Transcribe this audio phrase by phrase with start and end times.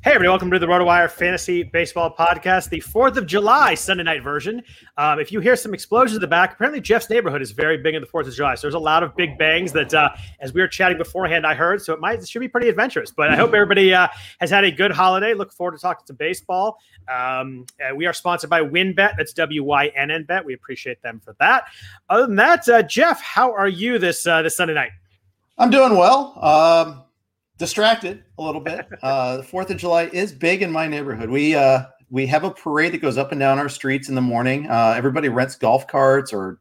[0.00, 4.22] Hey, everybody, welcome to the RotoWire Fantasy Baseball Podcast, the 4th of July Sunday night
[4.22, 4.62] version.
[4.96, 7.96] Um, if you hear some explosions in the back, apparently Jeff's neighborhood is very big
[7.96, 8.54] in the 4th of July.
[8.54, 11.54] So there's a lot of big bangs that, uh, as we were chatting beforehand, I
[11.54, 11.82] heard.
[11.82, 13.10] So it might it should be pretty adventurous.
[13.10, 14.06] But I hope everybody uh,
[14.38, 15.34] has had a good holiday.
[15.34, 16.78] Look forward to talking to baseball.
[17.12, 19.16] Um, uh, we are sponsored by WynnBET.
[19.16, 20.44] That's W Y N N Bet.
[20.44, 21.64] We appreciate them for that.
[22.08, 24.92] Other than that, uh, Jeff, how are you this uh, this Sunday night?
[25.58, 26.38] I'm doing well.
[26.40, 27.02] Um,
[27.58, 28.86] distracted a little bit.
[29.02, 31.30] Uh, the Fourth of July is big in my neighborhood.
[31.30, 34.20] We uh, we have a parade that goes up and down our streets in the
[34.20, 34.68] morning.
[34.68, 36.58] Uh, everybody rents golf carts or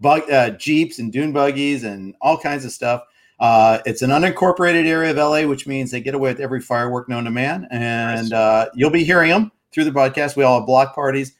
[0.00, 3.02] bug, uh, jeeps and dune buggies and all kinds of stuff.
[3.40, 7.08] Uh, it's an unincorporated area of LA, which means they get away with every firework
[7.08, 10.36] known to man, and uh, you'll be hearing them through the broadcast.
[10.36, 11.34] We all have block parties.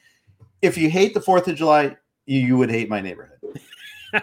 [0.63, 1.97] If you hate the Fourth of July,
[2.27, 3.61] you, you would hate my neighborhood.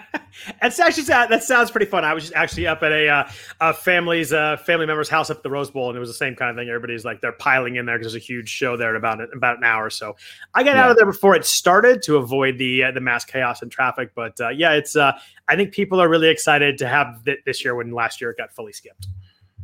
[0.61, 2.05] That's actually that sounds pretty fun.
[2.05, 3.29] I was just actually up at a, uh,
[3.61, 6.15] a family's uh, family member's house up at the Rose Bowl, and it was the
[6.15, 6.69] same kind of thing.
[6.69, 9.57] Everybody's like they're piling in there because there's a huge show there in about about
[9.57, 9.89] an hour.
[9.89, 10.15] So
[10.53, 10.85] I got yeah.
[10.85, 14.11] out of there before it started to avoid the uh, the mass chaos and traffic.
[14.15, 15.13] But uh, yeah, it's uh,
[15.47, 18.37] I think people are really excited to have th- this year when last year it
[18.37, 19.07] got fully skipped.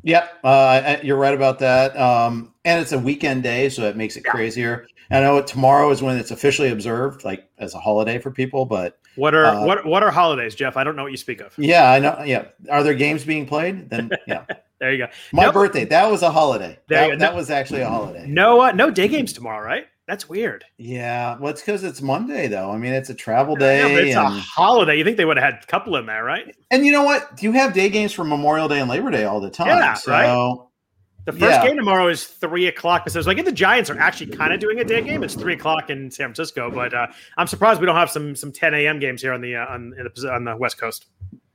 [0.03, 1.97] Yep, uh, you're right about that.
[1.97, 4.31] Um, and it's a weekend day, so it makes it yeah.
[4.31, 4.87] crazier.
[5.11, 8.65] I know tomorrow is when it's officially observed, like as a holiday for people.
[8.65, 10.77] But what are uh, what what are holidays, Jeff?
[10.77, 11.53] I don't know what you speak of.
[11.57, 12.21] Yeah, I know.
[12.23, 13.89] Yeah, are there games being played?
[13.89, 14.45] Then yeah.
[14.79, 15.07] there you go.
[15.31, 15.53] My nope.
[15.53, 15.85] birthday.
[15.85, 16.79] That was a holiday.
[16.87, 18.25] That, that was actually a holiday.
[18.27, 19.87] No, uh, no day games tomorrow, right?
[20.07, 20.65] That's weird.
[20.77, 22.71] Yeah, well, it's because it's Monday, though.
[22.71, 23.79] I mean, it's a travel day.
[24.07, 24.27] it's and...
[24.27, 24.97] a holiday.
[24.97, 26.53] You think they would have had a couple in there, right?
[26.71, 27.37] And you know what?
[27.37, 29.67] Do you have day games for Memorial Day and Labor Day all the time.
[29.67, 30.11] Yeah, so...
[30.11, 30.67] right.
[31.25, 31.65] The first yeah.
[31.65, 33.05] game tomorrow is three o'clock.
[33.05, 35.23] Because like, the Giants are actually kind of doing a day game.
[35.23, 37.07] It's three o'clock in San Francisco, but uh,
[37.37, 38.99] I'm surprised we don't have some some 10 a.m.
[38.99, 41.05] games here on the uh, on, the, on the West Coast.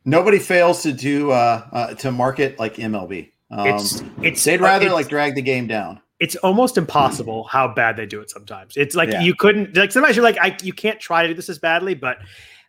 [0.04, 3.30] Nobody fails to do uh, uh to market like MLB.
[3.50, 6.00] Um, it's it's they'd rather it's, like drag the game down.
[6.18, 8.76] It's almost impossible how bad they do it sometimes.
[8.76, 9.20] It's like yeah.
[9.20, 11.94] you couldn't like sometimes you're like I, you can't try to do this as badly,
[11.94, 12.18] but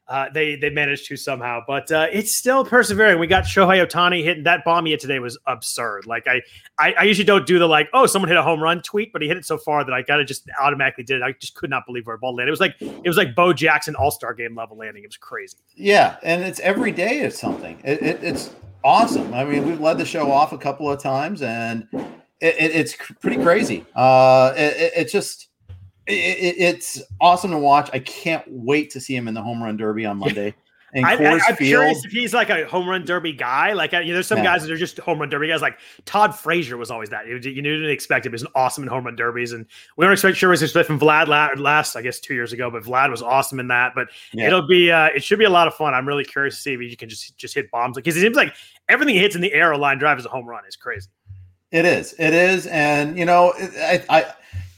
[0.09, 3.19] uh, they they managed to somehow, but uh, it's still persevering.
[3.19, 6.07] We got Shohei Ohtani hitting that bomb hit today was absurd.
[6.07, 6.41] Like I,
[6.79, 9.21] I, I usually don't do the like oh someone hit a home run tweet, but
[9.21, 11.23] he hit it so far that I got to just automatically did it.
[11.23, 12.49] I just could not believe where the ball landed.
[12.49, 15.03] It was like it was like Bo Jackson All Star Game level landing.
[15.03, 15.57] It was crazy.
[15.75, 17.79] Yeah, and it's every day it's something.
[17.83, 19.31] It, it, it's awesome.
[19.33, 21.87] I mean, we've led the show off a couple of times, and
[22.41, 23.85] it, it's pretty crazy.
[23.95, 25.48] Uh, it, just
[26.09, 27.89] it, it's awesome to watch.
[27.93, 30.55] I can't wait to see him in the home run derby on Monday.
[30.93, 33.73] And I, am curious if he's like a home run derby guy.
[33.73, 34.45] Like, you know, there's some yeah.
[34.45, 35.61] guys that are just home run derby guys.
[35.61, 37.27] Like Todd Frazier was always that.
[37.27, 38.31] You, you didn't expect him.
[38.31, 39.65] He was awesome in home run derbies, and
[39.97, 41.27] we don't expect sure was from Vlad
[41.59, 42.71] last, I guess, two years ago.
[42.71, 43.93] But Vlad was awesome in that.
[43.93, 44.47] But yeah.
[44.47, 45.93] it'll be, uh, it should be a lot of fun.
[45.93, 48.35] I'm really curious to see if you can just just hit bombs because it seems
[48.35, 48.55] like
[48.87, 50.63] everything he hits in the air, a line drive is a home run.
[50.67, 51.09] Is crazy.
[51.71, 52.15] It is.
[52.17, 54.33] It is, and you know, I, I,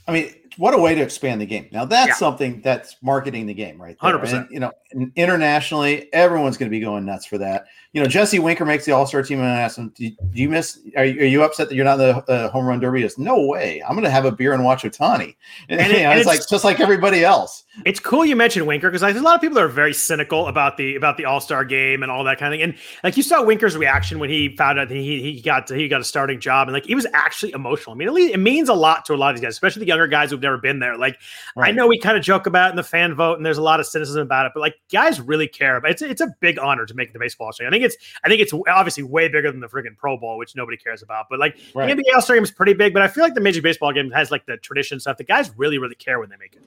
[0.10, 1.68] I mean what a way to expand the game.
[1.72, 2.14] Now that's yeah.
[2.16, 4.50] something that's marketing the game right 100%.
[4.52, 4.72] You know,
[5.16, 7.66] internationally, everyone's going to be going nuts for that.
[7.94, 10.48] You know, Jesse Winker makes the All Star team, and I asked him, "Do you
[10.48, 10.80] miss?
[10.96, 13.04] Are you, are you upset that you're not in the uh, home run derby?" He
[13.04, 13.84] goes, "No way!
[13.84, 15.36] I'm going to have a beer and watch Ohtani."
[15.68, 17.66] And, and, it, and it's, it's, like just like everybody else.
[17.86, 20.48] It's cool you mentioned Winker because there's a lot of people that are very cynical
[20.48, 22.64] about the about the All Star game and all that kind of thing.
[22.64, 25.88] And like you saw Winker's reaction when he found out that he he got he
[25.90, 27.94] got a starting job, and like he was actually emotional.
[27.94, 30.08] I mean, it means a lot to a lot of these guys, especially the younger
[30.08, 30.98] guys who've who've never been there.
[30.98, 31.20] Like
[31.56, 31.70] right.
[31.70, 33.62] I know we kind of joke about it in the fan vote, and there's a
[33.62, 35.80] lot of cynicism about it, but like guys really care.
[35.80, 37.66] But it's it's a big honor to make the baseball show.
[37.66, 40.56] I think it's I think it's obviously way bigger than the freaking Pro Bowl, which
[40.56, 41.28] nobody cares about.
[41.30, 41.96] But like right.
[41.96, 43.94] the NBA All Star game is pretty big, but I feel like the Major Baseball
[43.94, 45.18] game has like the tradition stuff.
[45.18, 46.64] The guys really really care when they make it.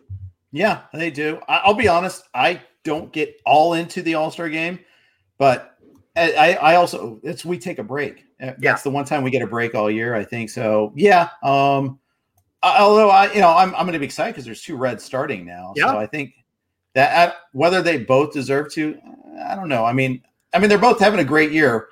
[0.52, 1.40] Yeah, they do.
[1.48, 2.28] I'll be honest.
[2.32, 4.78] I don't get all into the All Star game,
[5.38, 5.76] but
[6.16, 8.24] I, I also it's we take a break.
[8.38, 8.76] That's yeah.
[8.76, 10.50] the one time we get a break all year, I think.
[10.50, 11.30] So yeah.
[11.42, 11.98] Um,
[12.64, 15.44] although I, you know, I'm I'm going to be excited because there's two Reds starting
[15.44, 15.72] now.
[15.76, 15.92] Yeah.
[15.92, 16.34] So I think
[16.94, 18.98] that whether they both deserve to,
[19.44, 19.84] I don't know.
[19.84, 20.22] I mean,
[20.52, 21.88] I mean they're both having a great year,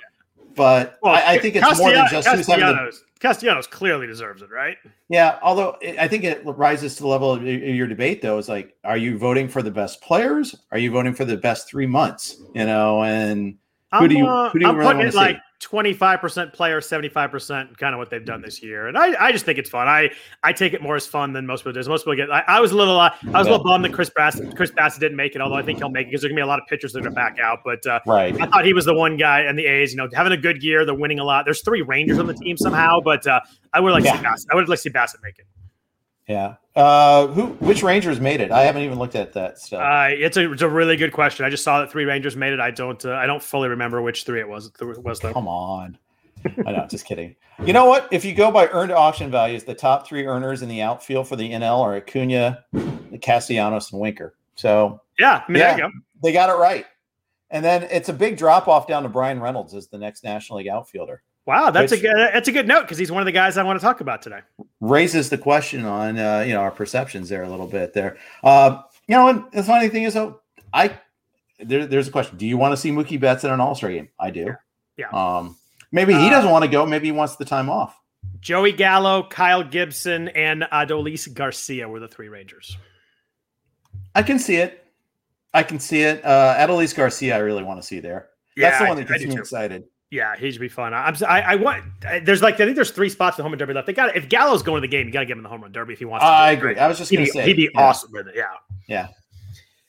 [0.54, 2.92] but well, I, I, think it's more than just having the,
[3.22, 4.76] Castellanos clearly deserves it, right?
[5.08, 8.38] Yeah, although I think it rises to the level of your debate, though.
[8.38, 10.56] Is like, are you voting for the best players?
[10.72, 12.36] Are you voting for the best three months?
[12.52, 13.58] You know, and
[13.92, 16.80] who I'm, do you uh, who do you I'm really want to like, 25% player,
[16.80, 18.88] 75% kind of what they've done this year.
[18.88, 19.88] And I, I just think it's fun.
[19.88, 20.10] I,
[20.42, 21.88] I take it more as fun than most people do.
[21.88, 23.92] Most people get, I, I was a little, uh, I was a little bummed that
[23.92, 26.30] Chris Bassitt, Chris Bassitt didn't make it, although I think he'll make it because there's
[26.30, 27.60] gonna be a lot of pitchers that are back out.
[27.64, 28.38] But uh, right.
[28.40, 30.62] I thought he was the one guy and the A's, you know, having a good
[30.62, 30.84] year.
[30.84, 31.44] They're winning a lot.
[31.44, 33.40] There's three Rangers on the team somehow, but uh,
[33.72, 34.12] I would like yeah.
[34.12, 34.46] to see Bassitt.
[34.50, 35.46] I would like to see Bassitt make it.
[36.32, 36.54] Yeah.
[36.74, 37.48] Uh, who?
[37.64, 38.50] Which Rangers made it?
[38.50, 39.82] I haven't even looked at that stuff.
[39.82, 41.44] Uh, it's a it's a really good question.
[41.44, 42.60] I just saw that three Rangers made it.
[42.60, 44.72] I don't uh, I don't fully remember which three it was.
[44.80, 45.34] It was though.
[45.34, 45.98] Come on.
[46.66, 47.36] I know, just kidding.
[47.64, 48.08] You know what?
[48.10, 51.36] If you go by earned auction values, the top three earners in the outfield for
[51.36, 52.64] the NL are Acuna,
[53.20, 54.34] Castellanos, and Winker.
[54.54, 55.88] So yeah, I mean, yeah,
[56.22, 56.86] they got it right.
[57.50, 60.58] And then it's a big drop off down to Bryan Reynolds as the next National
[60.58, 61.22] League outfielder.
[61.44, 63.64] Wow, that's a good that's a good note because he's one of the guys I
[63.64, 64.40] want to talk about today.
[64.80, 68.16] Raises the question on uh, you know our perceptions there a little bit there.
[68.44, 70.40] Uh, you know, and the funny thing is, though,
[70.72, 70.96] I
[71.58, 73.90] there, there's a question: Do you want to see Mookie Betts in an All Star
[73.90, 74.08] game?
[74.20, 74.54] I do.
[74.96, 75.08] Yeah.
[75.08, 75.56] Um,
[75.90, 76.86] maybe he uh, doesn't want to go.
[76.86, 77.98] Maybe he wants the time off.
[78.38, 82.76] Joey Gallo, Kyle Gibson, and Adolis Garcia were the three Rangers.
[84.14, 84.84] I can see it.
[85.54, 86.24] I can see it.
[86.24, 88.28] Uh, Adolis Garcia, I really want to see there.
[88.56, 89.84] Yeah, That's the one that gets me excited.
[90.12, 90.92] Yeah, he should be fun.
[90.92, 91.16] I'm.
[91.26, 91.82] I, I want.
[92.22, 93.86] There's like I think there's three spots in the home run derby left.
[93.86, 94.16] They got it.
[94.16, 95.94] if Gallo's going to the game, you got to give him the home run derby
[95.94, 96.22] if he wants.
[96.22, 96.76] Uh, I agree.
[96.76, 97.80] I was just going to say he'd be yeah.
[97.80, 98.34] awesome with it.
[98.36, 98.52] Yeah.
[98.86, 99.08] Yeah.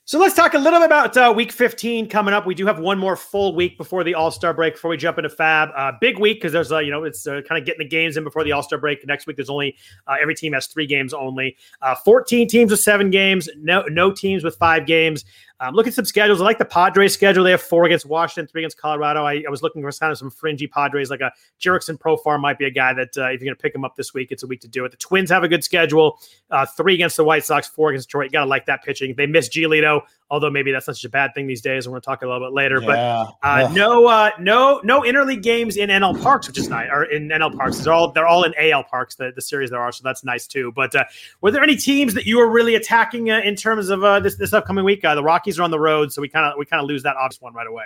[0.06, 2.46] So let's talk a little bit about uh, week 15 coming up.
[2.46, 5.18] We do have one more full week before the All Star break before we jump
[5.18, 5.72] into FAAB.
[5.76, 8.16] Uh, big week because there's, uh, you know, it's uh, kind of getting the games
[8.16, 9.06] in before the All Star break.
[9.06, 11.56] Next week, there's only uh, every team has three games only.
[11.82, 15.24] Uh, 14 teams with seven games, no no teams with five games.
[15.64, 16.40] Um, look at some schedules.
[16.40, 17.42] I like the Padres schedule.
[17.42, 19.24] They have four against Washington, three against Colorado.
[19.24, 22.58] I, I was looking for kind of some fringy Padres, like a Jurickson Profar might
[22.58, 24.42] be a guy that uh, if you're going to pick him up this week, it's
[24.42, 24.90] a week to do it.
[24.90, 26.18] The Twins have a good schedule.
[26.50, 28.26] Uh, three against the White Sox, four against Detroit.
[28.26, 29.14] You got to like that pitching.
[29.16, 31.86] They miss Giolito, although maybe that's not such a bad thing these days.
[31.86, 32.80] We're going to talk a little bit later.
[32.80, 33.26] Yeah.
[33.42, 36.88] But uh, no, uh, no, no interleague games in NL Parks, which is nice.
[36.90, 39.14] Or in NL Parks, they're all they're all in AL Parks.
[39.14, 40.72] The, the series there are, so that's nice too.
[40.72, 41.04] But uh,
[41.40, 44.52] were there any teams that you were really attacking uh, in terms of this this
[44.52, 45.02] upcoming week?
[45.02, 47.16] the Rockies are on the road, so we kind of we kind of lose that
[47.16, 47.84] obvious one right away.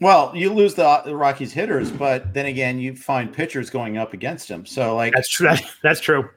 [0.00, 4.12] Well, you lose the, the, Rockies hitters, but then again, you find pitchers going up
[4.12, 4.64] against them.
[4.64, 5.50] So, like that's true.
[5.82, 6.28] That's true.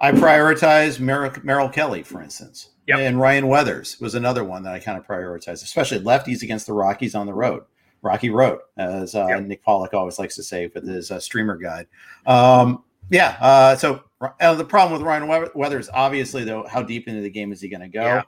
[0.00, 2.98] I prioritize Merrill, Merrill Kelly, for instance, yep.
[2.98, 6.72] and Ryan Weathers was another one that I kind of prioritized, especially lefties against the
[6.72, 7.64] Rockies on the road.
[8.00, 9.42] Rocky Road, as uh, yep.
[9.42, 11.88] Nick Pollack always likes to say with his uh, streamer guide.
[12.26, 13.36] Um, yeah.
[13.40, 17.50] Uh, so uh, the problem with Ryan Weathers, obviously, though, how deep into the game
[17.50, 18.02] is he going to go?
[18.02, 18.22] Yeah.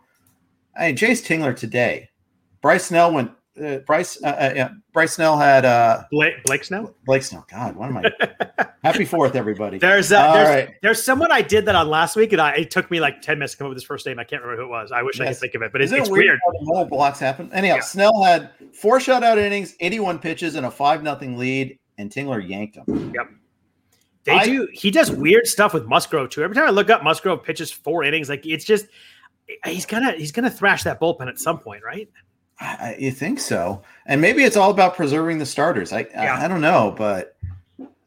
[0.77, 2.11] I mean, Jayce Tingler today
[2.61, 3.33] Bryce Snell went.
[3.61, 6.95] Uh, Bryce, uh, uh, yeah, Bryce Snell had uh, Blake, Blake Snell.
[7.05, 7.47] Blake Snell.
[7.51, 8.67] God, what am I?
[8.83, 9.79] Happy Fourth, everybody.
[9.79, 10.75] There's uh, there's, right.
[10.83, 13.39] there's someone I did that on last week, and I, it took me like ten
[13.39, 14.19] minutes to come up with his first name.
[14.19, 14.93] I can't remember who it was.
[14.93, 15.27] I wish yes.
[15.27, 16.39] I could think of it, but it's, it's weird.
[16.65, 16.89] weird.
[16.89, 17.51] blocks happen.
[17.53, 17.81] Anyhow, yeah.
[17.83, 22.77] Snell had four shutout innings, 81 pitches, and a five nothing lead, and Tingler yanked
[22.77, 23.13] him.
[23.15, 23.31] Yep.
[24.25, 24.69] They I, do.
[24.73, 26.43] He does weird stuff with Musgrove too.
[26.43, 28.29] Every time I look up, Musgrove pitches four innings.
[28.29, 28.87] Like it's just
[29.65, 32.09] he's gonna he's gonna thrash that bullpen at some point, right?
[32.61, 33.83] I, you think so?
[34.07, 35.93] And maybe it's all about preserving the starters.
[35.93, 36.37] I yeah.
[36.37, 37.37] I, I, don't know, but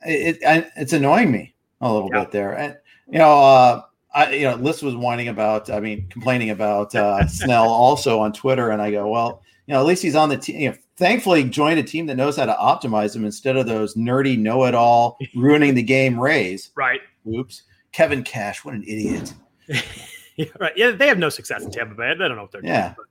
[0.05, 2.21] it, it it's annoying me a little yeah.
[2.21, 2.57] bit there.
[2.57, 2.77] And
[3.09, 3.81] you know, uh,
[4.13, 8.31] I you know, Liz was whining about, I mean, complaining about uh, Snell also on
[8.31, 10.59] Twitter, and I go, well, you know, at least he's on the team.
[10.59, 13.95] You know, thankfully, joined a team that knows how to optimize him instead of those
[13.95, 16.69] nerdy know-it-all ruining the game Rays.
[16.75, 17.01] Right.
[17.27, 17.63] Oops.
[17.91, 19.33] Kevin Cash, what an idiot.
[20.37, 20.73] yeah, right.
[20.75, 22.09] Yeah, they have no success in Tampa Bay.
[22.09, 22.95] They don't know what they're yeah.
[22.95, 23.07] doing.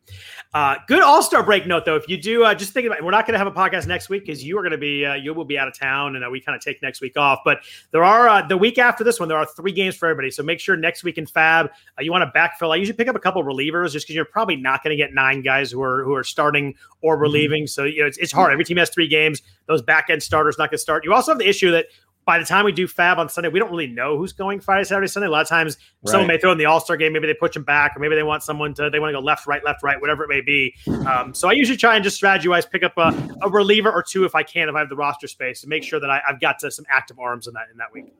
[0.54, 1.94] Uh, good All Star break note though.
[1.94, 2.98] If you do, uh, just think about.
[2.98, 3.04] It.
[3.04, 5.06] We're not going to have a podcast next week because you are going to be
[5.06, 7.16] uh, you will be out of town, and uh, we kind of take next week
[7.16, 7.40] off.
[7.44, 7.60] But
[7.92, 10.30] there are uh, the week after this one, there are three games for everybody.
[10.30, 12.72] So make sure next week in FAAB uh, you want to backfill.
[12.72, 15.14] I usually pick up a couple relievers just because you're probably not going to get
[15.14, 17.22] nine guys who are who are starting or mm-hmm.
[17.22, 17.62] relieving.
[17.64, 17.68] Mm-hmm.
[17.68, 18.52] So you know it's, it's hard.
[18.52, 19.42] Every team has three games.
[19.66, 21.04] Those back end starters not going to start.
[21.04, 21.86] You also have the issue that
[22.24, 24.84] by the time we do FAAB on Sunday, we don't really know who's going Friday,
[24.84, 25.26] Saturday, Sunday.
[25.26, 26.10] A lot of times, right.
[26.12, 27.12] someone may throw in the All Star game.
[27.12, 29.24] Maybe they push them back, or maybe they want someone to they want to go
[29.24, 30.74] left, right, left, right, whatever it may be.
[31.06, 33.12] Um, so I usually try and just strategy wise pick up a,
[33.42, 35.82] a, reliever or two if I can, if I have the roster space, to make
[35.82, 38.12] sure that I, have got to, some active arms in that in that week.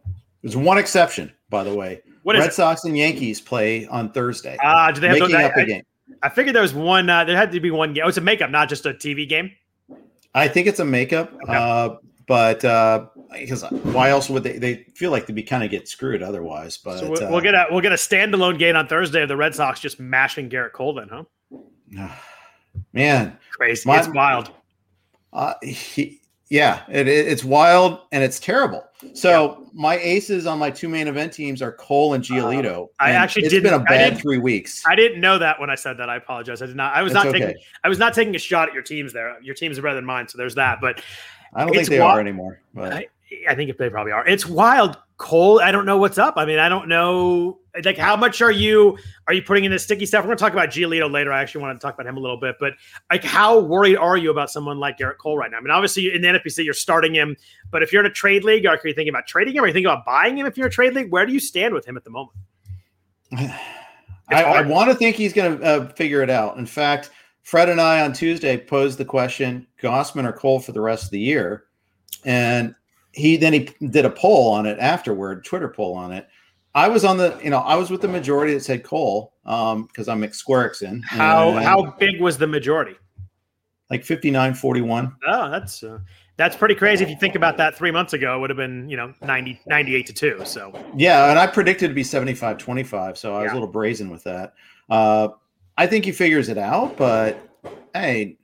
[0.42, 2.02] There's one exception, by the way.
[2.24, 4.56] What Red Sox and Yankees play on Thursday.
[4.60, 5.82] Ah, uh, do they have making those, up I, a game?
[6.22, 7.08] I, I figured there was one.
[7.08, 8.02] Uh, there had to be one game.
[8.04, 9.52] Oh, it's a makeup, not just a TV game.
[10.34, 11.32] I think it's a makeup.
[11.44, 11.54] Okay.
[11.54, 14.58] Uh, but uh, because why else would they?
[14.58, 16.78] They feel like they'd be kind of get screwed otherwise.
[16.78, 19.28] But so we'll, uh, we'll, get a we'll get a standalone game on Thursday of
[19.28, 22.08] the Red Sox just mashing Gerrit Cole, then, huh?
[22.92, 23.88] Man, crazy!
[23.88, 24.50] My, it's wild.
[25.32, 26.20] Uh, he,
[26.52, 28.84] yeah, it, it's wild and it's terrible.
[29.14, 29.68] So yeah.
[29.72, 32.84] my aces on my two main event teams are Cole and Giolito.
[32.84, 34.82] Uh, I and actually it's didn't, been a bad three weeks.
[34.86, 36.10] I didn't know that when I said that.
[36.10, 36.60] I apologize.
[36.60, 36.94] I did not.
[36.94, 37.54] I was That's not taking.
[37.82, 39.40] I was not taking a shot at your teams there.
[39.40, 40.82] Your teams are better than mine, so there's that.
[40.82, 41.02] But
[41.54, 42.18] I don't think they wild.
[42.18, 42.60] are anymore.
[42.74, 42.92] But.
[42.92, 43.08] I,
[43.48, 44.26] I think if they probably are.
[44.26, 44.96] It's wild.
[45.18, 46.34] Cole, I don't know what's up.
[46.36, 47.60] I mean, I don't know.
[47.84, 48.98] Like, how much are you
[49.28, 50.24] are you putting in this sticky stuff?
[50.24, 51.32] We're to talk about Giolito later.
[51.32, 52.72] I actually want to talk about him a little bit, but
[53.08, 55.58] like, how worried are you about someone like Gerrit Cole right now?
[55.58, 57.36] I mean, obviously in the NFBC you're starting him,
[57.70, 59.62] but if you're in a trade league, are you thinking about trading him?
[59.62, 61.12] Are you thinking about buying him if you're a trade league?
[61.12, 62.36] Where do you stand with him at the moment?
[63.32, 66.56] I, I, want to think he's going to uh, figure it out.
[66.56, 67.10] In fact,
[67.42, 71.10] Fred and I on Tuesday posed the question: Gausman or Cole for the rest of
[71.10, 71.64] the year?
[72.24, 72.74] And
[73.12, 76.26] he then he did a poll on it afterward, Twitter poll on it.
[76.74, 79.84] I was on the, you know, I was with the majority that said Cole um,
[79.84, 81.04] because I'm McSquerixon.
[81.04, 82.96] How and, how big was the majority?
[83.90, 85.14] Like 59 41.
[85.28, 85.98] Oh, that's uh,
[86.38, 87.04] that's pretty crazy.
[87.04, 89.60] If you think about that three months ago, it would have been, you know, 90,
[89.66, 90.42] 98 to 2.
[90.46, 91.28] So, yeah.
[91.28, 93.18] And I predicted to be 75 25.
[93.18, 93.52] So I was yeah.
[93.52, 94.54] a little brazen with that.
[94.88, 95.28] Uh,
[95.76, 97.38] I think he figures it out, but
[97.94, 98.38] hey,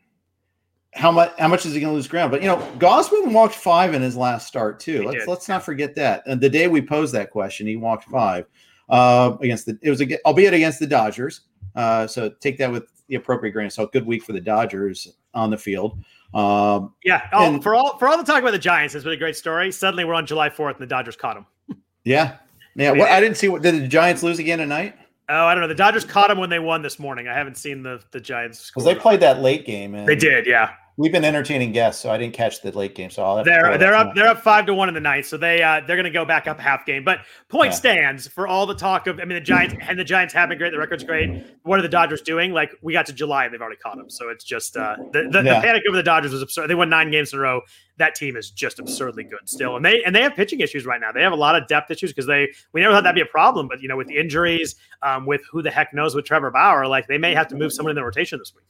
[0.99, 2.33] how much how much is he going to lose ground?
[2.33, 5.01] But you know, Gausman walked five in his last start too.
[5.01, 5.29] He let's did.
[5.29, 6.25] let's not forget that.
[6.27, 8.47] And the day we posed that question, he walked five
[8.89, 9.79] uh, against the.
[9.81, 11.43] It was a, albeit against the Dodgers.
[11.77, 13.93] Uh, so take that with the appropriate grain of salt.
[13.93, 16.03] Good week for the Dodgers on the field.
[16.35, 17.29] Um, yeah.
[17.33, 19.37] Oh, and, for all for all the talk about the Giants, it's been a great
[19.37, 19.71] story.
[19.71, 21.79] Suddenly, we're on July fourth, and the Dodgers caught them.
[22.05, 22.39] yeah.
[22.75, 22.93] Yeah.
[22.93, 24.97] I didn't see what did the Giants lose again tonight?
[25.29, 25.69] Oh, I don't know.
[25.69, 27.29] The Dodgers caught them when they won this morning.
[27.29, 29.95] I haven't seen the the Giants because they played that late game.
[29.95, 30.73] And they did, yeah.
[30.99, 33.09] We've been entertaining guests, so I didn't catch the late game.
[33.09, 35.63] So I'll they're they're up they're up five to one in the ninth, so they
[35.63, 37.05] uh, they're going to go back up half game.
[37.05, 37.77] But point yeah.
[37.77, 40.59] stands for all the talk of I mean the Giants and the Giants have been
[40.59, 40.73] great.
[40.73, 41.47] The record's great.
[41.63, 42.53] What are the Dodgers doing?
[42.53, 44.11] Like we got to July and they've already caught them.
[44.11, 45.61] So it's just uh, the the, yeah.
[45.61, 46.67] the panic over the Dodgers was absurd.
[46.67, 47.61] They won nine games in a row.
[47.99, 51.01] That team is just absurdly good still, and they and they have pitching issues right
[51.01, 51.13] now.
[51.13, 53.27] They have a lot of depth issues because they we never thought that'd be a
[53.27, 56.51] problem, but you know with the injuries, um, with who the heck knows with Trevor
[56.51, 58.65] Bauer, like they may have to move someone in the rotation this week.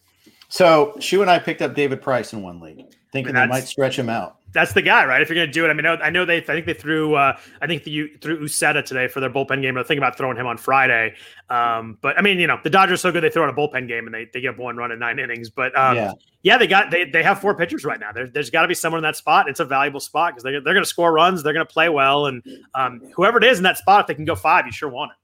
[0.48, 3.98] So Shu and I picked up David Price in one league, thinking they might stretch
[3.98, 4.36] him out.
[4.52, 5.20] That's the guy, right?
[5.20, 6.38] If you're going to do it, I mean, I know they.
[6.38, 7.14] I think they threw.
[7.14, 9.74] Uh, I think the, threw Uceta today for their bullpen game.
[9.74, 11.14] They're thinking about throwing him on Friday.
[11.50, 13.52] Um, but I mean, you know, the Dodgers are so good they throw out a
[13.52, 15.50] bullpen game and they, they get one run in nine innings.
[15.50, 16.12] But um, yeah.
[16.42, 18.10] yeah, they got they they have four pitchers right now.
[18.12, 19.50] There, has got to be someone in that spot.
[19.50, 21.42] It's a valuable spot because they're they're going to score runs.
[21.42, 22.42] They're going to play well, and
[22.74, 25.12] um, whoever it is in that spot, if they can go five, you sure want
[25.12, 25.18] it.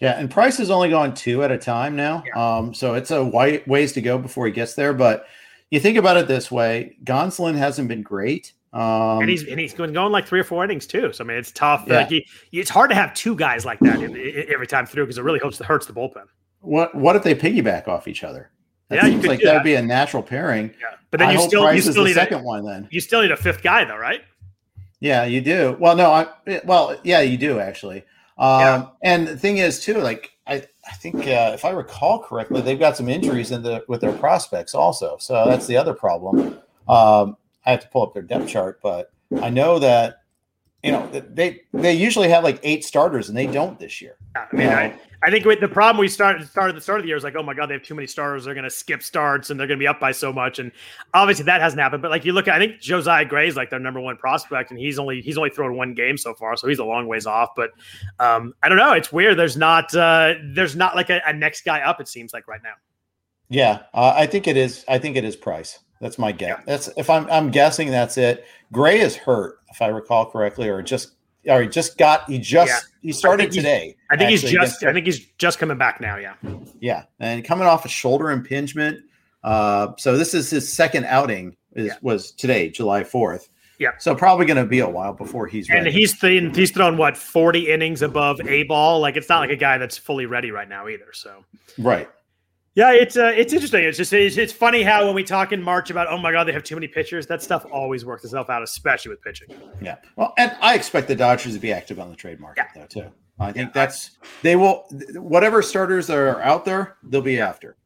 [0.00, 2.22] Yeah, and Price has only gone two at a time now.
[2.26, 2.56] Yeah.
[2.56, 4.94] Um, so it's a white ways to go before he gets there.
[4.94, 5.26] But
[5.70, 8.54] you think about it this way: Gonsolin hasn't been great.
[8.72, 11.12] Um, and he's and he's going going like three or four innings too.
[11.12, 11.84] So I mean, it's tough.
[11.86, 12.06] Yeah.
[12.08, 15.18] Like it's hard to have two guys like that in, in, every time through because
[15.18, 16.26] it really hurts hurts the bullpen.
[16.60, 18.50] What what if they piggyback off each other?
[18.88, 20.74] That yeah, seems like that would be a natural pairing.
[20.80, 22.64] Yeah, but then I you still Price you still need second a, one.
[22.64, 24.22] Then you still need a fifth guy though, right?
[25.00, 25.76] Yeah, you do.
[25.80, 28.04] Well, no, I well, yeah, you do actually.
[28.40, 28.86] Um, yeah.
[29.02, 32.78] And the thing is, too, like I, I think uh, if I recall correctly, they've
[32.78, 35.16] got some injuries in the with their prospects also.
[35.18, 36.58] So that's the other problem.
[36.88, 40.19] Um, I have to pull up their depth chart, but I know that
[40.82, 44.16] you know they they usually have like eight starters and they don't this year.
[44.34, 47.00] Yeah, I mean, I, I think with the problem we started started at the start
[47.00, 48.44] of the year is like, oh my god, they have too many starters.
[48.44, 50.58] They're going to skip starts and they're going to be up by so much.
[50.58, 50.72] And
[51.12, 52.00] obviously that hasn't happened.
[52.00, 54.70] But like you look at, I think Josiah Gray is like their number one prospect,
[54.70, 57.26] and he's only he's only thrown one game so far, so he's a long ways
[57.26, 57.50] off.
[57.54, 57.72] But
[58.18, 58.92] um, I don't know.
[58.94, 59.38] It's weird.
[59.38, 62.00] There's not uh, there's not like a, a next guy up.
[62.00, 62.74] It seems like right now.
[63.50, 64.84] Yeah, uh, I think it is.
[64.88, 65.80] I think it is Price.
[66.00, 66.56] That's my guess.
[66.58, 66.62] Yeah.
[66.66, 68.46] That's if I'm I'm guessing that's it.
[68.72, 71.12] Gray is hurt, if I recall correctly, or just
[71.46, 72.78] or he just got he just yeah.
[73.02, 73.96] he started I today.
[74.10, 76.16] I think he's just I think he's just coming back now.
[76.16, 76.34] Yeah.
[76.80, 79.04] Yeah, and coming off a shoulder impingement.
[79.44, 81.56] Uh, so this is his second outing.
[81.74, 81.94] Is yeah.
[82.02, 83.48] was today, July fourth.
[83.78, 83.92] Yeah.
[83.98, 85.86] So probably going to be a while before he's ready.
[85.86, 89.00] And he's th- he's thrown what forty innings above a ball.
[89.00, 91.12] Like it's not like a guy that's fully ready right now either.
[91.12, 91.44] So
[91.78, 92.08] right.
[92.76, 93.84] Yeah, it's uh, it's interesting.
[93.84, 96.44] It's just it's, it's funny how when we talk in March about oh my god
[96.44, 99.48] they have too many pitchers, that stuff always works itself out, especially with pitching.
[99.82, 102.80] Yeah, well, and I expect the Dodgers to be active on the trade market yeah.
[102.80, 103.12] though too.
[103.40, 103.72] I think yeah.
[103.74, 104.12] that's
[104.42, 107.76] they will whatever starters are out there they'll be after.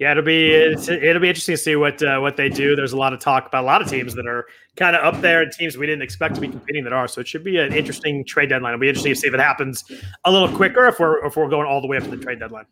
[0.00, 2.74] Yeah, it'll be it'll be interesting to see what uh, what they do.
[2.74, 5.20] There's a lot of talk about a lot of teams that are kind of up
[5.20, 7.06] there and teams we didn't expect to be competing that are.
[7.06, 8.72] So it should be an interesting trade deadline.
[8.72, 9.84] It'll be interesting to see if it happens
[10.24, 12.40] a little quicker if we're if we're going all the way up to the trade
[12.40, 12.66] deadline.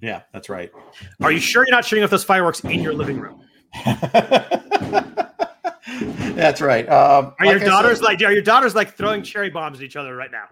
[0.00, 0.70] Yeah, that's right.
[1.20, 3.42] Are you sure you're not shooting off those fireworks in your living room?
[6.34, 6.88] that's right.
[6.88, 9.84] Um, are like your daughters said, like are your daughters like throwing cherry bombs at
[9.84, 10.46] each other right now?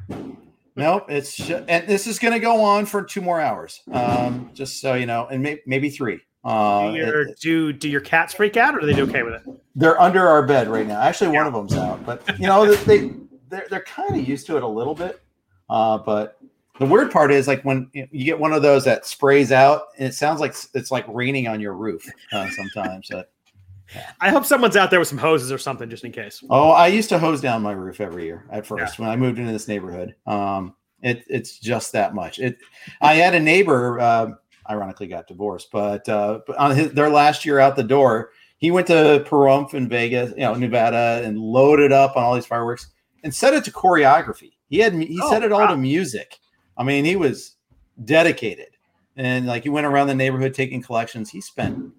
[0.75, 3.83] No, it's and this is going to go on for two more hours.
[3.91, 6.21] Um, just so you know, and may, maybe three.
[6.45, 9.23] Uh, do, your, it, do do your cats freak out, or do they do okay
[9.23, 9.43] with it?
[9.75, 11.01] They're under our bed right now.
[11.01, 11.39] Actually, yeah.
[11.39, 13.13] one of them's out, but you know they
[13.49, 15.21] they're, they're kind of used to it a little bit.
[15.69, 16.36] Uh, but
[16.79, 20.09] the weird part is like when you get one of those that sprays out, and
[20.09, 23.09] it sounds like it's like raining on your roof uh, sometimes.
[23.11, 23.23] yeah.
[24.21, 26.43] I hope someone's out there with some hoses or something just in case.
[26.51, 29.05] Oh, I used to hose down my roof every year at first yeah.
[29.05, 30.15] when I moved into this neighborhood.
[30.27, 32.39] Um, it, it's just that much.
[32.39, 32.59] It.
[33.01, 34.31] I had a neighbor, uh,
[34.69, 38.87] ironically, got divorced, but uh, on his, their last year out the door, he went
[38.89, 42.89] to Pahrump in Vegas, you know, Nevada, and loaded up on all these fireworks
[43.23, 44.53] and set it to choreography.
[44.69, 45.69] He had he oh, set it all wow.
[45.69, 46.39] to music.
[46.77, 47.57] I mean, he was
[48.05, 48.77] dedicated,
[49.17, 51.31] and like he went around the neighborhood taking collections.
[51.31, 51.93] He spent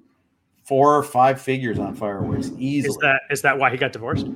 [0.63, 2.89] four or five figures on fireworks easily.
[2.89, 4.27] Is that is that why he got divorced?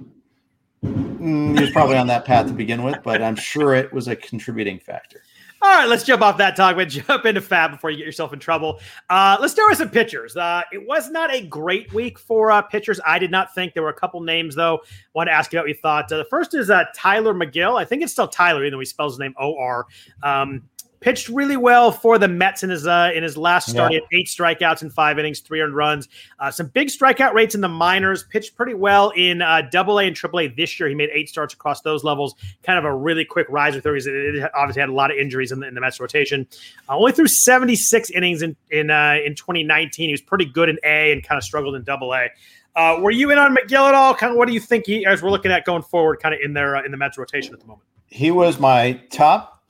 [0.84, 4.08] Mm, he was probably on that path to begin with, but I'm sure it was
[4.08, 5.22] a contributing factor.
[5.64, 8.34] All right, let's jump off that talk, but jump into FAAB before you get yourself
[8.34, 8.80] in trouble.
[9.12, 10.36] Uh, let's start with some pitchers.
[10.36, 13.00] Uh, it was not a great week for uh, pitchers.
[13.06, 14.80] I did not think there were a couple names though.
[15.14, 16.12] Want to ask you what you thought.
[16.12, 17.80] Uh, the first is uh, Tylor Megill.
[17.80, 19.86] I think it's still Tyler, even though he spells his name O R.
[20.24, 20.64] Um,
[21.02, 23.92] pitched really well for the Mets in his uh, in his last start.
[23.92, 24.00] Yeah.
[24.00, 26.08] He had eight strikeouts in five innings, three earned runs.
[26.40, 28.24] Uh, some big strikeout rates in the minors.
[28.24, 30.88] Pitched pretty well in uh, Double A and Triple A this year.
[30.88, 32.36] He made eight starts across those levels.
[32.64, 35.52] Kind of a really quick rise with He's It obviously had a lot of injuries
[35.52, 36.48] in the, in the Mets rotation.
[36.88, 40.08] Uh, only threw 76 innings in in uh, in 2019.
[40.08, 42.30] He was pretty good in A and kind of struggled in Double A.
[42.74, 44.14] Uh, were you in on Megill at all?
[44.14, 46.40] Kind of, what do you think he, as we're looking at going forward, kind of
[46.42, 47.86] in their uh, in the Mets rotation at the moment?
[48.06, 49.61] He was my top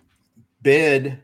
[0.61, 1.23] bid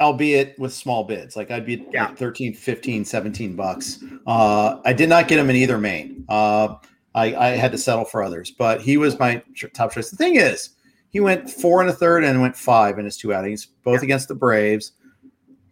[0.00, 2.06] albeit with small bids like i'd be yeah.
[2.06, 6.74] like 13 15 17 bucks uh, i did not get him in either main uh,
[7.14, 10.36] I, I, had to settle for others but he was my top choice the thing
[10.36, 10.70] is
[11.08, 14.04] he went four and a third and went five in his two outings both yeah.
[14.04, 14.92] against the braves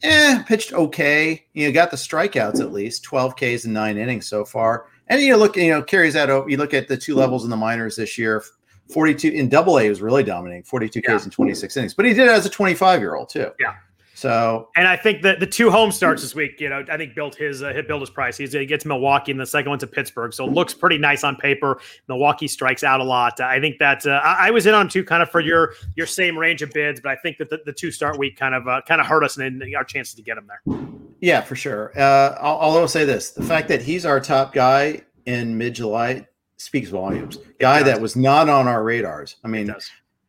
[0.02, 4.26] eh, pitched okay you know got the strikeouts at least 12 ks in nine innings
[4.26, 6.48] so far and you look you know carries that over.
[6.48, 8.42] you look at the two levels in the minors this year
[8.90, 11.22] 42 in double A was really dominating, 42 Ks yeah.
[11.22, 11.94] and 26 innings.
[11.94, 13.50] But he did it as a 25 year old too.
[13.58, 13.74] Yeah.
[14.16, 17.16] So, and I think that the two home starts this week, you know, I think
[17.16, 18.36] built his uh, hit build his price.
[18.36, 21.24] He's, he gets Milwaukee, and the second one to Pittsburgh, so it looks pretty nice
[21.24, 21.80] on paper.
[22.08, 23.40] Milwaukee strikes out a lot.
[23.40, 26.06] I think that uh, I, I, was in on two kind of for your your
[26.06, 28.68] same range of bids, but I think that the, the two start week kind of
[28.68, 30.78] uh, kind of hurt us and our chances to get him there.
[31.20, 31.92] Yeah, for sure.
[31.98, 36.28] Uh, I'll, I'll say this: the fact that he's our top guy in mid July
[36.64, 37.38] speaks volumes.
[37.60, 39.36] Guy that was not on our radars.
[39.44, 39.74] I mean,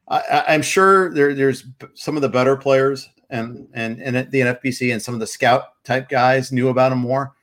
[0.08, 4.42] I, am sure there, there's some of the better players and and and at the
[4.42, 7.34] NFBC and some of the scout type guys knew about him more.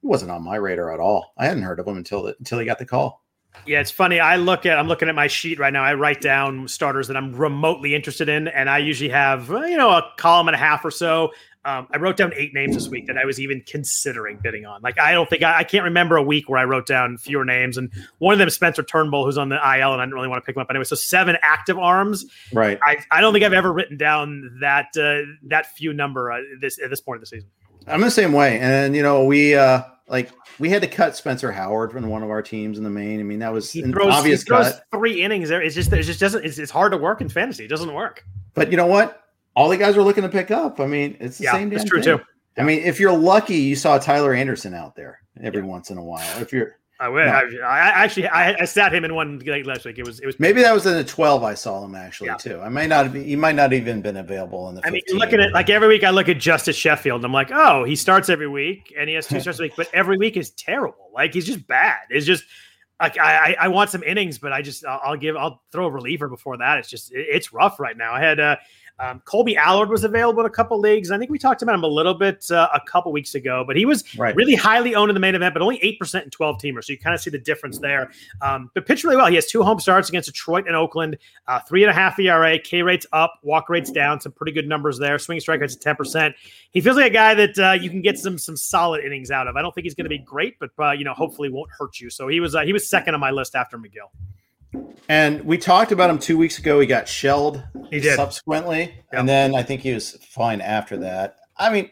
[0.00, 1.32] He wasn't on my radar at all.
[1.38, 3.22] I hadn't heard of him until the, until he got the call.
[3.66, 4.18] Yeah, it's funny.
[4.18, 5.84] I look at I'm looking at my sheet right now.
[5.84, 9.90] I write down starters that I'm remotely interested in, and I usually have you know
[9.90, 11.30] a column and a half or so
[11.64, 14.82] um, I wrote down eight names this week that I was even considering bidding on.
[14.82, 17.44] Like, I don't think I, I, can't remember a week where I wrote down fewer
[17.44, 17.76] names.
[17.76, 20.28] And one of them is Spencer Turnbull, who's on the IL, and I didn't really
[20.28, 20.84] want to pick him up anyway.
[20.84, 22.24] So seven active arms.
[22.52, 22.80] Right.
[22.82, 26.80] I, I don't think I've ever written down that uh, that few number uh, this
[26.82, 27.48] at this point of the season.
[27.86, 31.50] I'm the same way, and you know we uh like we had to cut Spencer
[31.50, 33.20] Howard from one of our teams in the main.
[33.20, 34.84] I mean that was he an throws, obvious he throws cut.
[34.92, 35.62] Three innings there.
[35.62, 36.44] It's just it just doesn't.
[36.44, 37.64] It's, it's hard to work in fantasy.
[37.64, 38.24] It doesn't work.
[38.54, 39.21] But you know what?
[39.54, 40.80] All the guys are looking to pick up.
[40.80, 41.72] I mean, it's the yeah, same.
[41.72, 42.18] It's true thing.
[42.18, 42.24] too.
[42.56, 45.66] I mean, if you're lucky, you saw Tyler Anderson out there every yeah.
[45.66, 46.40] once in a while.
[46.40, 47.16] If you're, I, no.
[47.16, 49.98] I, I actually I, I, sat him in one like last week.
[49.98, 51.42] It was it was maybe that was in the twelve.
[51.42, 52.36] I saw him actually yeah.
[52.36, 52.60] too.
[52.60, 53.24] I may not be.
[53.24, 54.82] He might not even been available in the.
[54.82, 54.90] 15.
[54.90, 57.18] I mean, looking at like every week, I look at Justus Sheffield.
[57.18, 59.72] and I'm like, oh, he starts every week and he has two starts a week,
[59.76, 61.10] but every week is terrible.
[61.12, 62.00] Like he's just bad.
[62.10, 62.44] It's just
[63.00, 65.90] like I, I want some innings, but I just I'll, I'll, give I'll throw a
[65.90, 66.78] reliever before that.
[66.78, 68.12] It's just it's rough right now.
[68.12, 68.56] I had uh
[68.98, 71.10] Um, Kolby Allard was available in a couple leagues.
[71.10, 73.76] I think we talked about him a little bit uh, a couple weeks ago, but
[73.76, 74.34] he was right.
[74.36, 76.84] really highly owned in the main event, but only 8% in 12 teamers.
[76.84, 78.10] So you kind of see the difference there.
[78.40, 79.26] Um, but pitched really well.
[79.26, 82.58] He has two home starts against Detroit and Oakland, uh, three and a half ERA,
[82.58, 85.18] K rates up, walk rates down, some pretty good numbers there.
[85.18, 86.34] Swing strike rates at 10%.
[86.70, 89.46] He feels like a guy that uh, you can get some some solid innings out
[89.46, 89.56] of.
[89.56, 92.00] I don't think he's going to be great, but uh, you know, hopefully won't hurt
[92.00, 92.10] you.
[92.10, 94.10] So he was uh, he was second on my list after Megill.
[95.08, 96.80] And we talked about him two weeks ago.
[96.80, 98.16] He got shelled he did.
[98.16, 98.94] subsequently.
[99.12, 101.36] And then I think he was fine after that.
[101.56, 101.90] I mean,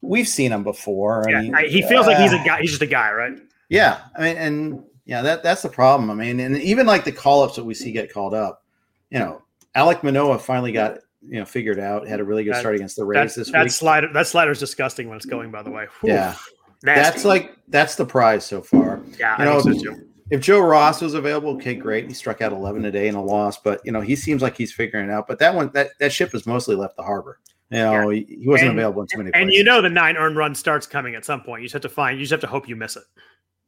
[0.00, 1.24] we've seen him before.
[1.28, 2.60] Yeah, I he feels uh, like he's a guy.
[2.60, 3.38] He's just a guy, right?
[3.68, 4.00] Yeah.
[4.16, 6.10] I mean, and yeah, that that's the problem.
[6.10, 8.64] I mean, and even like the call ups that we see get called up,
[9.10, 9.42] you know,
[9.76, 12.96] Alek Manoah finally got you know figured out had a really good that, start against
[12.96, 13.72] the Rays that, this that week.
[13.72, 15.50] Slider that slider is disgusting when it's going.
[15.50, 16.10] By the way, Whew.
[16.10, 16.34] yeah,
[16.82, 17.02] Nasty.
[17.02, 19.00] that's like that's the prize so far.
[19.18, 19.94] Yeah, you I know, so
[20.30, 22.08] if Joe Ross was available, okay, great.
[22.08, 24.56] He struck out 11 a day in a loss, but you know he seems like
[24.56, 25.26] he's figuring it out.
[25.28, 27.38] But that one, that that ship has mostly left the harbor.
[27.70, 28.24] You know, yeah.
[28.26, 29.30] he, he, wasn't and, available in too many.
[29.34, 31.62] And you know the nine earned run starts coming at some point.
[31.62, 32.18] You just have to find.
[32.18, 33.02] You just have to hope you miss it.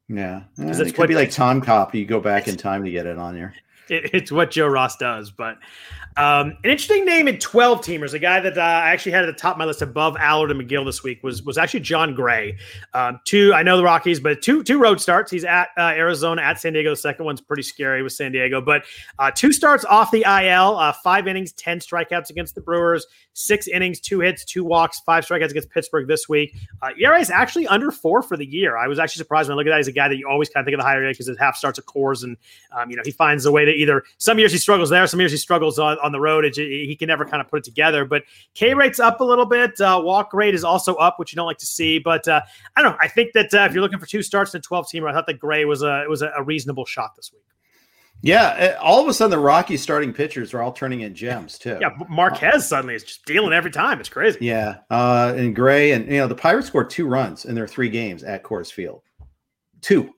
[0.09, 1.95] Yeah, because it could be like Timecop.
[1.95, 3.55] You go back in time to get it on here.
[3.91, 5.59] It, it's what Joe Ross does, but
[6.19, 9.27] um, an interesting name in 12 teamers, a guy that uh, I actually had at
[9.29, 12.13] the top of my list above Allard and Megill this week was was actually Jon
[12.13, 12.57] Gray.
[12.93, 15.31] Um, two, I know the Rockies, but two two road starts.
[15.31, 16.91] He's at uh, Arizona, at San Diego.
[16.91, 18.83] The second one's pretty scary with San Diego, but
[19.21, 23.69] uh, two starts off the IL, uh, five innings, 10 strikeouts against the Brewers, six
[23.69, 26.57] innings, two hits, two walks, five strikeouts against Pittsburgh this week.
[26.83, 28.77] Uh, ERA is actually under four for the year.
[28.77, 29.77] I was actually surprised when I look at that.
[29.77, 31.57] He's a guy that you always kind of think of the higher because his half
[31.57, 32.37] starts at Coors, and
[32.77, 35.21] um, you know he finds a way to either some years he struggles there, some
[35.21, 36.45] years he struggles on, on the road.
[36.45, 38.05] It, he can never kind of put it together.
[38.05, 39.81] But K rate's up a little bit.
[39.81, 41.99] Uh, walk rate is also up, which you don't like to see.
[41.99, 42.41] But uh,
[42.77, 42.99] I don't know.
[43.01, 45.13] I think that uh, if you're looking for two starts in a 12 teamer, I
[45.13, 47.43] thought that Gray was a was a, reasonable shot this week.
[48.21, 51.57] Yeah, eh, all of a sudden the Rockies starting pitchers are all turning in gems
[51.57, 51.79] too.
[51.81, 54.01] Yeah, Marquez suddenly is just dealing every time.
[54.01, 54.39] It's crazy.
[54.41, 57.89] Yeah, uh, and Gray and you know the Pirates scored two runs in their three
[57.89, 59.03] games at Coors Field.
[59.83, 60.11] Two.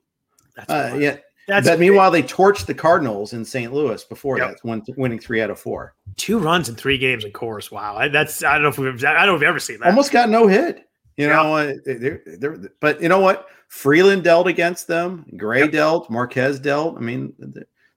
[0.55, 1.17] That's uh, yeah.
[1.47, 3.73] That's but meanwhile, they torched the Cardinals in St.
[3.73, 4.49] Louis before yep.
[4.49, 5.95] that, win, winning three out of four.
[6.17, 7.71] Two runs in three games of course.
[7.71, 9.89] Wow, that's I don't know if we've I don't know if we've ever seen that.
[9.89, 10.87] Almost got no hit.
[11.17, 11.35] You yep.
[11.35, 13.47] know, uh, they're, they're, but you know what?
[13.67, 15.25] Freeland dealt against them.
[15.37, 15.71] Gray yep.
[15.71, 16.09] dealt.
[16.09, 16.97] Marquez dealt.
[16.97, 17.33] I mean,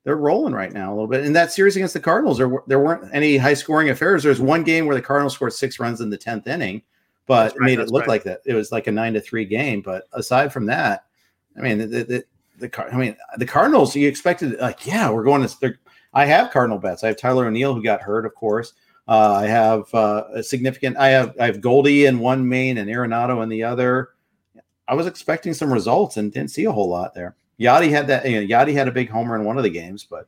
[0.04, 1.24] they're rolling right now a little bit.
[1.24, 4.22] In that series against the Cardinals, there, there weren't any high scoring affairs.
[4.22, 6.82] There's one game where the Cardinals scored six runs in the tenth inning,
[7.26, 8.08] but right, made it look right.
[8.08, 8.40] like that.
[8.44, 9.80] It was like a nine to three game.
[9.80, 11.06] But aside from that,
[11.56, 12.24] I mean, the,
[12.58, 13.94] the, the I mean, the Cardinals.
[13.94, 15.74] You expected like, yeah, we're going to.
[16.12, 17.02] I have Cardinal bets.
[17.02, 18.72] I have Tyler O'Neill who got hurt, of course.
[19.06, 20.96] Uh, I have uh, a significant.
[20.96, 24.10] I have I have Goldie in one main and Arenado in the other.
[24.86, 27.36] I was expecting some results and didn't see a whole lot there.
[27.60, 28.28] Yadi had that.
[28.28, 30.26] You know, Yadi had a big homer in one of the games, but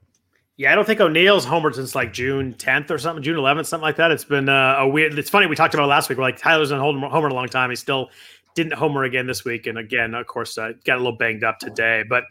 [0.59, 3.85] yeah, I don't think O'Neill's homered since like June 10th or something, June 11th, something
[3.85, 4.11] like that.
[4.11, 5.19] It's been uh, a weird.
[5.19, 6.17] It's funny we talked about last week.
[6.17, 7.69] We're like Tyler's been holding homer a long time.
[7.69, 8.11] He still
[8.57, 11.61] didn't homer again this week, and again, of course, uh, got a little banged up
[11.61, 12.03] today.
[12.09, 12.25] But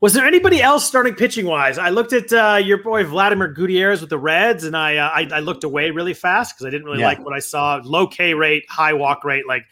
[0.00, 1.78] was there anybody else starting pitching wise?
[1.78, 5.28] I looked at uh, your boy Vladimir Gutierrez with the Reds, and I uh, I,
[5.32, 7.08] I, looked away really fast because I didn't really yeah.
[7.08, 7.80] like what I saw.
[7.82, 9.64] Low K rate, high walk rate, like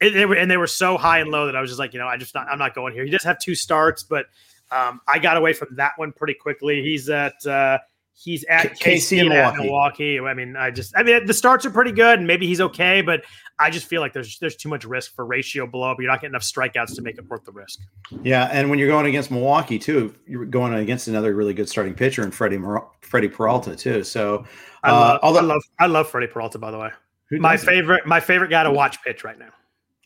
[0.00, 1.92] it, they were, and they were so high and low that I was just like,
[1.92, 3.04] you know, I just not, I'm not going here.
[3.04, 4.26] He does have two starts, but
[4.70, 6.82] um, I got away from that one pretty quickly.
[6.82, 7.78] He's at uh,
[8.22, 9.62] he's at KC, and Milwaukee.
[9.62, 10.20] Milwaukee.
[10.20, 13.02] I mean, I just I mean the starts are pretty good, and maybe he's okay,
[13.02, 13.24] but
[13.58, 15.98] I just feel like there's there's too much risk for ratio blow up.
[15.98, 17.80] You're not getting enough strikeouts to make it worth the risk.
[18.22, 21.94] Yeah, and when you're going against Milwaukee too, you're going against another really good starting
[21.94, 22.60] pitcher and Freddie
[23.00, 24.04] Freddie Peralta too.
[24.04, 24.44] So
[24.82, 26.90] I love, uh, although, I love I love Freddie Peralta by the way.
[27.32, 29.50] My favorite my favorite guy to watch pitch right now.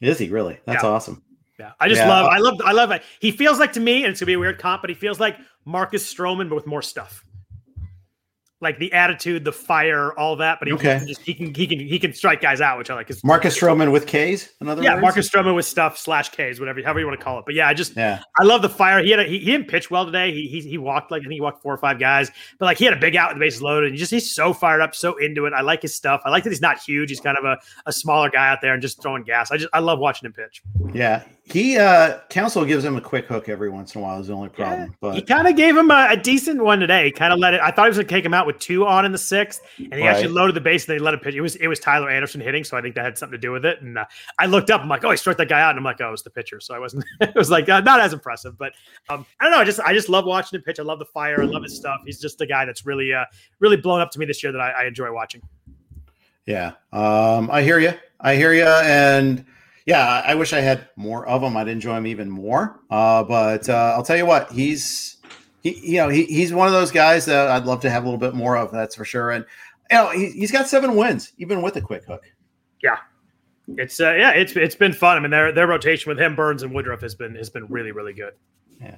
[0.00, 0.60] Is he really?
[0.66, 0.90] That's yeah.
[0.90, 1.22] awesome.
[1.58, 2.08] Yeah, I just yeah.
[2.08, 3.04] love, I love, I love it.
[3.20, 5.20] He feels like to me, and it's gonna be a weird comp, but he feels
[5.20, 7.24] like Marcus Stroman, but with more stuff
[8.60, 10.58] like the attitude, the fire, all that.
[10.58, 10.98] But he, okay.
[10.98, 13.10] can just he can he can he can strike guys out, which I like.
[13.22, 15.02] Marcus Stroman with K's, another yeah, words?
[15.02, 17.44] Marcus Stroman with stuff slash K's, whatever however you want to call it.
[17.44, 19.02] But yeah, I just yeah, I love the fire.
[19.02, 20.32] He had a, he, he didn't pitch well today.
[20.32, 22.78] He, he he walked like I think he walked four or five guys, but like
[22.78, 23.90] he had a big out with the bases loaded.
[23.90, 25.52] And just he's so fired up, so into it.
[25.52, 26.22] I like his stuff.
[26.24, 27.10] I like that he's not huge.
[27.10, 29.50] He's kind of a, a smaller guy out there and just throwing gas.
[29.50, 30.62] I just I love watching him pitch.
[30.92, 34.28] Yeah, he uh Counsell gives him a quick hook every once in a while is
[34.28, 34.80] the only problem.
[34.80, 37.10] Yeah, but he kind of gave him a, a, decent one today.
[37.10, 37.60] Kind of let it.
[37.60, 39.92] I thought he was gonna take him out with two on in the sixth, and
[39.92, 40.06] he right.
[40.16, 41.34] actually loaded the base and they let him pitch.
[41.34, 43.52] It was it was Tyler Anderson hitting, so I think that had something to do
[43.52, 43.82] with it.
[43.82, 44.06] And uh,
[44.38, 46.08] I looked up, I'm like, oh, he struck that guy out, and I'm like, oh,
[46.08, 46.60] it was the pitcher.
[46.60, 47.04] So I wasn't.
[47.20, 48.72] it was like uh, not as impressive, but
[49.10, 49.58] um, I don't know.
[49.58, 50.80] I just I just love watching him pitch.
[50.80, 51.42] I love the fire.
[51.42, 52.00] I love his stuff.
[52.06, 53.26] He's just a guy that's really uh
[53.58, 55.42] really blown up to me this year that I, I enjoy watching.
[56.46, 57.92] Yeah, um, I hear you.
[58.18, 59.44] I hear you, and
[59.86, 61.56] yeah, I wish I had more of him.
[61.56, 62.80] I'd enjoy him even more.
[62.90, 65.18] Uh, but uh, I'll tell you what, he's
[65.62, 68.06] he, you know, he, he's one of those guys that I'd love to have a
[68.06, 68.70] little bit more of.
[68.70, 69.30] That's for sure.
[69.30, 69.44] And
[69.90, 72.24] You know, he, he's got seven wins, even with a quick hook.
[72.82, 72.98] Yeah,
[73.76, 75.16] it's uh, yeah, it's it's been fun.
[75.16, 77.92] I mean, their their rotation with him, Burns, and Woodruff has been has been really
[77.92, 78.34] really good.
[78.80, 78.96] Yeah.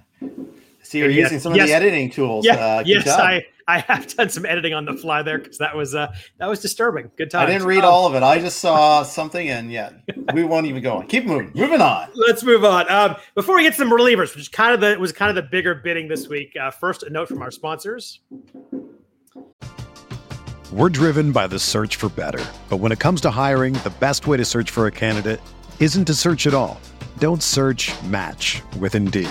[0.86, 2.46] See, you're using some of yes, the editing tools.
[2.46, 3.08] Yeah, uh, yes.
[3.08, 6.48] I I have done some editing on the fly there because that was uh that
[6.48, 7.10] was disturbing.
[7.16, 7.42] Good time.
[7.42, 8.22] I didn't read um, all of it.
[8.22, 9.90] I just saw something, and yeah,
[10.32, 11.06] we won't even go on.
[11.08, 11.50] Keep moving.
[11.54, 12.08] Moving on.
[12.14, 12.90] Let's move on.
[12.90, 15.74] Um, before we get some relievers, which kind of the was kind of the bigger
[15.74, 16.54] bidding this week.
[16.60, 18.20] Uh, first, a note from our sponsors.
[20.72, 24.26] We're driven by the search for better, but when it comes to hiring, the best
[24.26, 25.40] way to search for a candidate
[25.80, 26.80] isn't to search at all.
[27.18, 27.92] Don't search.
[28.04, 29.30] Match with Indeed.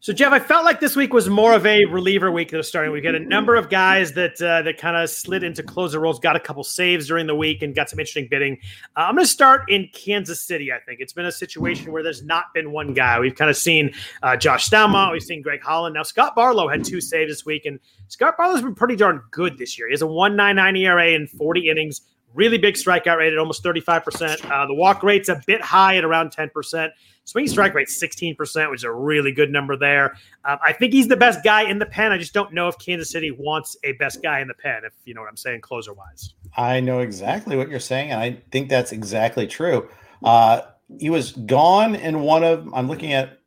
[0.00, 2.62] So, Jeff, I felt like this week was more of a reliever week than a
[2.62, 3.02] starting week.
[3.02, 6.20] We had a number of guys that uh, that kind of slid into closer roles,
[6.20, 8.58] got a couple saves during the week, and got some interesting bidding.
[8.96, 10.72] Uh, I'm going to start in Kansas City.
[10.72, 13.18] I think it's been a situation where there's not been one guy.
[13.18, 15.94] We've kind of seen uh, Josh Staumont, we've seen Greg Holland.
[15.94, 19.58] Now, Scott Barlow had two saves this week, and Scott Barlow's been pretty darn good
[19.58, 19.88] this year.
[19.88, 22.02] He has a 1.99 ERA in 40 innings,
[22.34, 24.50] really big strikeout rate at almost 35%.
[24.50, 26.90] Uh, the walk rate's a bit high at around 10%.
[27.24, 30.16] Swing strike rate 16%, which is a really good number there.
[30.44, 32.10] Um, I think he's the best guy in the pen.
[32.10, 34.94] I just don't know if Kansas City wants a best guy in the pen, if
[35.04, 36.32] you know what I'm saying, closer wise.
[36.56, 39.88] I know exactly what you're saying, and I think that's exactly true.
[40.24, 40.62] Uh,
[40.98, 43.40] he was gone in one of, I'm looking at,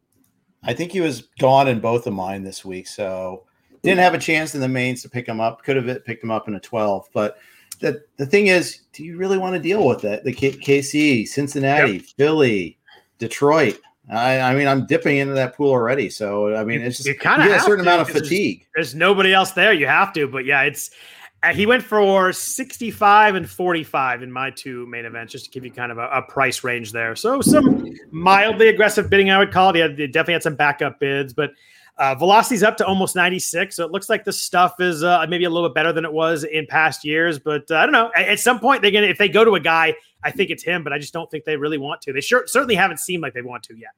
[0.63, 2.87] I think he was gone in both of mine this week.
[2.87, 3.45] So
[3.81, 5.63] didn't have a chance in the mains to pick him up.
[5.63, 7.09] Could have picked him up in a 12.
[7.13, 7.37] But
[7.81, 10.23] the, the thing is, do you really want to deal with that?
[10.23, 12.01] The K- KC, Cincinnati, yep.
[12.17, 12.77] Philly,
[13.17, 13.79] Detroit.
[14.09, 16.09] I, I, mean, I'm dipping into that pool already.
[16.09, 18.67] So, I mean, it's just you kind of a certain to, amount of fatigue.
[18.75, 19.73] There's, there's, nobody else there.
[19.73, 20.91] You have to, but yeah, it's
[21.43, 25.65] uh, he went for 65 and 45 in my two main events, just to give
[25.65, 27.15] you kind of a, a price range there.
[27.15, 29.75] So, some mildly aggressive bidding, I would call it.
[29.75, 31.51] He, had, he definitely had some backup bids, but
[32.01, 35.43] uh, velocity's up to almost 96, so it looks like the stuff is uh, maybe
[35.43, 37.37] a little bit better than it was in past years.
[37.37, 38.11] But uh, I don't know.
[38.15, 40.63] At, at, some point, they're gonna if they go to a guy, I think it's
[40.63, 40.83] him.
[40.83, 42.13] But I just don't think they really want to.
[42.13, 43.91] They sure certainly haven't seemed like they want to yet.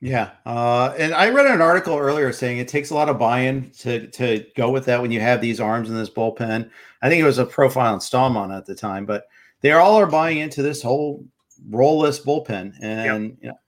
[0.00, 3.70] Yeah, uh, and I read an article earlier saying it takes a lot of buy-in
[3.78, 6.68] to to go with that when you have these arms in this bullpen.
[7.02, 9.28] I think it was a profile on Staumont at the time, but
[9.60, 11.24] they all are buying into this whole
[11.70, 13.38] rollless bullpen, and yep.
[13.40, 13.58] you know,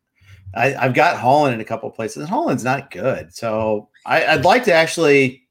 [0.57, 3.35] I, have got Holland in a couple places, and Holland's not good.
[3.35, 5.47] So I, would like to actually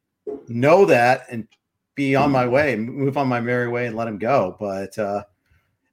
[0.48, 1.48] know that and
[1.96, 4.56] be on my way, move on my merry way, and let him go.
[4.60, 5.24] But uh,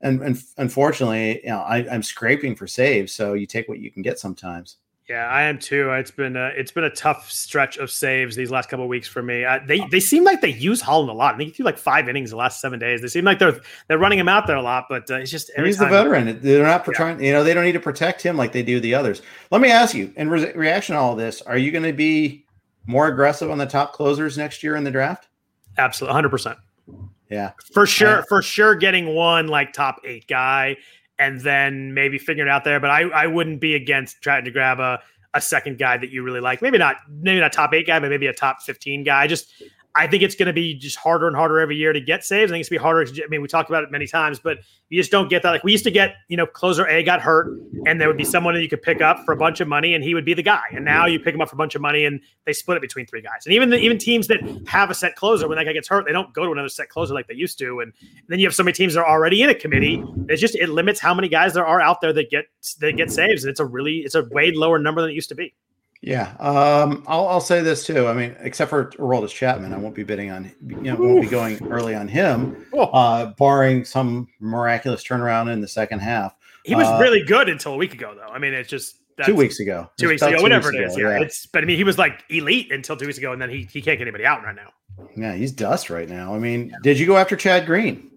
[0.01, 3.13] and, and unfortunately, you know, I, I'm scraping for saves.
[3.13, 4.77] So you take what you can get sometimes.
[5.11, 5.91] Yeah, I am too.
[5.91, 9.09] It's been a, it's been a tough stretch of saves these last couple of weeks
[9.09, 9.45] for me.
[9.45, 11.35] Uh, they they seem like they use Holland a lot.
[11.35, 13.03] I think he threw like five innings the last seven days.
[13.03, 15.51] They seem like they're they're running him out there a lot, but uh, it's just
[15.57, 16.39] he's the veteran.
[16.41, 16.93] They're not yeah.
[16.95, 17.25] trying.
[17.25, 19.21] You know, they don't need to protect him like they do the others.
[19.51, 22.47] Let me ask you, in re- reaction to all this, are you going to be
[22.87, 25.27] more aggressive on the top closers next year in the draft?
[25.77, 26.57] Absolutely, hundred percent.
[27.29, 30.77] Yeah, for sure, for sure, getting one like top eight guy
[31.21, 32.81] and then maybe figure it out there.
[32.81, 35.01] But I, I wouldn't be against trying to grab a,
[35.35, 36.63] a second guy that you really like.
[36.63, 39.27] Maybe not maybe not top eight guy, but maybe a top 15 guy.
[39.27, 39.53] Just
[39.95, 42.53] I think it's going to be just harder and harder every year to get saves.
[42.53, 43.05] I think it's going to be harder.
[43.05, 45.51] To, I mean, we talked about it many times, but you just don't get that.
[45.51, 48.25] Like we used to get, you know, closer A got hurt, and there would be
[48.25, 50.33] someone that you could pick up for a bunch of money, and he would be
[50.33, 50.63] the guy.
[50.73, 52.81] And now you pick him up for a bunch of money, and they split it
[52.81, 53.47] between three guys.
[53.47, 56.07] And even the, even teams that have a set closer, when that guy gets hurt,
[56.07, 57.81] they don't go to another set closer like they used to.
[57.81, 57.93] And
[58.29, 60.05] then you have so many teams that are already in a committee.
[60.29, 62.45] It's just it limits how many guys there are out there that get
[62.79, 65.31] that get saves, and it's a really it's a way lower number than it used
[65.31, 65.53] to be.
[66.03, 68.09] Yeah, um, I'll, I'll say this too.
[68.09, 71.29] I mean, except for Aroldis Chapman, I won't be bidding on, you know, won't be
[71.29, 76.35] going early on him, uh, barring some miraculous turnaround in the second half.
[76.65, 78.33] He was uh, really good until a week ago, though.
[78.33, 80.97] I mean, it's just two weeks ago, two weeks ago, whatever it is.
[80.97, 81.19] Ago, yeah.
[81.19, 83.51] yeah, it's but I mean, he was like elite until two weeks ago, and then
[83.51, 84.73] he he can't get anybody out right now.
[85.17, 86.35] Yeah, he's dust right now.
[86.35, 88.11] I mean, did you go after Chad Green?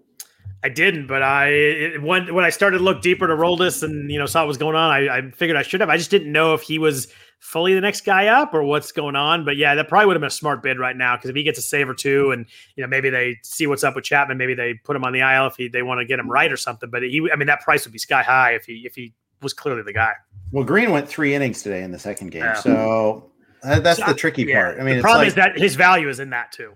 [0.62, 4.10] I didn't, but I it, when when I started to look deeper to Aroldis and
[4.10, 5.90] you know saw what was going on, I, I figured I should have.
[5.90, 7.08] I just didn't know if he was
[7.44, 9.44] fully the next guy up or what's going on.
[9.44, 11.42] But yeah, that probably would have been a smart bid right now because if he
[11.42, 14.38] gets a save or two, and you know maybe they see what's up with Chapman,
[14.38, 16.50] maybe they put him on the IL if he, they want to get him right
[16.50, 16.88] or something.
[16.88, 19.52] But he, I mean, that price would be sky high if he if he was
[19.52, 20.14] clearly the guy.
[20.52, 22.54] Well, Green went three innings today in the second game, yeah.
[22.54, 23.30] so
[23.62, 24.62] that's so, the tricky yeah.
[24.62, 24.80] part.
[24.80, 26.72] I mean, the problem like, is that his value is in that too.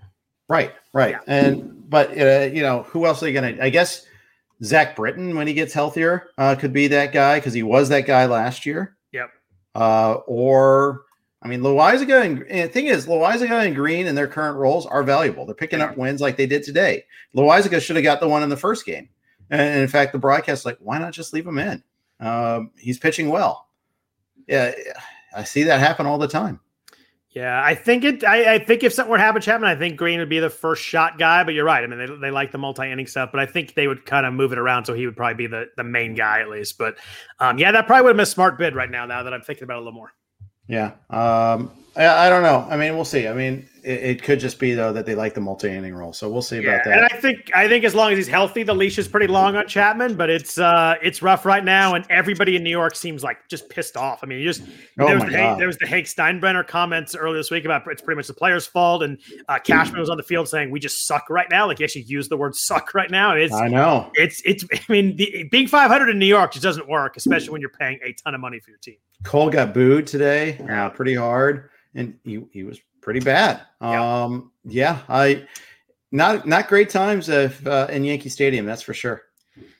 [0.48, 1.20] Right, right, yeah.
[1.26, 3.56] and but uh, you know who else are you gonna?
[3.60, 4.06] I guess
[4.62, 8.02] Zach Britton when he gets healthier uh, could be that guy because he was that
[8.02, 8.97] guy last year.
[9.74, 11.02] Uh, or
[11.42, 14.86] I mean, Loaisiga and, and the thing is, Loaisiga and Green in their current roles
[14.86, 15.46] are valuable.
[15.46, 17.04] They're picking up wins like they did today.
[17.34, 19.08] Loaisiga should have got the one in the first game.
[19.50, 21.82] And in fact, the broadcast like, why not just leave him in?
[22.20, 23.68] Um, he's pitching well.
[24.46, 24.72] Yeah,
[25.34, 26.60] I see that happen all the time.
[27.38, 28.24] Yeah, I think it.
[28.24, 30.50] I, I, think if something were to happen, Chapman, I think Green would be the
[30.50, 31.44] first shot guy.
[31.44, 31.84] But you're right.
[31.84, 34.26] I mean, they, they like the multi inning stuff, but I think they would kind
[34.26, 36.78] of move it around so he would probably be the the main guy at least.
[36.78, 36.96] But
[37.38, 39.06] um, yeah, that probably would have been a smart bid right now.
[39.06, 40.12] Now that I'm thinking about it a little more.
[40.66, 40.94] Yeah.
[41.10, 42.66] Um, I, I, don't know.
[42.68, 43.28] I mean, we'll see.
[43.28, 46.28] I mean, it, it could just be though that they like the multi-inning role, so
[46.28, 46.98] we'll see yeah, about that.
[46.98, 49.56] And I think I think as long as he's healthy, the leash is pretty long
[49.56, 53.24] on Chapman, but it's uh it's rough right now, and everybody in New York seems
[53.24, 54.20] like just pissed off.
[54.22, 54.62] I mean, you just
[54.98, 57.82] oh there, was the Hank, there was the Hank Steinbrenner comments earlier this week about
[57.86, 60.80] it's pretty much the players' fault, and uh, Cashman was on the field saying we
[60.80, 61.66] just suck right now.
[61.66, 63.34] Like he actually used the word suck right now.
[63.34, 64.64] It's I know it's it's.
[64.72, 67.98] I mean, the, being 500 in New York just doesn't work, especially when you're paying
[68.04, 68.96] a ton of money for your team.
[69.24, 73.62] Cole got booed today, uh, pretty hard, and he, he was pretty bad.
[73.80, 74.22] Yeah.
[74.24, 75.46] Um, yeah, I
[76.12, 79.22] not not great times if, uh, in Yankee Stadium, that's for sure.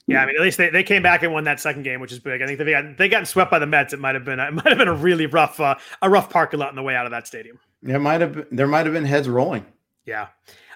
[0.07, 2.13] Yeah, I mean, at least they, they came back and won that second game, which
[2.13, 2.41] is big.
[2.41, 3.93] I think they got they gotten swept by the Mets.
[3.93, 6.61] It might have been it might have been a really rough uh, a rough parking
[6.61, 7.59] lot on the way out of that stadium.
[7.83, 9.67] There might have been, there might have been heads rolling.
[10.07, 10.29] Yeah.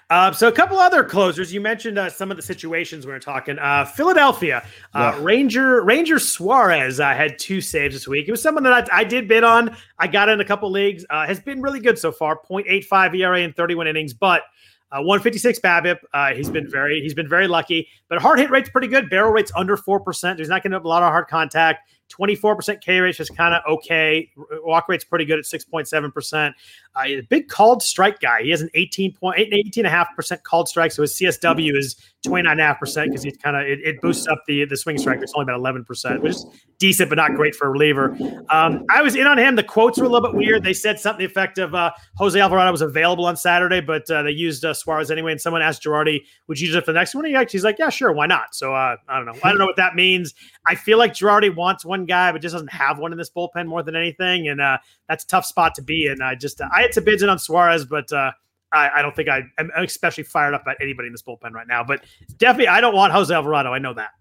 [0.09, 1.53] Uh, so a couple other closers.
[1.53, 3.57] You mentioned uh, some of the situations we were talking.
[3.57, 5.23] Uh, Philadelphia uh, yeah.
[5.23, 8.27] Ranger Ranger Suarez uh, had two saves this week.
[8.27, 9.75] It was someone that I, I did bid on.
[9.99, 11.05] I got in a couple leagues.
[11.09, 12.39] Uh, has been really good so far.
[12.49, 14.43] 0.85 ERA in 31 innings, but
[14.91, 15.97] uh, 156 BABIP.
[16.13, 19.09] Uh, he's been very he's been very lucky, but hard hit rate's pretty good.
[19.09, 20.39] Barrel rate's under four percent.
[20.39, 21.89] He's not going to have a lot of hard contact.
[22.17, 24.29] 24% K rate is kind of okay.
[24.63, 26.53] Walk rate's pretty good at 6.7%.
[26.95, 28.43] Uh, big called strike guy.
[28.43, 30.91] He has an 18 point, 18.5% called strike.
[30.91, 31.95] So his CSW is
[32.25, 35.19] 29.5% because he's kind of, it, it, boosts up the, the swing strike.
[35.21, 36.45] It's only about 11%, which is
[36.77, 38.15] decent, but not great for a reliever.
[38.49, 39.55] Um, I was in on him.
[39.55, 40.63] The quotes were a little bit weird.
[40.63, 41.73] They said something effective.
[41.73, 45.31] Uh, Jose Alvarado was available on Saturday, but uh, they used uh, Suarez anyway.
[45.31, 47.25] And someone asked Girardi, would you use it for the next one?
[47.49, 48.11] He's like, yeah, sure.
[48.11, 48.53] Why not?
[48.53, 49.39] So uh, I don't know.
[49.43, 50.33] I don't know what that means.
[50.65, 53.67] I feel like Girardi wants one guy, but just doesn't have one in this bullpen
[53.67, 54.47] more than anything.
[54.47, 54.77] And uh,
[55.09, 56.21] that's a tough spot to be in.
[56.21, 58.31] I just, I had some bids in on Suarez, but uh,
[58.71, 61.67] I, I, don't think I, am especially fired up about anybody in this bullpen right
[61.67, 61.83] now.
[61.83, 62.05] But
[62.37, 63.73] definitely, I don't want Jose Alvarado.
[63.73, 64.11] I know that.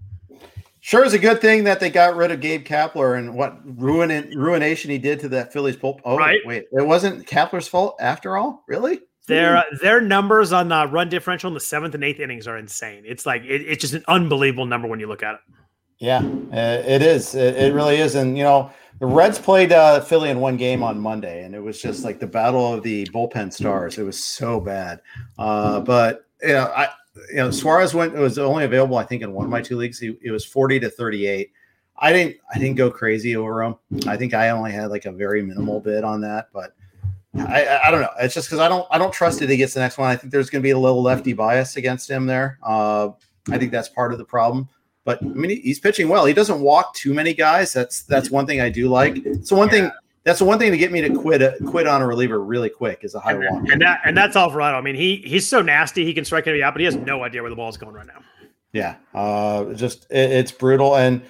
[0.81, 4.11] Sure is a good thing that they got rid of Gabe Kapler and what ruin
[4.37, 6.01] ruination he did to that Phillies bullpen.
[6.05, 6.41] Oh, right.
[6.45, 8.65] wait, it wasn't Kapler's fault after all?
[8.67, 8.99] Really?
[9.29, 12.59] Their uh, their numbers on the run differential in the seventh and eighth innings are
[12.59, 13.05] insane.
[13.07, 15.41] It's like it, it's just an unbelievable number when you look at it.
[16.03, 17.37] Yeah, it is.
[17.37, 18.17] It, it really is.
[18.17, 21.61] And you know, the Reds played uh, Philly in one game on Monday, and it
[21.61, 23.99] was just like the battle of the bullpen stars.
[23.99, 25.01] It was so bad.
[25.39, 26.89] Uh, but you know, I
[27.31, 28.17] you know Suarez went.
[28.17, 30.01] It was only available, I think, in one of my two leagues.
[30.01, 31.53] He, it was forty to thirty-eight.
[31.97, 32.37] I didn't.
[32.53, 33.77] I didn't go crazy over him.
[34.09, 36.75] I think I only had like a very minimal bid on that, but.
[37.35, 38.11] I, I don't know.
[38.21, 39.49] It's just because I don't I don't trust it.
[39.49, 40.11] He gets the next one.
[40.11, 42.59] I think there's going to be a little lefty bias against him there.
[42.63, 43.09] Uh,
[43.51, 44.69] I think that's part of the problem.
[45.05, 46.25] But I mean, he's pitching well.
[46.25, 47.73] He doesn't walk too many guys.
[47.73, 49.19] That's that's one thing I do like.
[49.43, 49.73] So one yeah.
[49.73, 49.91] thing
[50.25, 52.69] that's the one thing to get me to quit a, quit on a reliever really
[52.69, 53.69] quick is a high and, walk.
[53.71, 54.79] And that and that's Alvarado.
[54.79, 56.05] I mean, he he's so nasty.
[56.05, 57.95] He can strike anybody out, but he has no idea where the ball is going
[57.95, 58.23] right now.
[58.73, 61.23] Yeah, uh, just it, it's brutal and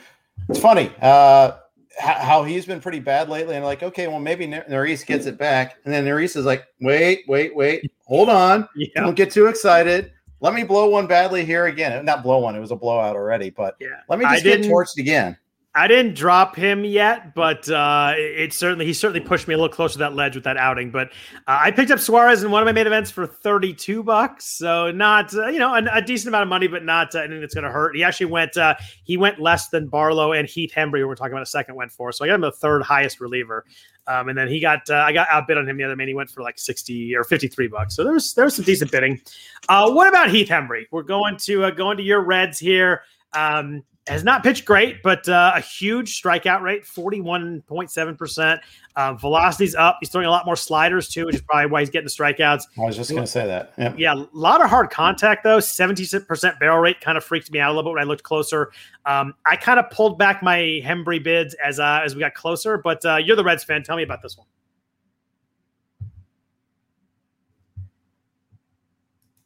[0.49, 0.93] it's funny.
[1.01, 1.53] Uh,
[1.99, 3.57] how he's been pretty bad lately.
[3.57, 5.77] And like, okay, well, maybe Neris gets it back.
[5.85, 8.69] And then Neris is like, wait, wait, wait, hold on.
[8.77, 9.03] Yeah.
[9.03, 10.13] Don't get too excited.
[10.43, 12.05] Let me blow one badly here again.
[12.05, 14.01] Not blow one, it was a blowout already, but yeah.
[14.09, 15.37] let me just get torched again.
[15.75, 19.73] I didn't drop him yet, but uh, it certainly he certainly pushed me a little
[19.73, 20.91] closer to that ledge with that outing.
[20.91, 21.09] But
[21.47, 24.45] uh, I picked up Suarez in one of my main events for thirty two bucks,
[24.45, 27.41] so not uh, you know a, a, decent amount of money, but not uh, anything
[27.41, 27.97] that's going to hurt.
[27.97, 31.33] He actually went uh, he went less than Barlow and Heath Hembree, who we're talking
[31.33, 32.13] about a second, went for.
[32.13, 33.65] So I got him the third highest reliever,
[34.07, 36.07] um, and then he got uh, I got outbid on him the other man.
[36.07, 37.97] He went for like sixty or fifty three bucks.
[37.97, 39.23] So there's there's some decent bidding.
[39.69, 40.85] what about Heath Hembree?
[40.91, 43.05] We're going to going to your Reds here.
[43.35, 48.61] Um, has not pitched great, but uh, a huge strikeout rate, 41.7%.
[48.97, 49.99] Uh, velocity's up.
[50.01, 52.65] He's throwing a lot more sliders too, which is probably why he's getting the strikeouts.
[52.79, 53.73] I was just going to say that.
[53.79, 53.95] Yep.
[53.99, 55.59] Yeah, a lot of hard contact though.
[55.59, 58.73] 70% barrel rate kind of freaked me out a little bit when I looked closer.
[59.07, 62.79] Um, I kind of pulled back my Hembree bids as uh, as we got closer,
[62.79, 63.83] but uh, you're the Reds fan.
[63.85, 64.47] Tell me about this one.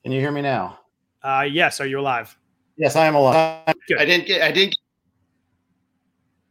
[0.02, 0.78] Can you hear me now?
[1.22, 1.80] Uh, yes.
[1.80, 2.36] Are you alive?
[2.76, 3.74] Yes, I am alive.
[3.88, 3.98] Good.
[3.98, 4.42] I didn't get.
[4.42, 4.70] I didn't.
[4.70, 4.78] Get...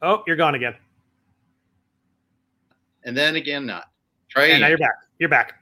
[0.01, 0.75] Oh, you're gone again.
[3.03, 3.85] And then again, not.
[4.29, 4.47] Try.
[4.47, 4.95] And now you're back.
[5.19, 5.53] You're back.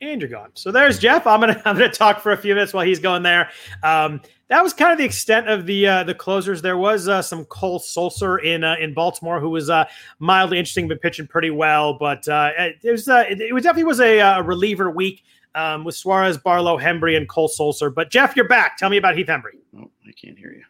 [0.00, 0.50] And you're gone.
[0.54, 1.26] So there's Jeff.
[1.26, 3.50] I'm gonna I'm gonna talk for a few minutes while he's going there.
[3.82, 6.60] Um, that was kind of the extent of the uh, the closers.
[6.60, 9.86] There was uh, some Cole Sulser in uh, in Baltimore who was uh,
[10.18, 11.94] mildly interesting, but pitching pretty well.
[11.94, 15.22] But uh, it was uh, it, it definitely was a, a reliever week
[15.54, 17.94] um, with Suarez, Barlow, Hembree, and Cole Sulser.
[17.94, 18.76] But Jeff, you're back.
[18.76, 19.58] Tell me about Heath Hembree.
[19.76, 20.64] Oh, I can't hear you.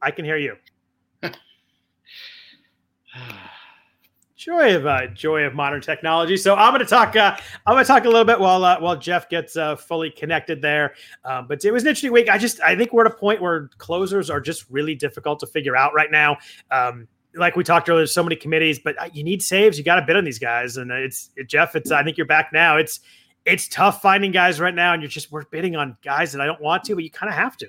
[0.00, 0.56] I can hear you.
[4.36, 6.36] joy of uh, joy of modern technology.
[6.36, 7.16] So I'm going to talk.
[7.16, 10.10] Uh, I'm going to talk a little bit while uh, while Jeff gets uh, fully
[10.10, 10.94] connected there.
[11.24, 12.28] Um, but it was an interesting week.
[12.28, 15.46] I just I think we're at a point where closers are just really difficult to
[15.46, 16.36] figure out right now.
[16.70, 19.76] Um, like we talked earlier, there's so many committees, but uh, you need saves.
[19.76, 21.74] You got to bid on these guys, and it's it, Jeff.
[21.74, 22.76] It's I think you're back now.
[22.76, 23.00] It's
[23.46, 26.46] it's tough finding guys right now, and you're just we're bidding on guys that I
[26.46, 27.68] don't want to, but you kind of have to.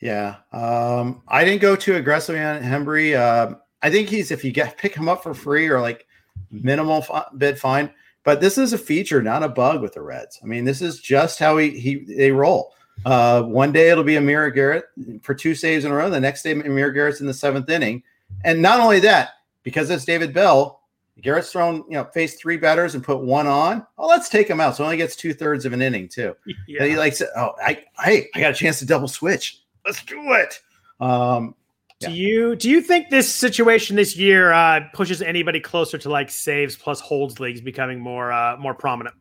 [0.00, 3.16] Yeah, um, I didn't go too aggressively on Hembree.
[3.16, 6.06] Uh, I think he's if you get pick him up for free or like
[6.50, 7.90] minimal f- bid, fine.
[8.24, 10.40] But this is a feature, not a bug with the Reds.
[10.42, 12.74] I mean, this is just how he he they roll.
[13.04, 14.86] Uh, one day it'll be Amir Garrett
[15.22, 16.10] for two saves in a row.
[16.10, 18.02] The next day, Amir Garrett's in the seventh inning,
[18.44, 19.30] and not only that,
[19.62, 20.82] because it's David Bell,
[21.22, 23.86] Garrett's thrown, you know, faced three batters and put one on.
[23.96, 24.76] Oh, let's take him out.
[24.76, 26.34] So only gets two thirds of an inning too.
[26.46, 26.54] Yeah.
[26.82, 27.30] And he likes it.
[27.34, 29.62] Oh, I, I, I got a chance to double switch.
[29.84, 30.60] Let's do it.
[31.00, 31.54] Um,
[32.00, 32.08] yeah.
[32.08, 36.30] Do you do you think this situation this year uh, pushes anybody closer to like
[36.30, 39.14] saves plus holds leagues becoming more uh, more prominent?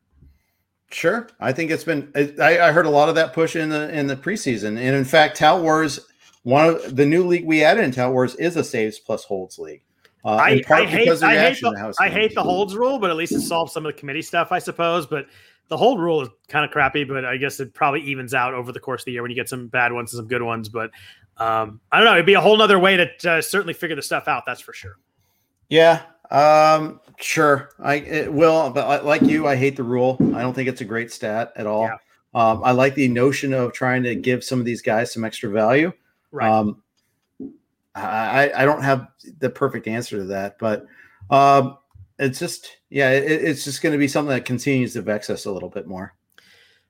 [0.92, 2.12] Sure, I think it's been.
[2.16, 5.06] I, I heard a lot of that push in the in the preseason, and in
[5.06, 6.02] fact, Tout Wars,
[6.44, 9.58] one of the new league we added in Tout Wars is a saves plus holds
[9.58, 9.85] league.
[10.26, 13.34] Uh, I, I, hate, I, hate the, I hate the holds rule, but at least
[13.34, 15.06] it solves some of the committee stuff, I suppose.
[15.06, 15.28] But
[15.68, 18.72] the hold rule is kind of crappy, but I guess it probably evens out over
[18.72, 20.68] the course of the year when you get some bad ones and some good ones.
[20.68, 20.90] But
[21.38, 22.14] um, I don't know.
[22.14, 24.48] It'd be a whole nother way to uh, certainly figure the stuff out.
[24.48, 24.98] That's for sure.
[25.70, 26.02] Yeah,
[26.32, 27.70] um, sure.
[27.80, 30.18] I it will, but like you, I hate the rule.
[30.36, 31.84] I don't think it's a great stat at all.
[31.84, 31.98] Yeah.
[32.34, 35.50] Um, I like the notion of trying to give some of these guys some extra
[35.50, 35.94] value.
[36.32, 36.50] Right.
[36.50, 36.82] Um,
[37.96, 39.08] I, I don't have
[39.40, 40.86] the perfect answer to that, but
[41.30, 41.78] um,
[42.20, 45.46] it's just yeah, it, it's just going to be something that continues to vex us
[45.46, 46.14] a little bit more.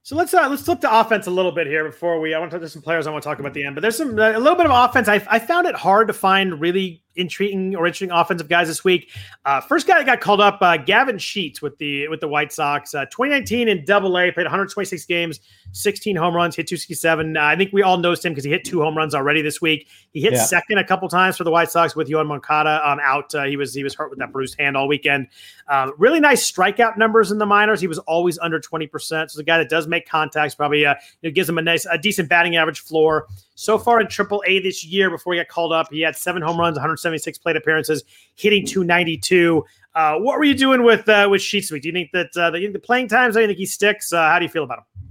[0.05, 2.35] So let's uh, let's flip to offense a little bit here before we.
[2.35, 3.97] I want to there's some players I want to talk about the end, but there's
[3.97, 5.07] some a little bit of offense.
[5.07, 9.09] I, I found it hard to find really intriguing or interesting offensive guys this week.
[9.45, 12.53] Uh, first guy that got called up, uh, Gavin Sheets with the with the White
[12.53, 12.93] Sox.
[12.93, 15.39] Uh, 2019 in Double A, played 126 games,
[15.75, 17.35] 16 home runs, hit 267.
[17.35, 19.61] Uh, I think we all noticed him because he hit two home runs already this
[19.61, 19.87] week.
[20.11, 20.43] He hit yeah.
[20.43, 23.35] second a couple times for the White Sox with Yoan Moncada um, out.
[23.35, 25.27] Uh, he was he was hurt with that bruised hand all weekend.
[25.67, 27.81] Um, really nice strikeout numbers in the minors.
[27.81, 29.31] He was always under 20 percent.
[29.31, 31.85] So the guy that does make contacts probably uh, you know, gives him a nice
[31.85, 33.27] a decent batting average floor.
[33.55, 36.41] So far in Triple A this year, before he got called up, he had seven
[36.41, 38.03] home runs, 176 plate appearances,
[38.35, 39.63] hitting 292.
[39.93, 41.83] Uh, what were you doing with uh, with Sheets week?
[41.83, 43.35] Do you think that uh, the, the playing times?
[43.35, 44.13] Do you think he sticks?
[44.13, 45.05] Uh, how do you feel about him?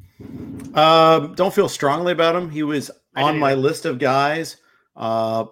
[0.74, 2.50] Um, don't feel strongly about him.
[2.50, 4.56] He was on my list of guys,
[4.96, 5.44] uh,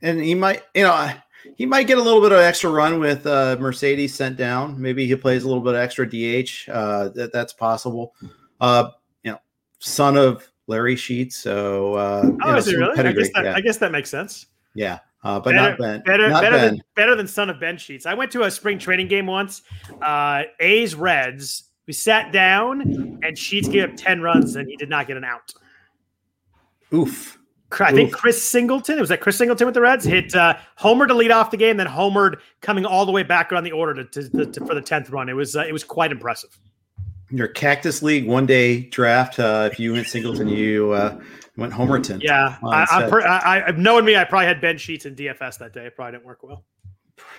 [0.00, 1.12] and he might, you know,
[1.56, 4.80] he might get a little bit of extra run with uh, Mercedes sent down.
[4.80, 6.68] Maybe he plays a little bit extra DH.
[6.68, 8.14] Uh, that that's possible.
[8.60, 8.90] Uh,
[9.24, 9.38] you know,
[9.80, 11.36] son of Larry Sheets.
[11.36, 12.98] So, uh, oh, know, is it really?
[12.98, 13.54] I guess, that, yeah.
[13.54, 14.46] I guess that makes sense.
[14.74, 15.00] Yeah.
[15.24, 16.02] Uh, but better, not Ben.
[16.04, 16.68] Better, not better, ben.
[16.68, 18.06] Than, better than son of Ben Sheets.
[18.06, 19.62] I went to a spring training game once.
[20.00, 21.64] Uh, A's Reds.
[21.86, 25.24] We sat down and Sheets gave up 10 runs and he did not get an
[25.24, 25.52] out.
[26.92, 27.38] Oof.
[27.80, 28.98] I think Chris Singleton.
[28.98, 31.56] It was that Chris Singleton with the Reds hit uh, Homer to lead off the
[31.56, 34.74] game, then Homered coming all the way back around the order to, to, to for
[34.74, 35.30] the tenth run.
[35.30, 36.58] It was uh, it was quite impressive.
[37.30, 39.38] Your Cactus League one day draft.
[39.38, 41.18] Uh, if you went Singleton, you uh,
[41.56, 42.22] went Homerton.
[42.22, 45.58] Yeah, I, I'm per, I, I, knowing me, I probably had Ben Sheets in DFS
[45.58, 45.86] that day.
[45.86, 46.64] It probably didn't work well.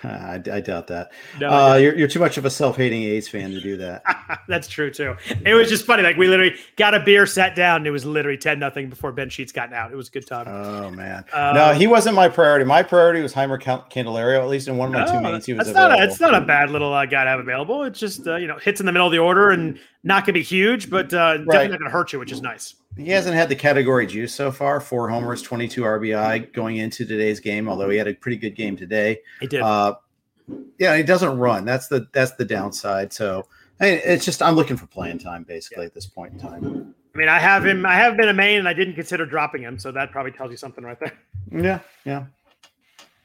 [0.10, 1.12] I, I doubt that.
[1.40, 4.02] No, uh, you're, you're too much of a self-hating A's fan to do that.
[4.48, 5.14] That's true too.
[5.44, 6.02] It was just funny.
[6.02, 9.12] Like we literally got a beer, sat down, and it was literally ten nothing before
[9.12, 9.92] Ben Sheets got out.
[9.92, 10.46] It was a good time.
[10.48, 12.64] Oh man, Um, no, he wasn't my priority.
[12.64, 14.40] My priority was Jeimer Candelario.
[14.40, 16.12] At least in one of my two No, mains, he was that's not a, available.
[16.12, 17.84] it's not a bad little uh, guy to have available.
[17.84, 20.34] It's just uh, you know hits in the middle of the order and not gonna
[20.34, 22.74] be huge, but uh, definitely not gonna hurt you, which is nice.
[22.96, 24.80] He hasn't had the category juice so far.
[24.80, 27.68] Four homers, 22 RBI going into today's game.
[27.68, 29.20] Although he had a pretty good game today.
[29.40, 29.60] He did.
[29.62, 29.96] Uh,
[30.78, 31.64] yeah, he doesn't run.
[31.64, 33.12] That's the that's the downside.
[33.12, 33.46] So
[33.80, 36.94] I mean, it's just I'm looking for playing time basically at this point in time.
[37.14, 37.86] I mean, I have him.
[37.86, 40.50] I have been a main, and I didn't consider dropping him, so that probably tells
[40.50, 41.12] you something right there.
[41.52, 42.24] Yeah, yeah.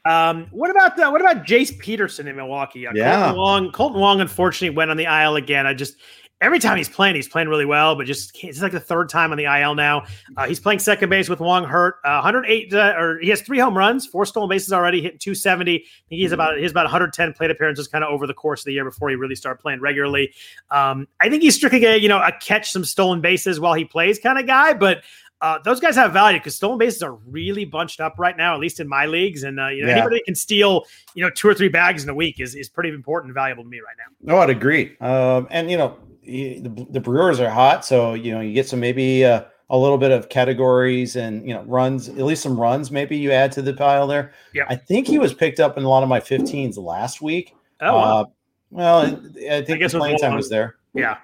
[0.04, 2.86] Um, what about uh, what about Jace Peterson in Milwaukee?
[2.86, 3.32] Uh, Yeah.
[3.32, 3.72] Kolten Wong.
[3.72, 5.66] Kolten Wong unfortunately went on the IL again.
[5.66, 5.96] I just
[6.40, 9.30] every time he's playing, he's playing really well, but just it's like the third time
[9.32, 10.04] on the IL now.
[10.36, 11.96] Uh, he's playing second base with Wong hurt.
[12.04, 15.76] Uh, 108 uh, or he has three home runs, four stolen bases already, hitting 270.
[15.76, 18.64] I think he's about he's about 110 plate appearances kind of over the course of
[18.66, 20.32] the year before he really started playing regularly.
[20.70, 23.84] Um, I think he's strictly a you know a catch some stolen bases while he
[23.84, 25.02] plays kind of guy, but.
[25.42, 28.60] Uh, those guys have value because stolen bases are really bunched up right now, at
[28.60, 29.42] least in my leagues.
[29.42, 29.94] And uh, you know, Yeah.
[29.94, 30.84] anybody that can steal,
[31.14, 33.62] you know, two or three bags in a week is, is pretty important and valuable
[33.62, 34.34] to me right now.
[34.34, 34.98] No, I'd agree.
[35.00, 35.96] Um, and you know,
[36.30, 39.98] the, the Brewers are hot, so you know you get some maybe uh, a little
[39.98, 42.90] bit of categories and you know runs, at least some runs.
[42.90, 44.32] Maybe you add to the pile there.
[44.54, 47.54] Yeah, I think he was picked up in a lot of my 15s last week.
[47.80, 48.20] Oh, wow.
[48.20, 48.24] Uh,
[48.70, 50.76] well, I I think guess the it was playing time was there.
[50.94, 51.18] yeah.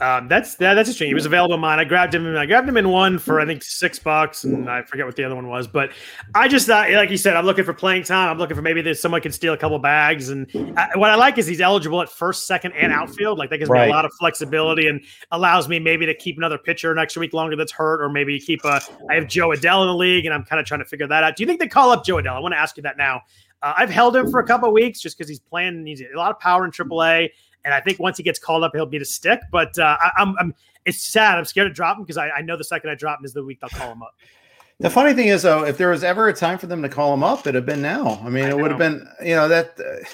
[0.00, 1.06] Um, that's that, that's interesting.
[1.06, 1.78] He was available in mine.
[1.78, 2.36] I grabbed him.
[2.36, 5.22] I grabbed him in one for I think six bucks, and I forget what the
[5.22, 5.68] other one was.
[5.68, 5.92] But
[6.34, 8.28] I just thought, like you said, I'm looking for playing time.
[8.28, 10.30] I'm looking for maybe that someone can steal a couple bags.
[10.30, 13.38] And I, what I like is he's eligible at first, second, and outfield.
[13.38, 16.58] Like that gives me a lot of flexibility and allows me maybe to keep another
[16.58, 18.80] pitcher an extra week longer that's hurt, or maybe keep a.
[19.10, 21.22] I have Jo Adell in the league, and I'm kind of trying to figure that
[21.22, 21.36] out.
[21.36, 22.34] Do you think they call up Jo Adell?
[22.34, 23.22] I want to ask you that now.
[23.62, 25.86] Uh, I've held him for a couple of weeks just because he's playing.
[25.86, 27.30] He's a lot of power in AAA.
[27.64, 29.40] And I think once he gets called up, he'll be to stick.
[29.50, 30.54] But uh, I, I'm, I'm,
[30.84, 31.38] it's sad.
[31.38, 33.32] I'm scared to drop him because I, I know the second I drop him is
[33.32, 34.14] the week they'll call him up.
[34.80, 37.14] The funny thing is, though, if there was ever a time for them to call
[37.14, 38.20] him up, it'd have been now.
[38.24, 40.04] I mean, I it would have been, you know, that, uh,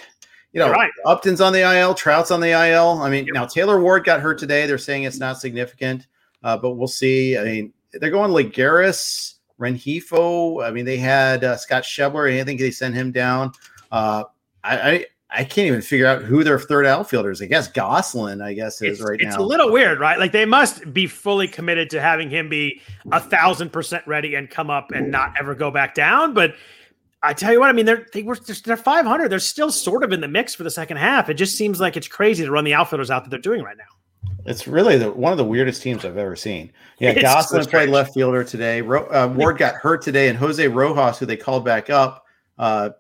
[0.53, 0.91] you know, right.
[1.07, 3.01] Upton's on the IL, Trout's on the IL.
[3.01, 3.35] I mean, Yep.
[3.35, 4.67] now Taylor Ward got hurt today.
[4.67, 6.07] They're saying it's not significant,
[6.45, 7.39] uh, but we'll see.
[7.39, 10.65] I mean, they're going Lagares, Rengifo.
[10.65, 12.39] I mean, they had uh, Scott Schebler.
[12.39, 13.53] I think they sent him down.
[13.91, 14.25] Uh,
[14.63, 17.41] I, I, I can't even figure out who their third outfielders.
[17.41, 19.29] I guess Gosselin, I guess, is It's, right it's now.
[19.29, 20.19] It's a little weird, right?
[20.19, 22.81] Like they must be fully committed to having him be
[23.13, 26.35] a thousand percent ready and come up and not ever go back down.
[26.35, 26.55] But
[27.23, 29.29] I tell you what, I mean, they're they were they're 500.
[29.29, 31.29] They're still sort of in the mix for the second half.
[31.29, 33.77] It just seems like it's crazy to run the outfielders out that they're doing right
[33.77, 33.85] now.
[34.47, 36.73] It's really the one of the weirdest teams I've ever seen.
[36.99, 38.81] Yeah, It's Gosselin played left fielder today.
[38.81, 42.25] Ro- uh, Ward got hurt today, and Jose Rojas, who they called back up,
[42.59, 42.91] uh,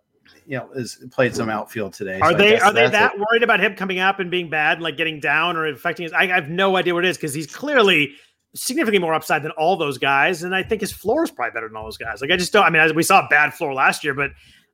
[0.50, 2.18] you know, is played some outfield today.
[2.18, 3.20] Are So they are they that it.
[3.30, 6.12] worried about him coming up and being bad and like getting down or affecting his?
[6.12, 8.10] I, I have no idea what it is because he's clearly
[8.56, 11.68] significantly more upside than all those guys, and I think his floor is probably better
[11.68, 12.20] than all those guys.
[12.20, 12.64] Like I just don't.
[12.64, 14.32] I mean, I- we saw a bad floor last year, but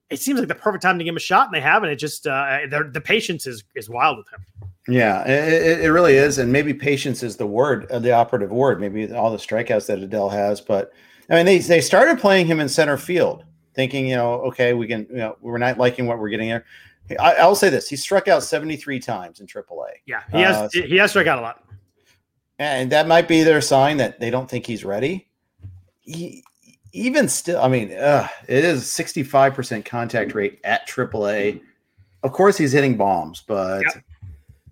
[0.09, 1.91] it seems like the perfect time to give him a shot, and they haven't.
[1.91, 4.41] It just uh, the patience is is wild with him.
[4.89, 8.51] Yeah, it, it- it really is, and maybe patience is the word, uh, the operative
[8.51, 8.81] word.
[8.81, 10.93] Maybe all the strikeouts that Adell has, but
[11.29, 13.45] I mean, they they started playing him in center field,
[13.77, 16.65] thinking, you know, okay, we can, you know, we're not liking what we're getting here.
[17.21, 19.91] I, will say this: he struck out seventy three times in AAA.
[20.07, 21.63] Yeah, he has Uh, he has struck out a lot.
[22.59, 25.29] and that might be their sign that they don't think he's ready.
[26.01, 26.43] He,
[26.93, 31.61] even still, I mean, uh, it is 65% contact rate at AAA.
[32.23, 34.05] Of course, he's hitting bombs, but Yep.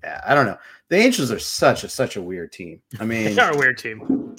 [0.03, 0.57] yeah, I don't know.
[0.89, 2.81] The Angels are such a such a weird team.
[2.99, 4.35] I mean, They're a weird team.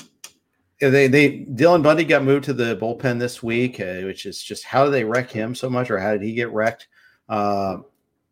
[0.79, 4.63] They they Dylan Bundy got moved to the bullpen this week, uh, which is just
[4.63, 6.87] how did they wreck him so much, or how did he get wrecked?
[7.29, 7.77] Uh,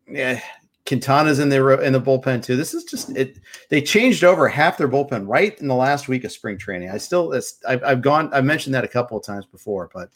[0.08, 0.40] yeah,
[0.86, 2.56] Quintana's in the in the bullpen too.
[2.56, 3.38] This is just it.
[3.70, 6.90] They changed over half their bullpen right in the last week of spring training.
[6.90, 10.10] I still, it's, I've, I've gone, I've mentioned that a couple of times before, but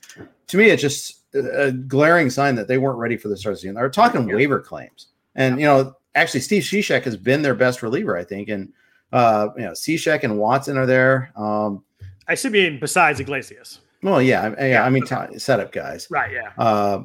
[0.49, 3.57] to me, it's just a glaring sign that they weren't ready for the start of
[3.57, 3.77] the season.
[3.77, 8.17] They're talking waiver claims, and you know, actually, Steve Cishek has been their best reliever,
[8.17, 8.71] I think, and
[9.13, 11.33] uh, you know, Cishek and Watson are there.
[11.35, 11.83] Um,
[12.29, 13.81] I should be besides Iglesias.
[14.03, 16.07] well, yeah, I, yeah, I mean, t- setup guys.
[16.11, 16.33] Right.
[16.33, 16.53] Yeah.
[16.59, 17.05] Uh,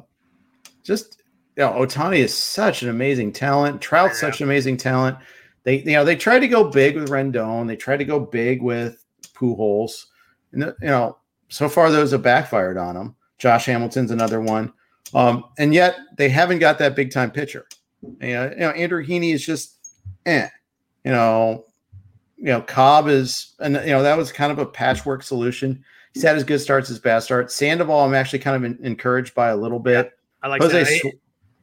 [0.82, 1.22] just
[1.56, 3.80] you know, Ohtani is such an amazing talent.
[3.80, 5.16] Trout's such an amazing talent.
[5.62, 7.66] They you know they tried to go big with Rendon.
[7.66, 9.04] They tried to go big with
[9.34, 10.06] Pujols.
[10.52, 11.18] And you know
[11.48, 13.16] so far those have backfired on them.
[13.38, 14.72] Josh Hamilton's another one.
[15.14, 17.66] Um, and yet they haven't got that big time pitcher.
[18.02, 19.78] You know, you know, Andrew Heaney is just
[20.26, 20.48] eh.
[21.04, 21.66] You know,
[22.44, 25.82] you know, Cobb is and you know, that was kind of a patchwork solution.
[26.12, 27.54] He's had his good starts, his bad starts.
[27.54, 30.12] Sandoval, I'm actually kind of in, encouraged by a little bit.
[30.42, 30.86] I like Jose that.
[30.86, 31.16] Sw-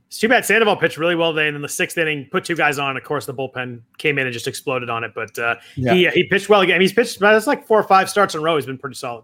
[0.07, 2.55] It's too bad Sandoval pitched really well today, and in the sixth inning, put two
[2.55, 2.97] guys on.
[2.97, 5.11] Of course, the bullpen came in and just exploded on it.
[5.13, 5.93] But uh, Yeah.
[5.93, 6.81] he he pitched well again.
[6.81, 8.55] He's pitched, but it's like four or five starts in a row.
[8.55, 9.23] He's been pretty solid.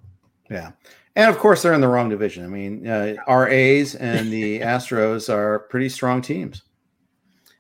[0.51, 0.73] Yeah.
[1.15, 2.45] And of course, they're in the wrong division.
[2.45, 6.61] I mean, uh, our A's and the Astros are pretty strong teams.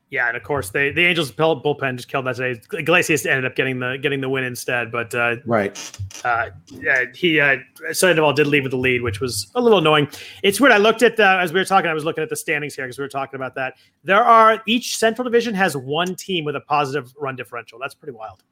[0.09, 2.61] Yeah, and of course, they the Angels bullpen just killed that today.
[2.73, 5.77] Iglesias ended up getting the getting the win instead, but uh, Right.
[6.23, 7.57] uh, yeah, he uh,
[7.91, 10.07] Sandoval did leave with the lead, which was a little annoying.
[10.43, 10.71] It's weird.
[10.71, 11.89] I looked at uh, as we were talking.
[11.89, 13.73] I was looking at the standings here because we were talking about that.
[14.05, 17.77] There are each Central Division has one team with a positive run differential.
[17.77, 18.43] That's pretty wild.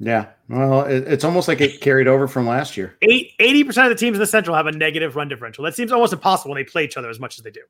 [0.00, 0.26] Yeah.
[0.48, 2.96] Well, it, it's almost like it carried over from last year.
[3.00, 5.62] Eighty percent of the teams in the Central have a negative run differential.
[5.62, 7.60] That seems almost impossible when they play each other as much as they do.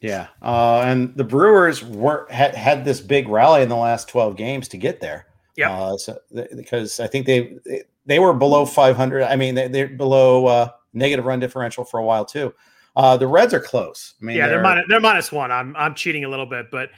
[0.00, 0.28] Yeah.
[0.40, 4.68] Uh, and the Brewers were had, had this big rally in the last 12 games
[4.68, 5.26] to get there.
[5.56, 7.58] Yeah, Uh, so th- because I think they
[8.06, 9.24] they were below 500.
[9.24, 12.54] I mean, they, they're below uh, negative run differential for a while too.
[12.94, 14.14] Uh, the Reds are close.
[14.22, 15.50] I mean, yeah, they're minus, they're minus one.
[15.50, 16.90] I'm I'm cheating a little bit, but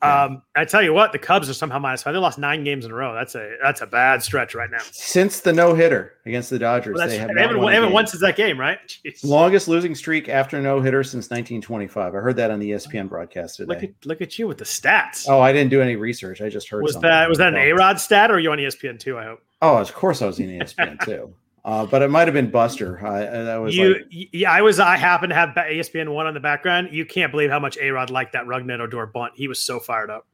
[0.00, 2.14] um, I tell you what, the Cubs are somehow minus five.
[2.14, 3.14] They lost nine games in a row.
[3.14, 4.78] That's a that's a bad stretch right now.
[4.92, 6.96] since the no hitter against the Dodgers.
[6.96, 8.78] Well, they they, have not haven't, won haven't won since that game, right?
[8.86, 9.24] Jeez.
[9.24, 12.14] longest losing streak after no hitter since 1925.
[12.14, 13.74] I heard that on the ESPN broadcast today.
[13.74, 15.26] Look at look at you with the stats.
[15.28, 16.40] oh, I didn't do any research.
[16.40, 16.82] I just heard.
[16.82, 17.56] was that was that an.
[17.56, 19.18] A Rod stat or are you on ESPN too?
[19.18, 21.34] I hope Oh, of course I was in ESPN too.
[21.68, 22.98] Uh, but it might have been Buster.
[23.06, 23.92] I, that was you.
[23.92, 24.80] like, yeah, I was.
[24.80, 26.88] I happen to have ESPN one on the background.
[26.92, 29.34] You can't believe how much A Rod liked that Rougned Odor bunt.
[29.36, 30.26] He was so fired up.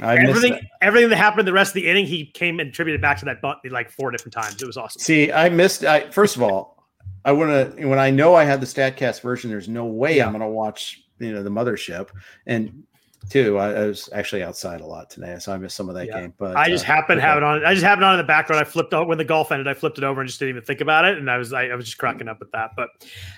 [0.00, 0.62] I everything that.
[0.80, 3.26] everything that happened in the rest of the inning, he came and attributed back to
[3.26, 4.62] that bunt like four different times.
[4.62, 5.00] It was awesome.
[5.00, 5.84] See, I missed.
[5.84, 6.82] I first of all,
[7.26, 9.50] I want to when I know I have the Statcast version.
[9.50, 12.08] There's no way I'm going to watch you know the mothership.
[12.46, 12.84] And
[13.30, 16.06] two, I, I was actually outside a lot today, so I missed some of that
[16.06, 16.20] Yeah.
[16.22, 16.34] game.
[16.38, 17.64] But I just uh, happened to have it on.
[17.64, 18.60] I just happened on in the background.
[18.60, 19.68] I flipped out when the golf ended.
[19.68, 21.18] I flipped it over and just didn't even think about it.
[21.18, 22.70] And I was I, I was just cracking up at that.
[22.76, 22.88] But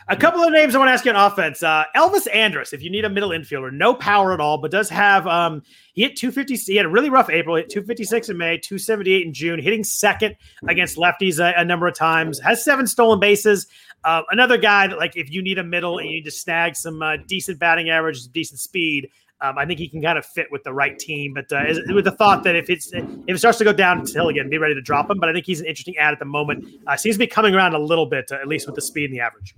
[0.08, 1.62] a couple of names I want to ask you on offense.
[1.62, 4.88] Uh, Elvis Andrus, if you need a middle infielder, no power at all, but does
[4.88, 5.62] have um
[5.94, 6.54] he hit 250.
[6.72, 7.56] He had a really rough April.
[7.56, 9.58] Hit 256 in May, 278 in June.
[9.58, 10.36] Hitting second
[10.68, 12.38] against lefties a, a number of times.
[12.40, 13.66] Has seven stolen bases.
[14.04, 16.76] Uh, another guy that like if you need a middle and you need to snag
[16.76, 19.08] some uh, decent batting average, decent speed.
[19.40, 21.62] Um, I think he can kind of fit with the right team, but uh,
[21.94, 24.74] with the thought that if it's if it starts to go downhill again, be ready
[24.74, 25.18] to drop him.
[25.18, 26.64] But I think he's an interesting ad at the moment.
[26.86, 29.10] Uh, seems to be coming around a little bit, uh, at least with the speed
[29.10, 29.54] and the average.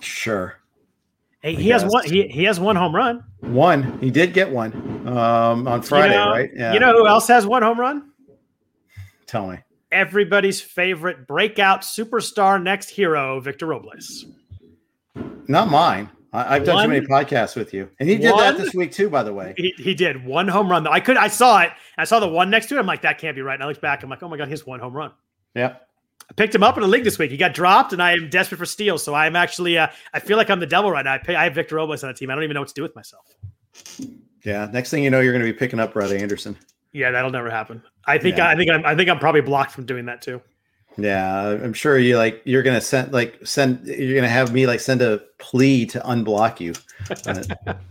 [0.00, 0.60] Sure.
[1.40, 2.04] Hey, he has one.
[2.04, 3.24] He, he has one home run.
[3.40, 3.98] One.
[4.00, 4.72] He did get one
[5.08, 6.50] um, on Friday, you know, right?
[6.54, 6.72] Yeah.
[6.72, 8.12] You know who else has one home run?
[9.28, 9.58] tell me.
[9.92, 14.26] Everybody's favorite breakout superstar next hero, Victor Robles.
[15.46, 16.10] Not mine.
[16.32, 18.92] I, I've done too many podcasts with you, and he did One- that this week
[18.92, 19.08] too.
[19.08, 20.84] By the way, He, he did one home run.
[20.84, 21.70] Though I could I saw it.
[21.96, 22.78] I saw the one next to it.
[22.80, 23.54] I'm like, that can't be right.
[23.54, 24.02] And I looked back.
[24.02, 25.12] I'm like, oh my god, he has one home run.
[25.54, 25.76] yeah.
[26.30, 27.30] I picked him up in a league this week.
[27.30, 29.02] He got dropped, and I am desperate for steals.
[29.02, 31.14] So I'm actually, uh, I feel like I'm the devil right now.
[31.14, 32.28] I, pay, I have Victor Robles on the team.
[32.28, 33.24] I don't even know what to do with myself.
[34.44, 34.68] Yeah.
[34.70, 36.54] Next thing you know, you're going to be picking up Rod Anderson.
[36.92, 37.82] Yeah, that'll never happen.
[38.06, 38.48] I think, Yeah.
[38.48, 40.42] I think, I'm, I think I'm probably blocked from doing that too.
[40.98, 44.80] Yeah, I'm sure you like you're gonna send like send you're gonna have me like
[44.80, 46.74] send a plea to unblock you.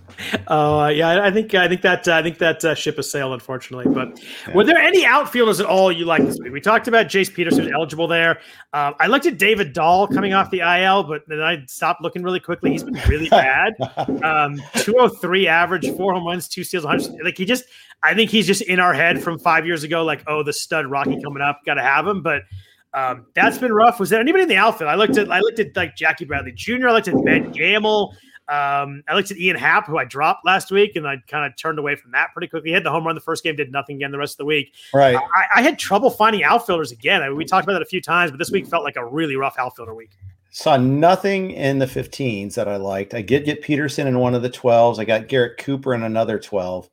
[0.47, 3.09] Oh uh, yeah, I- think, I think that, uh, I think that uh, ship has
[3.09, 3.93] sailed, unfortunately.
[3.93, 4.19] But
[4.53, 6.51] were there any outfielders at all you like this week?
[6.51, 8.39] We talked about Jace Peterson eligible there.
[8.73, 12.23] Um, I looked at David Dahl coming off the IL, but then I stopped looking
[12.23, 12.71] really quickly.
[12.71, 13.73] He's been really bad.
[14.23, 17.23] um, 203 average, four home runs, two steals, 100.
[17.23, 17.65] Like he just,
[18.03, 20.03] I think he's just in our head from five years ago.
[20.03, 22.23] Like, oh, the stud Rocky coming up, got to have him.
[22.23, 22.41] But
[22.97, 23.99] um, that's been rough.
[23.99, 24.89] Was there anybody in the outfield?
[24.89, 26.87] I looked at, I looked at like Jackie Bradley Jr.
[26.87, 28.15] I looked at Ben Gamel.
[28.49, 31.57] Um, I looked at Ian Happ, who I dropped last week, and I kind of
[31.57, 32.69] turned away from that pretty quickly.
[32.69, 34.45] He had the home run the first game, did nothing again the rest of the
[34.45, 34.73] week.
[34.93, 35.17] right.
[35.17, 37.21] I, I had trouble finding outfielders again.
[37.21, 39.05] I mean, we talked about that a few times, but this week felt like a
[39.05, 40.11] really rough outfielder week.
[40.51, 43.13] Saw nothing in the 15s that I liked.
[43.13, 44.97] I did get Peterson in one of the 12s.
[44.97, 46.89] I got Garrett Cooper in another 12.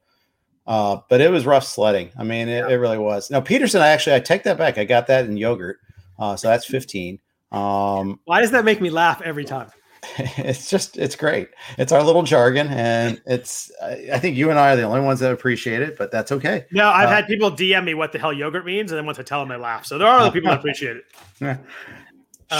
[0.66, 2.10] Uh, but it was rough sledding.
[2.18, 3.30] I mean, it, it really was.
[3.30, 4.76] Now Peterson, I actually I take that back.
[4.76, 5.78] I got that in yogurt.
[6.18, 7.18] Uh, so that's 15.
[7.52, 9.70] Um, Why does that make me laugh every time?
[10.18, 11.48] it's just it's great.
[11.78, 15.00] It's our little jargon, and it's I, I think you and I are the only
[15.00, 16.66] ones that appreciate it, but that's okay.
[16.72, 19.18] No, I've Uh, had people DM me what the hell yogurt means, and then once
[19.18, 19.86] I tell them, they laugh.
[19.86, 21.58] So there are other people that appreciate it.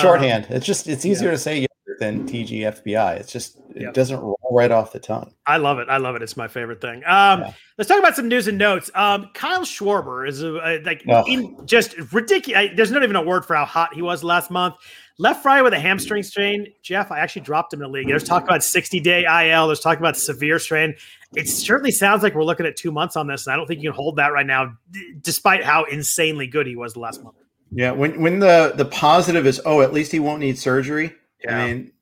[0.00, 0.46] Shorthand.
[0.48, 1.66] It's just it's easier to say.
[1.98, 3.16] Than TGFBI.
[3.16, 3.94] It's just it Yep.
[3.94, 5.32] doesn't roll right off the tongue.
[5.46, 5.88] I love it.
[5.88, 6.22] I love it.
[6.22, 7.02] It's my favorite thing.
[7.06, 7.52] Um, Yeah.
[7.76, 8.88] Let's talk about some news and notes.
[8.94, 11.24] Um, Kyle Schwarber is a, a- like Ugh.
[11.28, 12.70] in, just ridiculous.
[12.76, 14.76] There's not even a word for how hot he was last month.
[15.18, 16.66] Left Friday with a hamstring strain.
[16.82, 18.06] Jeff, I actually dropped him in the league.
[18.08, 19.66] There's talk about 60 day IL.
[19.66, 20.94] There's talk about severe strain.
[21.36, 23.82] It certainly sounds like we're looking at two months on this, and I don't think
[23.82, 27.36] you can hold that right now, d- despite how insanely good he was last month.
[27.72, 31.12] Yeah, when when the the positive is oh, at least he won't need surgery.
[31.44, 31.58] Yeah.
[31.58, 31.92] I mean,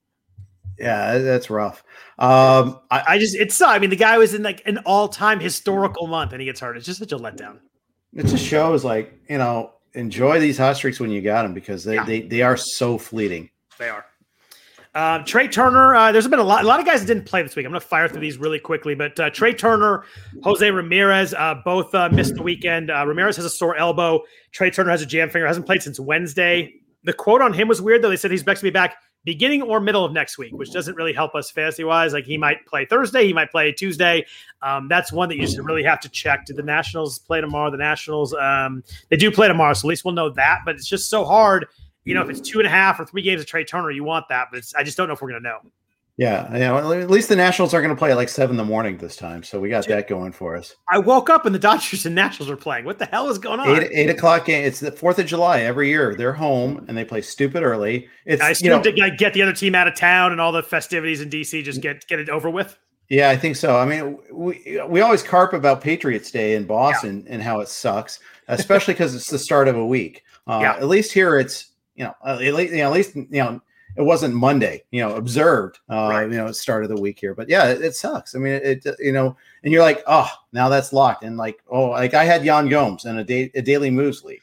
[0.79, 1.85] yeah, that's rough.
[2.19, 5.41] Um, I, I just it's I mean the guy was in like an all time
[5.41, 6.77] historical month and he gets hurt.
[6.77, 7.59] It's just such a letdown.
[8.15, 11.85] it just shows like you know enjoy these hot streaks when you got them because
[11.85, 12.05] they Yeah.
[12.05, 13.51] they, they are so fleeting.
[13.79, 14.05] They are.
[14.95, 17.43] Um, Trea Turner, uh, there's been a lot, a lot of guys that didn't play
[17.43, 17.65] this week.
[17.65, 20.05] I'm going to fire through these really quickly, but uh, Trea Turner,
[20.43, 22.91] Jose Ramirez, uh, both uh, missed the weekend.
[22.91, 24.21] Uh, Ramirez has a sore elbow.
[24.53, 25.47] Trea Turner has a jam finger.
[25.47, 26.75] Hasn't played since Wednesday.
[27.05, 28.11] The quote on him was weird though.
[28.11, 30.97] They said he's expected to be back beginning or middle of next week, which doesn't
[30.97, 32.13] really help us fantasy wise.
[32.13, 34.27] Like he might play Thursday, he might play Tuesday.
[34.63, 36.47] Um, that's one that you just really have to check.
[36.47, 37.71] Do the Nationals play tomorrow?
[37.71, 40.61] The Nationals, um, they do play tomorrow, so at least we'll know that.
[40.65, 41.67] But it's just so hard.
[42.05, 44.03] You know, if it's two and a half or three games of Trea Turner, you
[44.05, 44.49] want that.
[44.51, 45.59] But I just don't know if we're going to know.
[46.23, 46.71] Yeah, yeah.
[46.71, 48.97] well, at least the Nationals are going to play at like seven in the morning
[48.99, 50.77] this time, so we got that going for us.
[50.89, 52.85] I woke up and the Dodgers and Nationals are playing.
[52.85, 53.69] What the hell is going on?
[53.69, 54.65] Eight eight o'clock game.
[54.65, 56.15] It's the Fourth of July every year.
[56.15, 58.09] They're home and they play stupid early.
[58.25, 60.53] It's I you assume know, to get the other team out of town and all
[60.53, 62.79] the festivities in DC, just get get it over with.
[63.09, 63.77] Yeah, I think so.
[63.77, 68.21] I mean, we we always carp about Patriots Day in Boston and how it sucks,
[68.47, 70.23] especially because it's the start of a week.
[70.45, 70.73] Uh, Yeah.
[70.75, 73.61] At least here, it's you know, at least you know, at least you know,
[73.97, 74.85] it wasn't Monday.
[74.91, 75.79] You know, observed.
[75.91, 76.23] Uh, Right.
[76.31, 78.35] You know, it start of the week here, but yeah, it, it sucks.
[78.35, 81.63] I mean, it, it you know, and you're like, oh, now that's locked, and like,
[81.69, 84.43] oh, like I had Yan Gomes in a day a daily moves league,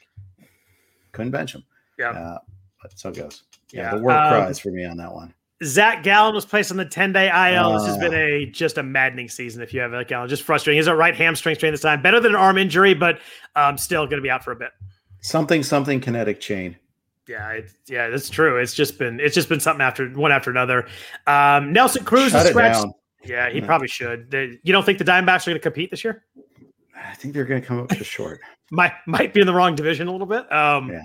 [1.11, 1.63] couldn't bench him.
[1.97, 2.11] Yeah.
[2.11, 2.37] uh,
[2.81, 3.43] but so it goes.
[3.71, 5.33] Yeah, Yeah, the work um, cries for me on that one.
[5.63, 7.73] Zach Gallen was placed on the 10 day IL.
[7.73, 7.99] this has Ah.
[7.99, 10.29] been a just a maddening season if you have a Gallen.
[10.29, 10.79] Just frustrating.
[10.79, 12.01] He's a right hamstring strain this time.
[12.01, 13.19] Better than an arm injury, but
[13.57, 14.69] um, still going to be out for a bit.
[15.19, 16.77] Something something kinetic chain.
[17.29, 18.57] Yeah, it, yeah, that's true.
[18.57, 20.87] It's just been it's just been something after one after another.
[21.27, 22.81] Um, Nelson Cruz Shut is scratched.
[22.81, 22.93] down.
[23.23, 24.31] Yeah, he probably should.
[24.31, 26.23] The- you don't think the Diamondbacks are going to compete this year?
[26.97, 28.39] I think they're going to come up just short.
[28.71, 30.51] Might might be in the wrong division a little bit.
[30.51, 31.01] Um, Yeah.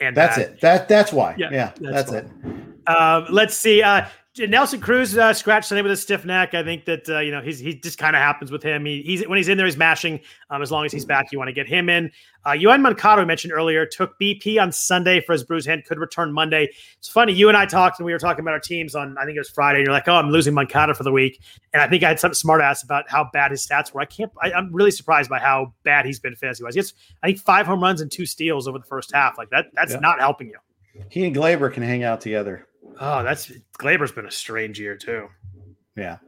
[0.00, 0.60] and That's uh, it.
[0.60, 1.34] That that's why.
[1.38, 2.88] Yeah, Yeah, that's that's, it.
[2.88, 3.82] Um, let's see.
[3.82, 4.06] Uh,
[4.38, 6.52] Nelson Cruz uh, scratched Sunday with a stiff neck.
[6.54, 8.84] I think that uh, you know he's he just kind of happens with him.
[8.84, 10.20] He, he's when he's in there, he's mashing.
[10.50, 12.10] Um, as long as he's back, you want to get him in.
[12.44, 15.84] Uh, Yoan Moncada, we mentioned earlier, took BP on Sunday for his bruised hand.
[15.84, 16.68] Could return Monday.
[16.98, 17.32] It's funny.
[17.32, 19.16] You and I talked, and we were talking about our teams on.
[19.18, 19.78] I think it was Friday.
[19.78, 21.40] And you're like, "Oh, I'm losing Moncada for the week,"
[21.72, 24.00] and I think I had some smart ass about how bad his stats were.
[24.00, 24.30] I can't.
[24.42, 26.74] I, I'm really surprised by how bad he's been fantasy wise.
[26.74, 29.38] He has, I think, five home runs and two steals over the first half.
[29.38, 29.66] Like that.
[29.74, 30.00] That's Yeah.
[30.00, 30.56] not helping you.
[31.10, 32.66] He and Gleyber can hang out together.
[32.98, 35.28] Oh, that's Gleyber's been a strange year too.
[35.96, 36.18] Yeah.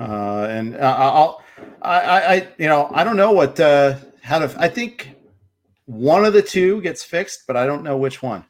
[0.00, 1.44] Uh, and uh, I'll,
[1.82, 5.14] I, I, you know, I don't know what, uh, how to, I think
[5.86, 8.44] one of the two gets fixed, but I don't know which one.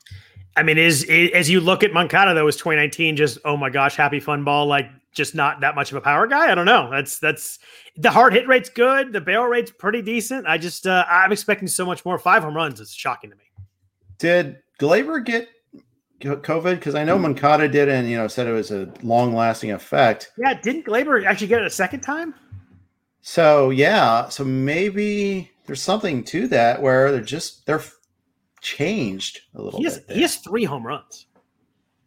[0.57, 3.71] I mean, is, is as you look at Moncada though, is 2019 just oh my
[3.71, 6.51] gosh, happy fun ball, like just not that much of a power guy?
[6.51, 6.91] I don't know.
[6.91, 7.59] That's that's
[7.97, 10.47] the hard hit rate's good, the barrel rate's pretty decent.
[10.47, 12.19] I just uh, I'm expecting so much more.
[12.19, 13.45] Five home runs is shocking to me.
[14.19, 15.49] Did Gleyber get
[16.23, 16.75] COVID?
[16.77, 20.31] Because I know Moncada did, and you know, said it was a long lasting effect.
[20.39, 22.35] Yeah, didn't Gleyber actually get it a second time?
[23.21, 27.83] So yeah, so maybe there's something to that where they're just they're
[28.61, 31.27] changed a little He has he has three home runs.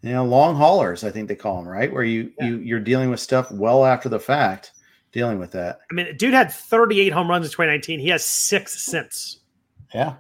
[0.02, 1.92] you know, long haulers, I think they call them, right?
[1.92, 2.48] Where you Yeah.
[2.48, 4.72] you you're dealing with stuff well after the fact,
[5.12, 5.80] dealing with that.
[5.90, 8.00] I mean, dude had 38 home runs in 2019.
[8.00, 9.40] He has six since.
[9.94, 10.16] Yeah.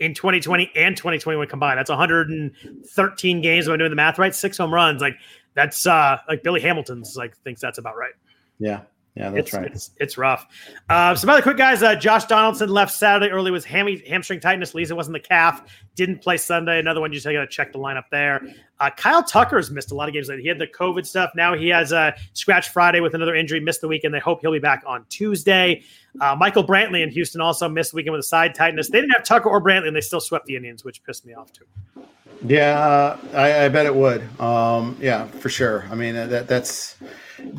[0.00, 1.78] In 2020 and 2021 combined.
[1.78, 3.68] That's 113 games.
[3.68, 4.34] Am I doing the math right?
[4.34, 5.00] Six home runs.
[5.00, 5.14] Like
[5.54, 8.14] that's uh like Billy Hamilton's like thinks that's about right.
[8.58, 8.82] Yeah.
[9.16, 9.72] Yeah, that's it's, right.
[9.72, 10.46] It's, it's rough.
[10.88, 11.82] Uh, some other quick guys.
[11.82, 14.72] Uh, Josh Donaldson left Saturday early with hammy, hamstring tightness.
[14.72, 15.62] Lisa wasn't the calf.
[15.96, 16.78] Didn't play Sunday.
[16.78, 17.10] Another one.
[17.10, 18.40] You just got to check the lineup there.
[18.78, 20.28] Uh, Kyle Tucker's missed a lot of games.
[20.28, 21.32] He had the COVID stuff.
[21.34, 23.58] Now he has a scratch Friday with another injury.
[23.58, 24.14] Missed the weekend.
[24.14, 25.82] They hope he'll be back on Tuesday.
[26.20, 28.90] Uh, Michael Brantley in Houston also missed the weekend with a side tightness.
[28.90, 31.34] They didn't have Tucker or Brantley, and they still swept the Indians, which pissed me
[31.34, 31.64] off too.
[32.46, 34.22] Yeah, I, I bet it would.
[34.40, 35.86] Um, yeah, for sure.
[35.90, 36.96] I mean, that that's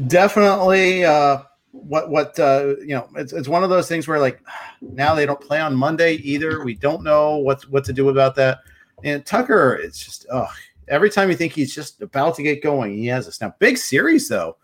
[0.08, 3.08] definitely uh, what what uh, you know.
[3.16, 4.42] It's, it's one of those things where like
[4.82, 6.64] now they don't play on Monday either.
[6.64, 8.60] We don't know what what to do about that.
[9.04, 10.48] And Tucker, it's just oh,
[10.88, 13.78] every time you think he's just about to get going, he has this now big
[13.78, 14.58] series though.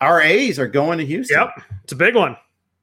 [0.00, 1.38] Our A's are going to Houston.
[1.38, 2.36] Yep, it's a big one.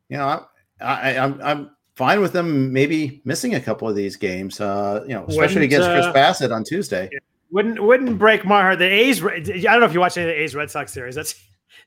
[0.10, 0.46] You know,
[0.80, 4.60] I, I, I'm I'm fine with them maybe missing a couple of these games.
[4.60, 7.10] Uh, you know, especially When's, against Chris uh, Bassitt on Tuesday.
[7.52, 8.80] Wouldn't wouldn't break my heart.
[8.80, 9.24] The A's.
[9.24, 11.16] I don't know if you watch any of the A's Red Sox series.
[11.16, 11.36] That's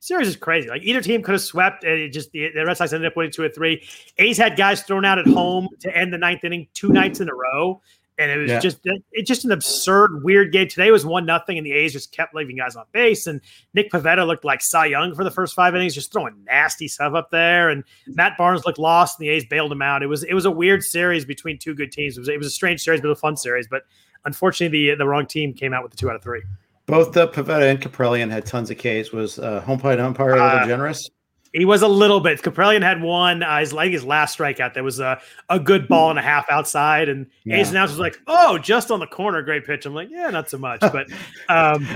[0.05, 0.68] series is crazy.
[0.68, 3.16] Like either team could have swept, and it just the, the Red Sox ended up
[3.16, 3.82] winning two or three.
[4.18, 7.28] A's had guys thrown out at home to end the ninth inning two nights in
[7.28, 7.80] a row,
[8.18, 8.59] and it was Yeah.
[8.61, 8.78] just
[9.12, 10.68] it's just an absurd, weird game.
[10.68, 13.26] Today was one nothing, and the A's just kept leaving guys on base.
[13.26, 13.40] And
[13.72, 17.14] Nick Pivetta looked like Cy Young for the first five innings, just throwing nasty stuff
[17.14, 17.70] up there.
[17.70, 20.02] And Matt Barnes looked lost, and the A's bailed him out.
[20.02, 22.16] It was it was a weird series between two good teams.
[22.16, 23.66] It was it was a strange series, but a fun series.
[23.68, 23.82] But
[24.26, 26.42] unfortunately, the the wrong team came out with the two out of three.
[26.87, 29.11] Both the Pivetta and Kaprielian had tons of Ks.
[29.12, 31.09] Was uh, home plate umpire a little Uh, generous?
[31.53, 32.43] He was a little bit.
[32.43, 33.43] Kaprielian had one.
[33.45, 34.74] Uh, his like his last strikeout.
[34.74, 37.59] There was a, a good ball and a half outside, and Yeah.
[37.59, 40.51] A's announcer was like, "Oh, just on the corner, great pitch." I'm like, "Yeah, not
[40.51, 41.07] so much." But
[41.49, 41.87] um,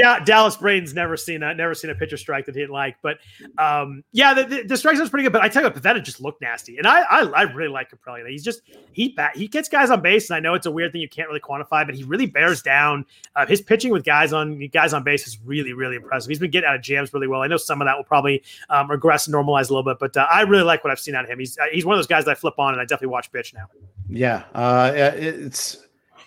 [0.00, 2.96] Da- Dallas Braden's never seen a never seen a pitcher strike that he didn't like.
[3.02, 3.18] But
[3.58, 5.32] um, yeah, the, the, the strike was pretty good.
[5.32, 8.28] But I tell you Pivetta just looked nasty, and I I, I really like Kaprielian.
[8.28, 10.92] He's just he bat, he gets guys on base, and I know it's a weird
[10.92, 13.04] thing you can't really quantify, but he really bears down.
[13.36, 16.28] Uh, his pitching with guys on guys on base is really really impressive.
[16.28, 17.42] He's been getting out of jams really well.
[17.42, 20.16] I know some of that will probably um, regress and normalize a little bit, but
[20.16, 21.38] uh, I really like what I've seen out of him.
[21.38, 23.30] He's uh, he's one of those guys that I flip on, and I definitely watch
[23.32, 23.66] pitch now.
[24.08, 25.78] Yeah, uh, it's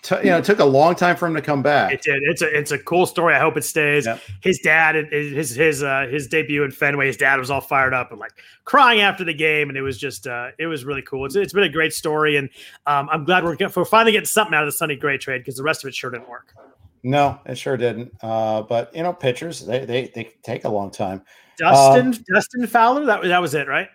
[0.04, 1.92] t- you know it took a long time for him to come back.
[1.92, 2.22] It did.
[2.22, 3.34] It's a it's a cool story.
[3.34, 4.06] I hope it stays.
[4.06, 4.20] Yep.
[4.42, 8.12] His dad, his his uh, his debut in Fenway, his dad was all fired up
[8.12, 8.32] and like
[8.64, 11.24] crying after the game, and it was just uh, it was really cool.
[11.26, 12.48] It's, it's been a great story, and
[12.86, 15.56] um, I'm glad we're, we're finally getting something out of the Sonny Gray trade because
[15.56, 16.54] the rest of it sure didn't work.
[17.02, 18.12] No, it sure didn't.
[18.22, 21.22] Uh, but you know, pitchers they they they take a long time.
[21.58, 23.88] Dustin Um, Dustin Fowler, that was that was it, right?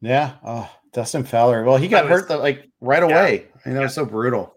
[0.00, 0.34] Yeah.
[0.44, 1.64] Oh, Dustin Fowler.
[1.64, 3.46] Well, he got was- hurt the, like right away.
[3.64, 3.86] You know, Yeah.
[3.86, 4.55] it's so brutal.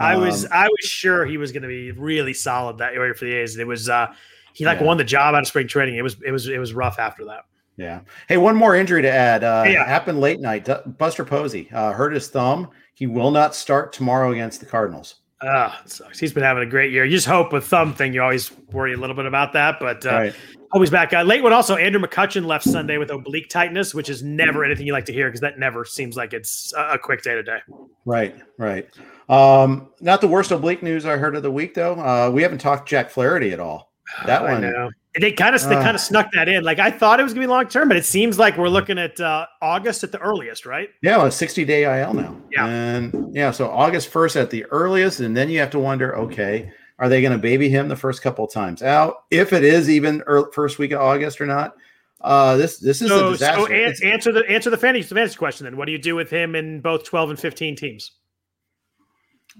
[0.00, 3.14] I was Um, I was sure he was going to be really solid that year
[3.14, 3.56] for the A's.
[3.56, 4.08] It was uh,
[4.54, 4.86] he like Yeah.
[4.86, 5.96] won the job out of spring training.
[5.96, 7.42] It was it was it was rough after that.
[7.76, 8.00] Yeah.
[8.28, 9.44] Hey, one more injury to add.
[9.44, 9.86] Uh, Yeah.
[9.86, 10.68] Happened late night.
[10.98, 12.68] Buster Posey uh, hurt his thumb.
[12.94, 15.16] He will not start tomorrow against the Cardinals.
[15.42, 16.18] Ah, it sucks.
[16.18, 17.06] He's been having a great year.
[17.06, 20.04] You just hope with thumb thing, you always worry a little bit about that, but
[20.04, 20.34] uh, right.
[20.72, 21.14] always back.
[21.14, 24.86] Uh, late one also, Andrew McCutchen left Sunday with oblique tightness, which is never anything
[24.86, 27.60] you like to hear because that never seems like it's a quick day to day.
[28.04, 28.36] Right.
[28.58, 28.86] Right.
[29.30, 31.94] Um, not the worst oblique news I heard of the week, though.
[31.94, 33.92] Uh, we haven't talked Jack Flaherty at all.
[34.26, 34.62] That I one.
[34.62, 34.90] know.
[35.20, 35.82] They kind of they Ah.
[35.82, 36.62] kind of snuck that in.
[36.64, 38.98] Like I thought it was gonna be long term, but it seems like we're looking
[38.98, 40.88] at uh, August at the earliest, right?
[41.02, 42.36] Yeah, well, it's 60 day IL now.
[42.52, 42.66] Yeah.
[42.66, 45.18] And yeah, so August 1st at the earliest.
[45.20, 46.70] And then you have to wonder okay,
[47.00, 49.24] are they going to baby him the first couple of times out?
[49.30, 51.74] If it is even early, first week of August or not?
[52.20, 53.60] Uh, this this is a So, disaster.
[53.60, 55.76] so an- answer the answer the fantasy, fantasy question then.
[55.76, 58.12] What do you do with him in both twelve and fifteen teams?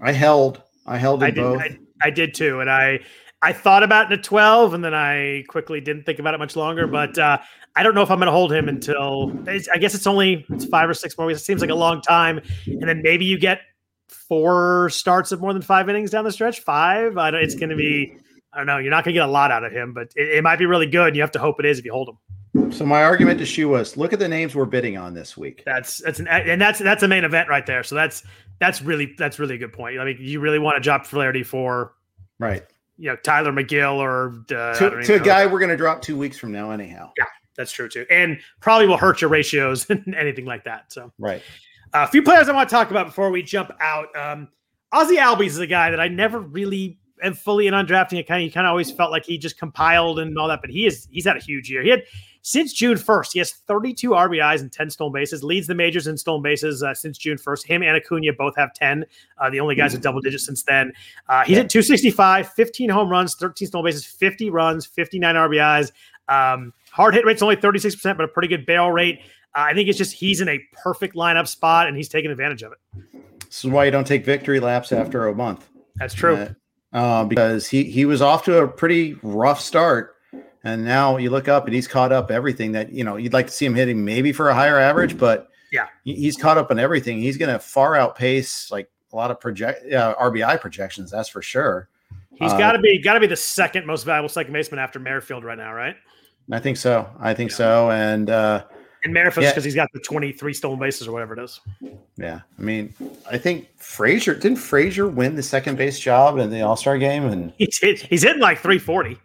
[0.01, 1.41] I held, I held in I did.
[1.41, 1.61] both.
[1.61, 2.99] I, I did too, and I
[3.41, 6.39] I thought about it in a twelve, and then I quickly didn't think about it
[6.39, 6.87] much longer.
[6.87, 7.37] But uh,
[7.75, 10.65] I don't know if I'm going to hold him until I guess it's only it's
[10.65, 11.41] five or six more weeks.
[11.41, 13.61] It seems like a long time, and then maybe you get
[14.07, 16.61] four starts of more than five innings down the stretch.
[16.61, 17.17] Five.
[17.17, 18.17] I don't, it's going to be.
[18.53, 18.79] I don't know.
[18.79, 20.65] You're not going to get a lot out of him, but it, it might be
[20.65, 21.07] really good.
[21.07, 22.71] And you have to hope it is if you hold him.
[22.71, 25.63] so my argument to Shu was look at the names we're bidding on this week.
[25.65, 27.83] That's that's an and that's that's a main event right there.
[27.83, 28.23] So that's
[28.61, 29.99] that's really that's really a good point.
[29.99, 31.93] I mean, you really want to drop Flaherty for
[32.39, 32.63] Right.
[32.97, 36.15] you know Tylor Megill or uh, To, to a guy we're going to drop two
[36.17, 37.11] weeks from now, anyhow.
[37.17, 37.25] Yeah,
[37.57, 40.93] that's true too, and probably will hurt your ratios and anything like that.
[40.93, 41.41] So Right.
[41.93, 44.15] uh, a few players I want to talk about before we jump out.
[44.15, 44.47] Um,
[44.93, 48.19] Ozzie Albies is a guy that I never really am fully in on drafting.
[48.19, 50.61] It kind of, he kind of always felt like he just compiled and all that,
[50.61, 51.83] but he is he's had a huge year.
[51.83, 52.03] He had
[52.43, 56.17] since June 1st, he has 32 RBIs and 10 stolen bases, leads the majors in
[56.17, 57.65] stolen bases uh, since June 1st.
[57.67, 59.05] Him and Acuna both have 10.
[59.37, 60.91] Uh, the only guys with double digits since then.
[61.29, 65.91] Uh, he's at 265, 15 home runs, 13 stolen bases, 50 runs, 59 RBIs.
[66.27, 69.19] Um, hard hit rate's only 36%, but a pretty good barrel rate.
[69.55, 72.63] Uh, I think it's just he's in a perfect lineup spot and he's taking advantage
[72.63, 72.79] of it.
[73.45, 75.67] This is why you don't take victory laps after a month.
[75.97, 76.37] That's true.
[76.37, 76.53] Uh,
[76.93, 80.15] uh, because he he was off to a pretty rough start,
[80.63, 83.47] and now you look up and he's caught up everything that you know you'd like
[83.47, 85.87] to see him hitting maybe for a higher average, but Yeah.
[86.03, 87.19] he's caught up on everything.
[87.19, 91.11] He's going to far outpace like a lot of project uh, RBI projections.
[91.11, 91.87] That's for sure.
[92.35, 94.99] He's Uh, got to be got to be the second most valuable second baseman after
[94.99, 95.95] Merrifield right now, right?
[96.51, 97.07] I think so.
[97.19, 97.57] I think Yeah.
[97.57, 97.91] so.
[97.91, 98.63] And uh,
[99.03, 99.29] And Yeah.
[99.29, 101.59] because he's got the 23 stolen bases or whatever it is.
[102.17, 102.93] yeah, I mean,
[103.29, 107.25] I think Frazier didn't Frazier win the second base job in the All Star game,
[107.25, 109.17] and He's hit, he's hitting like 340.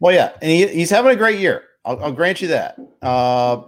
[0.00, 1.64] well, yeah, and he, he's having a great year.
[1.84, 2.78] I'll, I'll grant you that.
[3.02, 3.62] Uh,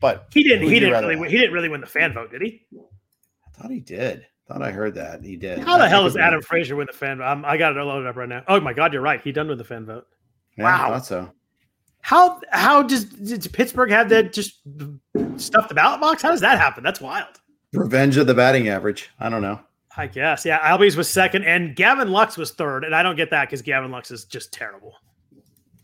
[0.00, 2.42] but He didn't he didn't really win, he didn't really win the fan vote, did
[2.42, 2.66] he?
[2.76, 4.26] I thought he did.
[4.48, 5.60] Thought I heard that he did.
[5.60, 7.24] How the I hell is Adam Frazier win the fan vote?
[7.24, 8.42] I'm, I got it loaded up right now.
[8.48, 9.20] Oh my god, you're right.
[9.20, 10.06] He done with the fan vote.
[10.58, 10.86] Yeah, Wow.
[10.86, 11.30] I thought so.
[12.02, 14.60] How how does did Pittsburgh have that just
[15.36, 16.22] stuff the ballot box?
[16.22, 16.82] How does that happen?
[16.82, 17.40] That's wild.
[17.72, 19.10] Revenge of the batting average.
[19.20, 19.60] I don't know.
[19.96, 20.44] I guess.
[20.44, 20.58] Yeah.
[20.60, 22.84] Albies was second and Gavin Lux was third.
[22.84, 24.94] And I don't get that because Gavin Lux is just terrible.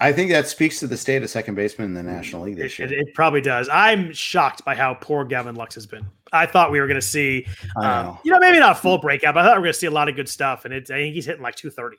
[0.00, 2.72] I think that speaks to the state of second baseman in the National League this
[2.74, 2.88] It, year.
[2.88, 3.68] it, it probably does.
[3.70, 6.06] I'm shocked by how poor Gavin Lux has been.
[6.32, 7.46] I thought we were going to see,
[7.76, 8.20] um, know.
[8.22, 9.86] you know, maybe not a full breakout, but I thought we were going to see
[9.86, 10.66] a lot of good stuff.
[10.66, 11.96] And it's, I think he's hitting like 230.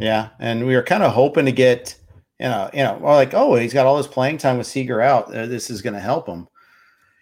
[0.00, 1.94] Yeah, and we were kind of hoping to get,
[2.38, 5.34] you know, you know, like, oh, he's got all this playing time with Seager out.
[5.34, 6.46] Uh, this is going to help him.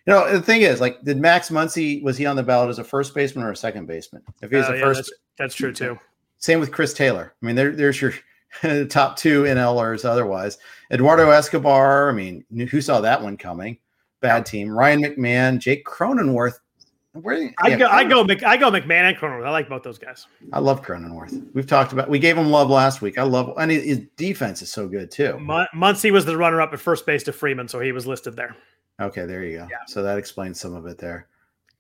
[0.07, 2.79] You know, the thing is, like, did Max Muncy was he on the ballot as
[2.79, 4.23] a first baseman or a second baseman?
[4.43, 5.99] If he's Oh, a yeah, first, that's, that's true too.
[6.39, 7.35] same with Chris Taylor.
[7.43, 8.13] I mean, there, there's your
[8.89, 10.05] top two NLers.
[10.05, 10.59] Otherwise,
[10.93, 12.09] Eduardo Escobar.
[12.09, 13.79] I mean, who saw that one coming?
[14.21, 14.71] Bad team.
[14.71, 16.59] Ryan McMahon, Jake Cronenworth.
[17.23, 19.47] Where I yeah, go, I go, Mc, I go McMahon and Cronenworth.
[19.47, 20.27] I like both those guys.
[20.53, 21.47] I love Cronenworth.
[21.55, 22.09] We've talked about.
[22.09, 23.19] We gave him love last week.
[23.19, 25.39] I love, and his defense is so good too.
[25.39, 28.37] Mun- Muncy was the runner up at first base to Freeman, so he was listed
[28.37, 28.55] there.
[29.01, 29.69] Okay, there you go.
[29.71, 29.79] Yeah.
[29.87, 31.29] So that explains some of it there.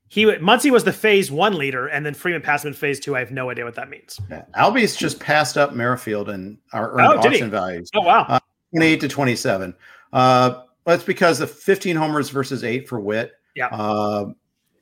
[0.08, 3.16] He Muncy was the phase one leader, and then Freeman passed him in phase two.
[3.16, 4.20] I have no idea what that means.
[4.30, 4.44] Yeah.
[4.56, 7.28] Albies just passed up Merrifield and our earned Oh, he?
[7.28, 8.38] auction values, Oh wow,
[8.72, 9.74] 28 to 27.
[10.12, 13.32] Uh, that's because the 15 homers versus eight for Whit.
[13.56, 13.66] Yeah.
[13.72, 14.26] Uh,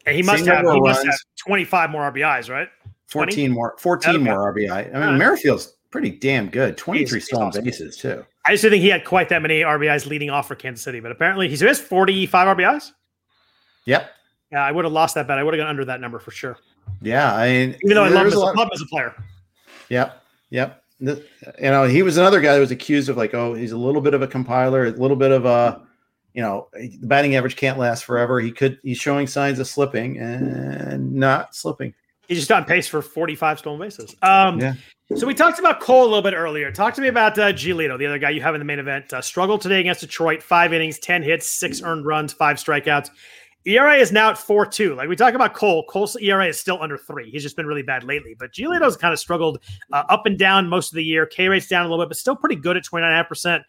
[0.06, 2.68] and he must same have he must have twenty five more RBIs, right?
[3.08, 4.70] 14 more, 14 more RBI.
[4.70, 5.18] I mean, Alright.
[5.18, 6.76] Merrifield's pretty damn good.
[6.76, 7.64] 23 he's stolen awesome.
[7.64, 8.24] bases too.
[8.46, 11.00] I just didn't think he had quite that many RBIs leading off for Kansas City,
[11.00, 12.90] but apparently he has forty five RBIs.
[13.86, 14.10] Yep.
[14.52, 15.38] Yeah, I would have lost that bet.
[15.38, 16.58] I would have gone under that number for sure.
[17.00, 17.34] Yeah.
[17.34, 19.14] I mean, Even though I love him, as a a, love him as a player.
[19.88, 20.22] Yep.
[20.50, 20.82] Yep.
[21.00, 21.20] You
[21.60, 24.14] know, he was another guy that was accused of like, oh, he's a little bit
[24.14, 25.82] of a compiler, a little bit of a,
[26.34, 28.40] you know, the batting average can't last forever.
[28.40, 31.94] He could, he's showing signs of slipping and not slipping.
[32.28, 34.14] He's just on pace for 45 stolen bases.
[34.22, 34.74] Um, Yeah.
[35.14, 36.72] So we talked about Cole a little bit earlier.
[36.72, 39.12] Talk to me about uh, Giolito, the other guy you have in the main event.
[39.12, 40.42] Uh, struggled today against Detroit.
[40.42, 43.10] Five innings, 10 hits, six earned runs, five strikeouts.
[43.66, 44.94] ERA is now at 4 2.
[44.94, 47.30] Like we talk about Cole, Cole's ERA is still under three.
[47.30, 48.34] He's just been really bad lately.
[48.38, 49.58] But Giolito's kind of struggled
[49.92, 51.26] uh, up and down most of the year.
[51.26, 53.62] K rate's down a little bit, but still pretty good at 29.5%.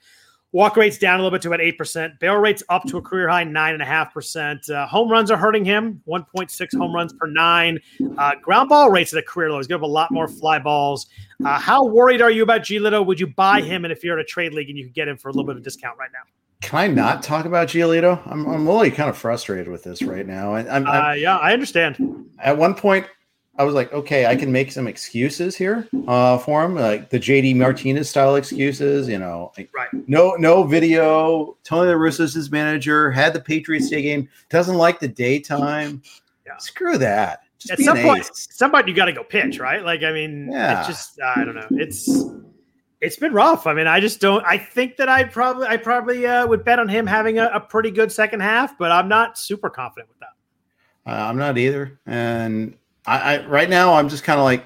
[0.56, 2.18] Walk rate's down a little bit to about 8%.
[2.18, 4.70] Barrel rate's up to a career high 9.5%.
[4.70, 7.78] Uh, home runs are hurting him 1.6 home runs per nine.
[8.18, 9.58] Uh, ground ball rates at a career low.
[9.58, 11.08] He's going to up a lot more fly balls.
[11.44, 13.06] Uh, how worried are you about Giolito?
[13.06, 13.84] Would you buy him?
[13.84, 15.44] And if you're in a trade league and you could get him for a little
[15.44, 16.20] bit of a discount right now?
[16.62, 18.26] Can I not talk about Giolito?
[18.26, 20.56] I'm, I'm really kind of frustrated with this right now.
[20.56, 22.30] And I'm, I'm Uh, yeah, I understand.
[22.40, 23.06] at one point,
[23.58, 27.20] I was like, okay, I can make some excuses here uh, for him, like the
[27.20, 29.08] JD Martinez style excuses.
[29.08, 29.88] You know, like Right.
[30.08, 31.58] no no video.
[31.64, 33.12] Tony La Russa's his manager.
[33.12, 34.28] Had the Patriots Day game.
[34.50, 36.02] Doesn't like the daytime.
[36.46, 36.58] Yeah.
[36.58, 37.42] Screw that.
[37.58, 38.48] Just At some point, ace.
[38.52, 39.84] some you got to go pitch, right?
[39.84, 40.80] Like, I mean, Yeah.
[40.80, 41.68] it's just I don't know.
[41.72, 42.10] It's
[43.02, 43.68] it's been rough.
[43.68, 44.44] I mean, I just don't.
[44.46, 47.60] I think that I probably I probably uh, would bet on him having a, a
[47.62, 51.10] pretty good second half, but I'm not super confident with that.
[51.10, 52.00] Uh, I'm not either.
[52.06, 52.76] And
[53.08, 54.66] I, I right now I'm just kind of like,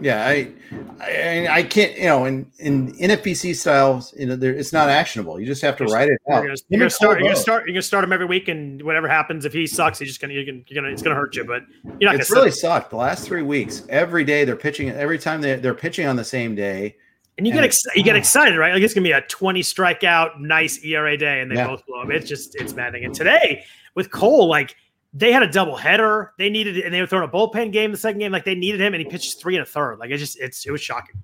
[0.00, 0.52] yeah, I,
[1.00, 5.38] I I can't, you know, in in NFPC styles, you know, there, it's not actionable.
[5.38, 6.44] You just have to You're- write it out.
[6.68, 7.20] you're gonna start.
[7.20, 7.64] You're gonna start.
[7.66, 10.34] You're gonna start him every week, and whatever happens, if he sucks, he's just gonna.
[10.34, 10.60] You're gonna.
[10.66, 11.62] You're gonna it's gonna hurt you, but
[12.00, 12.90] you're not It's really sucked.
[12.90, 14.90] The last three weeks, every day they're pitching.
[14.90, 16.96] Every time they they're pitching on the same day.
[17.38, 18.74] and you get ex- you get excited, right?
[18.74, 21.68] Like it's gonna be a 20 strikeout, nice ERA day, and they Yeah.
[21.68, 22.10] both blow up.
[22.10, 23.04] It's just it's maddening.
[23.04, 23.64] And today
[23.94, 24.74] with Cole, like
[25.12, 26.32] they had a double header.
[26.38, 28.32] They needed, and they were throwing a bullpen game the second game.
[28.32, 29.98] Like they needed him, and he pitched three and a third.
[29.98, 31.22] Like it just it's it was shocking.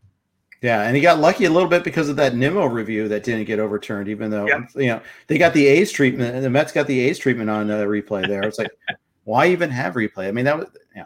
[0.61, 3.45] Yeah, and he got lucky a little bit because of that Nimmo review that didn't
[3.45, 4.67] get overturned, even though Yeah.
[4.75, 7.69] you know they got the A's treatment and the Mets got the A's treatment on
[7.69, 8.43] the replay there.
[8.43, 8.71] It's like,
[9.25, 10.27] why even have replay?
[10.29, 10.67] I mean, that was
[10.97, 11.05] yeah,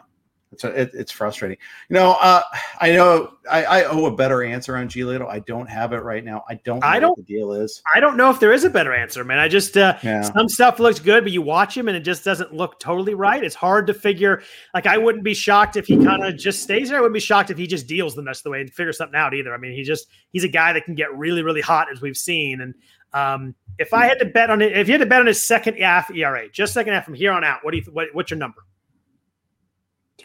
[0.53, 1.57] it's it, it's frustrating.
[1.89, 2.41] You know, uh,
[2.79, 5.27] I know I, I owe a better answer on Giolito.
[5.27, 6.43] I don't have it right now.
[6.49, 6.79] I don't.
[6.79, 7.81] Know I don't- the deal is.
[7.93, 9.39] I don't know if there is a better answer, man.
[9.39, 10.21] I just uh, Yeah.
[10.21, 13.43] some stuff looks good, but you watch him and it just doesn't look totally right.
[13.43, 14.41] It's hard to figure.
[14.73, 16.97] Like I wouldn't be shocked if he kind of just stays there.
[16.97, 18.97] I wouldn't be shocked if he just deals the rest of the way and figures
[18.97, 19.53] something out either.
[19.53, 22.17] I mean, he just he's a guy that can get really really hot as we've
[22.17, 22.61] seen.
[22.61, 22.73] And
[23.13, 25.45] um, if I had to bet on it, if you had to bet on his
[25.45, 28.31] second half ERA, just second half from here on out, what do you what, what's
[28.31, 28.61] your number?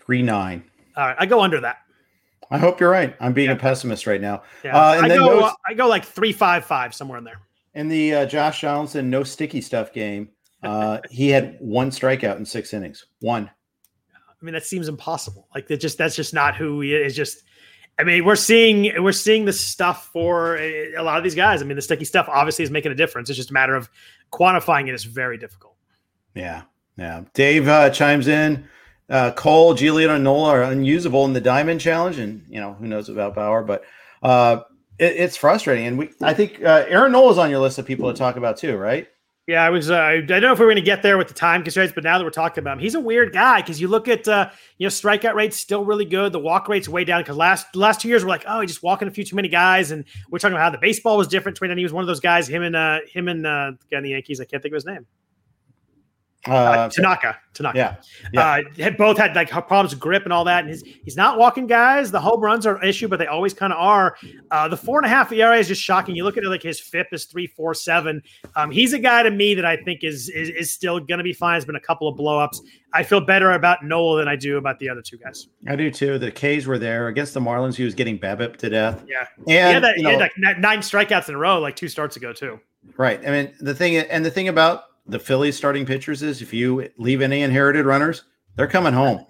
[0.09, 0.64] Three nine.
[0.96, 1.80] All right, I go under that.
[2.50, 3.14] I hope you're right.
[3.20, 3.56] I'm being Yeah.
[3.56, 4.42] a pessimist right now.
[4.64, 7.40] Yeah, Uh, and I go those- I go like three five five somewhere in there.
[7.74, 10.30] In the uh, Josh Johnson no sticky stuff game,
[10.62, 13.04] uh, he had one strikeout in six innings.
[13.20, 13.50] One.
[14.14, 15.46] I mean, that seems impossible.
[15.54, 17.14] Like that just that's just not who he is.
[17.14, 17.42] Just,
[17.98, 21.61] I mean, we're seeing we're seeing the stuff for a a lot of these guys.
[21.61, 23.28] I mean, the sticky stuff obviously is making a difference.
[23.28, 23.90] It's just a matter of
[24.32, 25.76] quantifying it is very difficult.
[26.34, 26.62] Yeah,
[26.96, 27.24] yeah.
[27.34, 28.66] Dave uh, chimes in.
[29.11, 32.86] Uh, Cole, Giolito, and Nola are unusable in the Diamond Challenge, and you know who
[32.86, 33.84] knows about Bauer, but
[34.22, 34.61] uh,
[34.98, 35.86] it, it's frustrating.
[35.86, 38.59] And we, I think uh, Aaron Nola's on your list of people to talk about
[38.59, 39.09] too, right?
[39.48, 39.90] Yeah, I was.
[39.90, 41.94] Uh, I don't know if we are going to get there with the time constraints,
[41.94, 44.28] but now that we're talking about him, he's a weird guy because you look at
[44.28, 46.32] uh, you know strikeout rate's still really good.
[46.32, 48.82] The walk rate's way down because last last two years we're like, oh, he's just
[48.82, 51.59] walking a few too many guys, and we're talking about how the baseball was different.
[51.62, 52.46] And he was one of those guys.
[52.46, 54.38] Him and uh, him and uh, the guy in the Yankees.
[54.38, 55.06] I can't think of his name.
[56.47, 57.36] Uh, uh, Tanaka.
[57.53, 57.76] Tanaka.
[57.76, 57.97] Yeah.
[58.32, 58.41] yeah.
[58.41, 60.64] Uh, had both had like problems with grip and all that.
[60.64, 62.11] And he's, he's not walking guys.
[62.11, 64.16] The home runs are an issue, but they always kind of are.
[64.51, 66.14] Uh, the four and a half ERA is just shocking.
[66.14, 68.22] You look at it like his FIP is three, four, seven.
[68.55, 71.24] Um, he's a guy to me that I think is is, is still going to
[71.24, 71.55] be fine.
[71.55, 72.61] There's been a couple of blowups.
[72.93, 75.49] I feel better about Nola than I do about the other two guys.
[75.66, 76.18] I do too.
[76.18, 77.74] The K's were there against the Marlins.
[77.74, 79.05] He was getting BABIP to death.
[79.07, 81.76] Yeah, and he had, that, he know, had like nine strikeouts in a row, like
[81.76, 82.61] two starts ago too.
[82.97, 83.20] Right.
[83.26, 86.88] I mean, the thing and the thing about the Phillies starting pitchers is if you
[86.98, 88.24] leave any inherited runners,
[88.56, 89.24] they're coming home.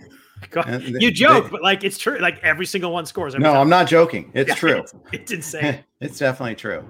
[0.83, 2.19] you joke, they, but like it's true.
[2.19, 3.35] Like every single one scores.
[3.35, 3.61] no, time.
[3.61, 4.31] I'm not joking.
[4.35, 4.79] It's yeah, true.
[4.79, 5.85] It's, it's insane.
[6.01, 6.85] it's definitely true.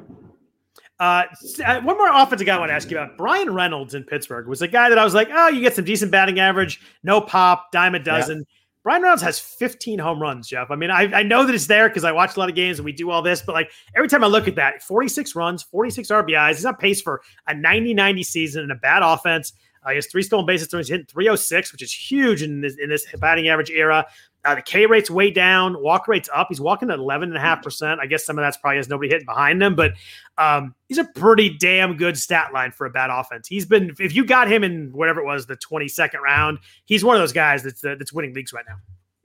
[1.01, 1.25] Uh,
[1.65, 3.17] uh, one more offensive guy I want to ask you about.
[3.17, 5.85] Bryan Reynolds in Pittsburgh was a guy that I was like, oh, you get some
[5.85, 8.39] decent batting average, no pop, dime a dozen.
[8.39, 8.45] Yeah.
[8.83, 10.71] Bryan Reynolds has 15 home runs, Jeff.
[10.71, 12.79] I mean, I, I know that it's there because I watch a lot of games
[12.79, 15.63] and we do all this, but like every time I look at that, 46 runs,
[15.65, 19.53] 46 RBIs, he's on pace for a 90 90 season and a bad offense.
[19.85, 22.89] Uh, he has three stolen bases, he's hitting 306, which is huge in this, in
[22.89, 24.07] this batting average era.
[24.45, 26.47] Uh, the K rate's way down, walk rate's up.
[26.49, 27.99] He's walking at 11.5%.
[27.99, 29.93] I guess some of that's probably has nobody hitting behind him, but
[30.39, 33.49] um, he's a pretty damn good stat line for a bad offense.
[33.49, 37.17] He's been, if you got him in whatever it was, the 22nd round, he's one
[37.17, 38.77] of those guys that's, uh, that's winning leagues right now.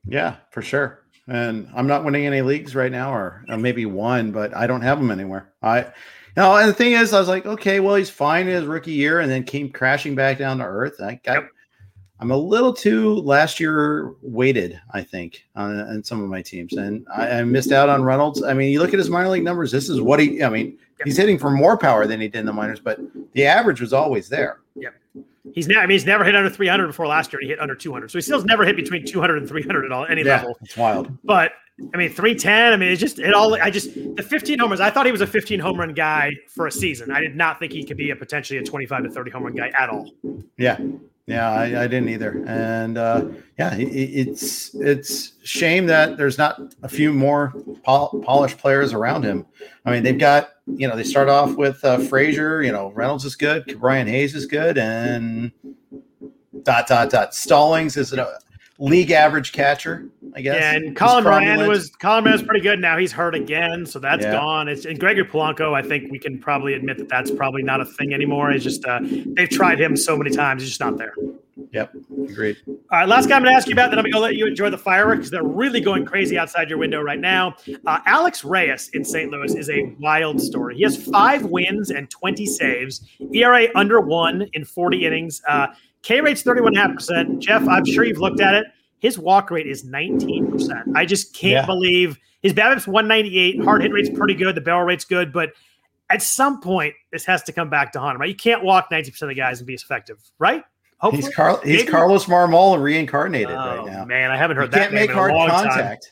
[0.05, 1.03] Yeah, for sure.
[1.27, 4.81] And I'm not winning any leagues right now, or, or maybe one, but I don't
[4.81, 5.53] have him anywhere.
[5.61, 5.85] I,
[6.35, 8.91] no, and the thing is, I was like, okay, well, he's fine in his rookie
[8.91, 10.99] year, and then came crashing back down to earth.
[10.99, 11.49] I got, yep.
[12.19, 16.73] I'm a little too last year weighted, I think, on, on some of my teams,
[16.73, 18.43] and I, I, missed out on Reynolds.
[18.43, 19.71] I mean, you look at his minor league numbers.
[19.71, 20.43] This is what he.
[20.43, 22.99] I mean, he's hitting for more power than he did in the minors, but
[23.33, 24.59] the average was always there.
[24.75, 24.93] Yep.
[25.53, 25.81] He's never.
[25.81, 27.41] I mean, he's never hit under 300 before last year.
[27.41, 30.05] He hit under 200, so he still's never hit between 200 and 300 at all
[30.05, 30.57] any yeah, level.
[30.61, 31.11] It's wild.
[31.23, 31.53] But
[31.93, 32.73] I mean, 310.
[32.73, 33.55] I mean, it's just it all.
[33.55, 34.79] I just the 15 homers.
[34.79, 37.11] I thought he was a 15 home run guy for a season.
[37.11, 39.55] I did not think he could be a potentially a 25 to 30 home run
[39.55, 40.09] guy at all.
[40.57, 40.77] Yeah,
[41.25, 42.43] yeah, I, I didn't either.
[42.45, 47.53] And uh, yeah, it, it's it's shame that there's not a few more
[47.83, 49.45] pol- polished players around him.
[49.85, 52.61] I mean, they've got you know they start off with uh, Frazier.
[52.61, 53.79] You know, Reynolds is good.
[53.79, 55.51] Brian Hayes is good, and
[56.63, 57.33] dot dot dot.
[57.33, 58.39] Stallings is a
[58.77, 60.55] league average catcher, I guess.
[60.55, 62.79] Yeah, and Colin Moran was Colin Moran was pretty good.
[62.79, 64.31] Now he's hurt again, so that's yeah.
[64.31, 64.67] gone.
[64.67, 65.73] It's and Gregory Polanco.
[65.73, 68.51] I think we can probably admit that that's probably not a thing anymore.
[68.51, 71.13] It's just uh, they've tried him so many times, he's just not there.
[71.71, 71.95] Yep,
[72.29, 72.57] agreed.
[72.67, 74.35] All right, last guy I'm going to ask you about, then I'm going to let
[74.35, 75.29] you enjoy the fireworks.
[75.29, 77.55] They're really going crazy outside your window right now.
[77.85, 79.31] Uh, Alex Reyes in St.
[79.31, 80.75] Louis is a wild story.
[80.75, 85.41] He has five wins and 20 saves, ERA under one in 40 innings.
[85.47, 85.67] Uh,
[86.01, 87.39] K rate's 31.5%.
[87.39, 88.65] Jeff, I'm sure you've looked at it.
[89.03, 90.95] His walk rate is 19%.
[90.95, 91.65] I just can't yeah.
[91.65, 93.61] believe his BABIP's 198.
[93.61, 94.55] Hard hit rate's pretty good.
[94.55, 95.51] The barrel rate's good, but
[96.09, 98.29] at some point, this has to come back to haunt him, right?
[98.29, 100.63] You can't walk 90% of the guys and be as effective, right?
[100.99, 101.21] Hopefully.
[101.21, 104.05] He's, Carl, he's Carlos Marmol reincarnated oh, right now.
[104.05, 104.79] Man, I haven't heard that.
[104.79, 106.05] Can't make hard contact.
[106.05, 106.11] Time.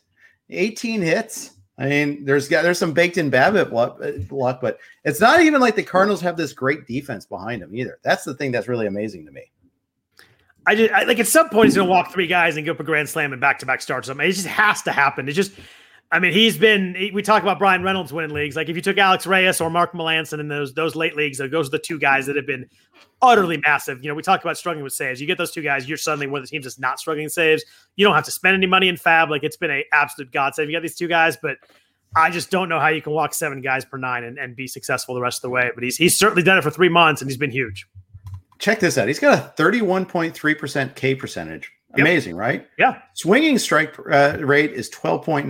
[0.50, 1.52] 18 hits.
[1.78, 5.78] I mean, there's there's some baked in BABIP uh, luck, but it's not even like
[5.78, 8.00] the Cardinals have this great defense behind them either.
[8.04, 9.50] That's the thing that's really amazing to me.
[10.72, 12.72] I just I, like at some point he's going to walk three guys and go
[12.72, 14.08] up a grand slam and back to back starts.
[14.08, 15.28] Something it just has to happen.
[15.28, 15.52] It just,
[16.14, 16.96] I mean, he's been.
[17.14, 18.56] We talk about Bryan Reynolds winning leagues.
[18.56, 21.68] Like if you took Alex Reyes or Mark Melancon in those those late leagues, those
[21.68, 22.70] are the two guys that have been
[23.22, 24.02] utterly massive.
[24.02, 25.20] You know, we talk about struggling with saves.
[25.20, 27.34] You get those two guys, you're suddenly one of the teams that's not struggling with
[27.34, 27.66] saves.
[27.98, 29.30] You don't have to spend any money in FAAB.
[29.30, 30.70] Like it's been a absolute godsend.
[30.70, 31.58] You got these two guys, but
[32.16, 34.68] I just don't know how you can walk seven guys per nine and, and be
[34.68, 35.70] successful the rest of the way.
[35.76, 37.88] But he's he's certainly done it for three months and he's been huge
[38.62, 39.08] check this out.
[39.08, 41.72] He's got a 31.3% K percentage.
[41.92, 42.00] Yep.
[42.00, 42.68] Amazing, right?
[42.78, 43.02] Yeah.
[43.14, 45.46] Swinging strike uh, rate is 12.9.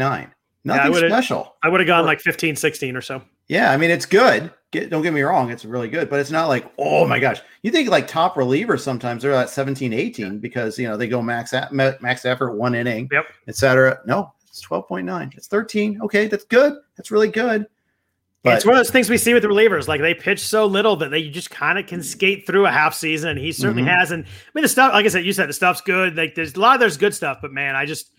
[0.64, 1.56] Nothing yeah, special.
[1.62, 3.22] I would have gone or, like 15, 16 or so.
[3.48, 3.72] Yeah.
[3.72, 4.52] I mean, it's good.
[4.72, 5.52] Get, don't get me wrong.
[5.52, 7.42] It's really good, but it's not like, oh my gosh.
[7.62, 11.22] You think like top relievers sometimes they're at 17, 18 because, you know, they go
[11.22, 13.26] max, at, max effort, one inning, yep.
[13.48, 14.00] et cetera.
[14.06, 15.36] No, it's 12.9.
[15.36, 16.02] It's 13.
[16.02, 16.28] Okay.
[16.28, 16.76] That's good.
[16.96, 17.68] That's really good.
[18.44, 19.88] But, it's one of those things we see with the relievers.
[19.88, 22.96] Like they pitch so little that they just kind of can skate through a half
[22.96, 23.30] season.
[23.30, 24.00] And he certainly mm-hmm.
[24.00, 24.12] has.
[24.12, 26.16] And I mean, the stuff, like I said, you said the stuff's good.
[26.16, 28.12] Like there's a lot of there's good stuff, but man, I just,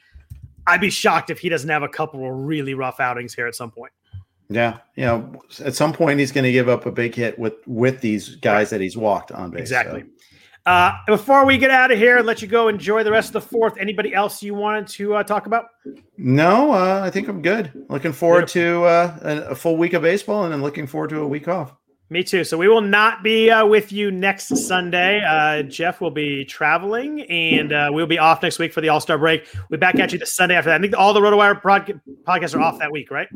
[0.66, 3.57] I'd be shocked if he doesn't have a couple of really rough outings here at
[3.57, 3.93] some point.
[4.49, 5.33] Yeah, you know,
[5.64, 8.66] at some point he's going to give up a big hit with with these guys
[8.66, 8.70] right.
[8.70, 9.61] that he's walked on base.
[9.61, 10.03] Exactly.
[10.03, 10.22] So.
[10.65, 13.33] Uh, before we get out of here and let you go enjoy the rest of
[13.33, 15.67] the fourth, anybody else you wanted to uh, talk about?
[16.17, 17.72] No, uh, I think I'm good.
[17.89, 18.80] Looking forward Beautiful.
[18.80, 21.75] to uh, a, full week of baseball and then looking forward to a week off.
[22.11, 22.45] Me too.
[22.45, 25.22] So we will not be uh, with you next Sunday.
[25.25, 29.01] Uh, Jeff will be traveling, and uh, we'll be off next week for the All
[29.01, 29.49] Star break.
[29.55, 30.79] We'll be back at you the Sunday after that.
[30.79, 33.29] I think all the RotoWire prod- podcasts are off that week, right?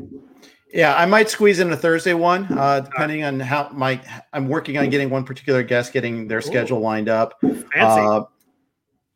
[0.72, 4.00] Yeah, I might squeeze in a Thursday one, uh, depending on how my.
[4.32, 7.40] I'm working on getting one particular guest, getting their schedule lined up.
[7.40, 7.70] Fancy.
[7.74, 8.24] Uh,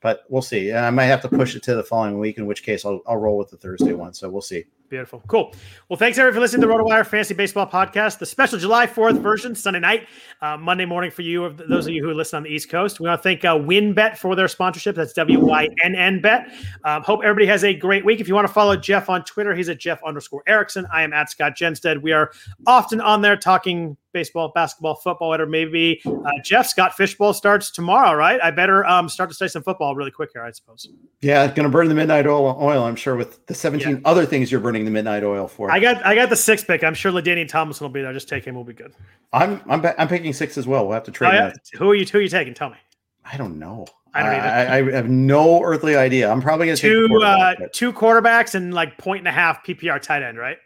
[0.01, 0.71] but we'll see.
[0.71, 3.01] And I might have to push it to the following week, in which case I'll,
[3.07, 4.15] I'll roll with the Thursday one.
[4.15, 4.65] So we'll see.
[4.91, 5.23] Beautiful.
[5.29, 5.55] Cool.
[5.89, 9.21] Well, thanks everyone for listening to the RotoWire Fantasy Baseball Podcast, the special July 4th
[9.21, 10.09] version, Sunday night,
[10.43, 12.99] uh, Monday morning for you, those of you who listen on the East Coast.
[12.99, 14.97] We want to thank uh, WynnBET for their sponsorship.
[14.97, 16.53] That's W Y N N Bet.
[16.85, 18.19] Um, hope everybody has a great week.
[18.21, 20.89] If you want to follow Jeff on Twitter, he's at Jeff underscore Erickson.
[20.93, 22.03] I am at Scott Jenstad.
[22.03, 22.33] We are
[22.67, 26.01] often on there talking baseball, basketball, football, whatever maybe.
[26.07, 28.41] Uh, Jeff Scott Fishbowl starts tomorrow, right?
[28.43, 30.89] I better um, start to study some football really quick here, I suppose.
[31.21, 32.85] Yeah, going to burn the midnight oil, oil.
[32.85, 34.01] I'm sure with the 17 Yeah.
[34.05, 35.71] other things you're burning the midnight oil for.
[35.71, 36.83] I got I got the six pick.
[36.85, 38.13] I'm sure LaDainian Tomlinson will be there.
[38.13, 38.55] Just take him.
[38.55, 38.93] We'll be good.
[39.33, 40.85] I'm I'm I'm picking six as well.
[40.85, 41.35] We'll have to Oh, trade.
[41.35, 41.53] yeah.
[41.75, 42.05] Who are you?
[42.07, 42.55] Who are you taking?
[42.55, 42.77] Tell me.
[43.25, 43.87] I don't know.
[44.13, 46.29] I don't I, I, have no earthly idea.
[46.31, 49.33] I'm probably going to take two the uh, two quarterbacks and like point and a
[49.33, 50.57] half PPR tight end, right?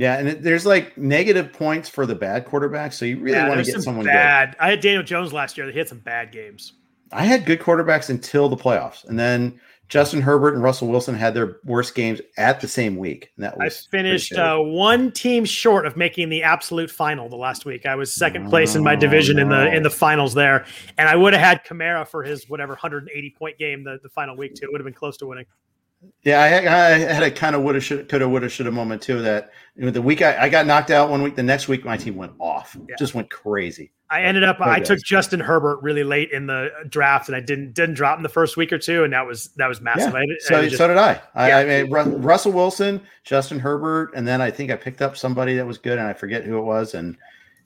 [0.00, 3.46] Yeah, and it, there's like negative points for the bad quarterbacks, so you really yeah,
[3.46, 4.12] want to get some someone good.
[4.12, 4.56] bad.
[4.58, 5.70] I had Daniel Jones last year.
[5.70, 6.72] He had some bad games.
[7.12, 9.60] I had good quarterbacks until the playoffs, and then
[9.90, 13.58] Justin Herbert and Russell Wilson had their worst games at the same week, and that
[13.58, 17.84] was pretty finished uh, one team short of making the absolute final the last week.
[17.84, 20.64] I was second place in my division in the in the finals there,
[20.96, 24.34] and I would have had Kamara for his whatever 180 point game the, the final
[24.34, 24.64] week too.
[24.64, 25.44] It would have been close to winning.
[26.22, 29.20] Yeah, I had, I had a kind of woulda, should, coulda, woulda, shoulda moment too.
[29.22, 31.84] That you know, the week I, I got knocked out one week, the next week
[31.84, 32.94] my team went off, Yeah.
[32.98, 33.90] just went crazy.
[34.08, 34.60] I ended up.
[34.60, 38.22] I took Justin Herbert really late in the draft, and I didn't didn't drop him
[38.22, 40.12] the first week or two, and that was that was massive.
[40.12, 41.20] Yeah, I, so, just- so did I.
[41.34, 41.58] I, Yeah.
[41.58, 41.90] I mean,
[42.22, 45.98] Russell Wilson, Justin Herbert, and then I think I picked up somebody that was good,
[45.98, 47.16] and I forget who it was, and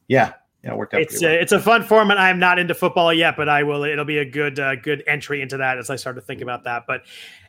[0.07, 1.01] yeah, yeah, it worked out.
[1.01, 1.35] it's a, well.
[1.35, 2.19] it's a fun format.
[2.19, 3.85] And I'm not into football yet, but I will.
[3.85, 6.65] It'll be a good uh, good entry into that as I start to think about
[6.65, 6.85] that.
[6.87, 7.03] But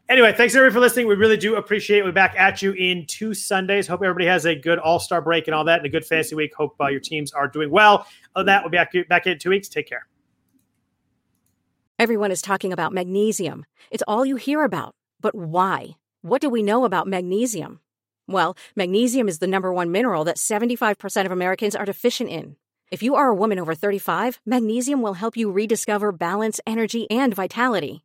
[0.09, 1.07] anyway, thanks everybody for listening.
[1.07, 1.99] We really do appreciate.
[1.99, 2.05] it.
[2.05, 3.87] We're back at you in two Sundays.
[3.87, 6.35] Hope everybody has a good All Star break and all that, and a good fantasy
[6.35, 6.53] week.
[6.55, 8.07] Hope uh, your teams are doing well.
[8.35, 9.67] Than that, we'll be back back in two weeks.
[9.67, 10.07] Take care.
[11.97, 13.65] Everyone is talking about magnesium.
[13.89, 14.95] It's all you hear about.
[15.21, 15.95] But why?
[16.21, 17.79] What do we know about magnesium?
[18.27, 22.57] Well, magnesium is the number one mineral that 75% of Americans are deficient in.
[22.91, 27.33] If you are a woman over 35, magnesium will help you rediscover balance, energy, and
[27.33, 28.04] vitality.